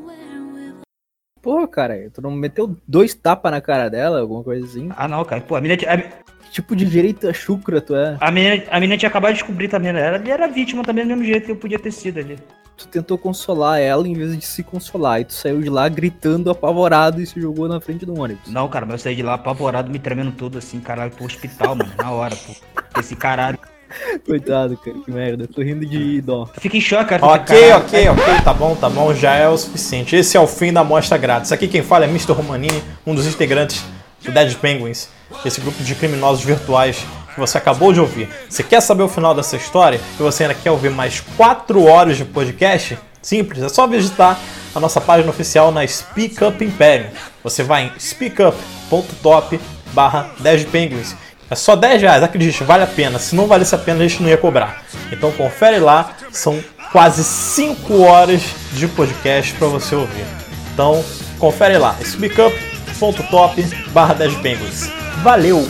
Porra, 1.43 1.68
cara, 1.68 2.11
tu 2.12 2.20
não 2.20 2.30
meteu 2.32 2.76
dois 2.89 3.14
tapas 3.14 3.53
na 3.53 3.61
cara 3.61 3.89
dela, 3.89 4.20
alguma 4.20 4.43
coisa 4.43 4.66
assim? 4.66 4.89
Ah, 4.97 5.07
não, 5.07 5.24
cara. 5.24 5.41
Pô, 5.41 5.55
a 5.57 5.61
menina, 5.61 5.76
tinha- 5.78 5.93
a, 5.93 5.99
Que 5.99 6.51
tipo 6.51 6.74
de 6.74 6.84
direita 6.84 7.32
chucra 7.32 7.80
tu 7.80 7.95
é? 7.95 8.16
a, 8.20 8.30
menina, 8.30 8.64
a 8.70 8.80
menina 8.80 8.97
tinha 8.99 9.09
acabado 9.09 9.32
de 9.32 9.39
descobrir 9.41 9.68
também, 9.68 9.93
né? 9.93 10.07
Ela 10.07 10.22
era 10.28 10.49
vítima 10.49 10.82
também 10.82 11.05
do 11.05 11.09
mesmo 11.09 11.24
jeito 11.24 11.45
que 11.47 11.53
eu 11.53 11.57
podia 11.57 11.78
ter 11.78 11.93
sido 11.93 12.18
ali. 12.18 12.39
Tu 12.76 12.87
tentou 12.89 13.16
consolar 13.16 13.80
ela 13.80 14.07
em 14.07 14.12
vez 14.12 14.37
de 14.37 14.45
se 14.45 14.62
consolar. 14.62 15.20
E 15.20 15.24
tu 15.24 15.32
saiu 15.32 15.61
de 15.62 15.70
lá 15.70 15.89
gritando 15.89 16.51
apavorado 16.51 17.22
e 17.22 17.26
se 17.26 17.41
jogou 17.41 17.66
na 17.68 17.80
frente 17.80 18.05
do 18.05 18.18
ônibus. 18.20 18.49
Não, 18.51 18.68
cara, 18.68 18.84
mas 18.84 18.95
eu 18.95 18.99
saí 18.99 19.16
de 19.16 19.22
lá 19.22 19.34
apavorado, 19.34 19.91
me 19.91 19.99
tremendo 19.99 20.32
todo 20.32 20.59
assim, 20.59 20.78
caralho, 20.80 21.11
pro 21.11 21.24
hospital, 21.24 21.74
mano, 21.74 21.91
na 21.97 22.11
hora, 22.11 22.37
pô. 22.37 22.53
Esse 23.01 23.16
caralho. 23.16 23.59
Coitado, 24.24 24.76
cara, 24.76 24.97
que 25.05 25.11
merda. 25.11 25.45
Eu 25.45 25.49
tô 25.49 25.62
rindo 25.62 25.84
de 25.84 26.20
dó. 26.20 26.49
Fica 26.59 26.76
em 26.76 26.80
choque, 26.80 27.11
cara. 27.11 27.24
Ok, 27.24 27.57
caralho. 27.57 27.84
ok, 27.84 28.09
ok, 28.09 28.24
tá 28.45 28.55
bom, 28.55 28.74
tá 28.74 28.91
bom, 28.91 29.14
já 29.14 29.34
é 29.34 29.49
o 29.49 29.57
suficiente. 29.57 30.16
Esse 30.16 30.37
é 30.37 30.41
o 30.41 30.47
fim 30.47 30.72
da 30.72 30.80
amostra 30.80 31.16
grátis. 31.16 31.53
Aqui 31.53 31.68
quem 31.68 31.82
fala 31.82 32.05
é 32.05 32.09
Mr. 32.09 32.32
Romanini, 32.32 32.82
um 33.07 33.14
dos 33.14 33.26
integrantes 33.26 33.84
do 34.22 34.32
Dead 34.32 34.55
Penguins, 34.57 35.09
esse 35.45 35.61
grupo 35.61 35.82
de 35.82 35.95
criminosos 35.95 36.45
virtuais 36.45 37.05
que 37.34 37.41
você 37.41 37.59
acabou 37.59 37.93
de 37.93 38.01
ouvir. 38.01 38.28
Você 38.49 38.62
quer 38.62 38.80
saber 38.80 39.03
o 39.03 39.09
final 39.09 39.34
dessa 39.34 39.57
história 39.57 40.01
e 40.18 40.22
você 40.22 40.45
ainda 40.45 40.55
quer 40.55 40.70
ouvir 40.70 40.91
mais 40.91 41.20
4 41.37 41.84
horas 41.84 42.16
de 42.16 42.24
podcast? 42.24 42.99
Simples, 43.20 43.62
é 43.62 43.68
só 43.68 43.87
visitar 43.87 44.39
a 44.74 44.80
nossa 44.80 45.01
página 45.01 45.28
oficial 45.30 45.70
na 45.70 45.87
Speak 45.87 46.43
Up 46.43 46.64
Imperium. 46.64 47.11
Você 47.43 47.62
vai 47.62 47.87
em 47.87 48.01
speakup.top 48.01 49.61
barra 49.93 50.30
10 50.41 50.64
penguins. 50.66 51.14
É 51.51 51.55
só 51.55 51.77
10 51.77 52.03
reais, 52.03 52.23
acredite, 52.23 52.65
vale 52.65 52.83
a 52.83 52.87
pena. 52.87 53.19
Se 53.19 53.35
não 53.35 53.47
valesse 53.47 53.75
a 53.75 53.79
pena, 53.79 54.05
a 54.05 54.09
gente 54.09 54.23
não 54.23 54.29
ia 54.29 54.37
cobrar. 54.37 54.83
Então 55.13 55.31
confere 55.33 55.79
lá, 55.79 56.13
são 56.33 56.63
quase 56.91 57.23
5 57.23 58.03
horas 58.03 58.43
de 58.73 58.89
podcast 58.89 59.55
para 59.55 59.69
você 59.69 59.95
ouvir. 59.95 60.25
Então 60.73 61.05
confere 61.39 61.79
lá, 61.79 61.97
speakup.top 62.03 63.63
barra 63.93 64.15
10 64.15 64.35
penguins. 64.37 64.91
Valeu! 65.23 65.67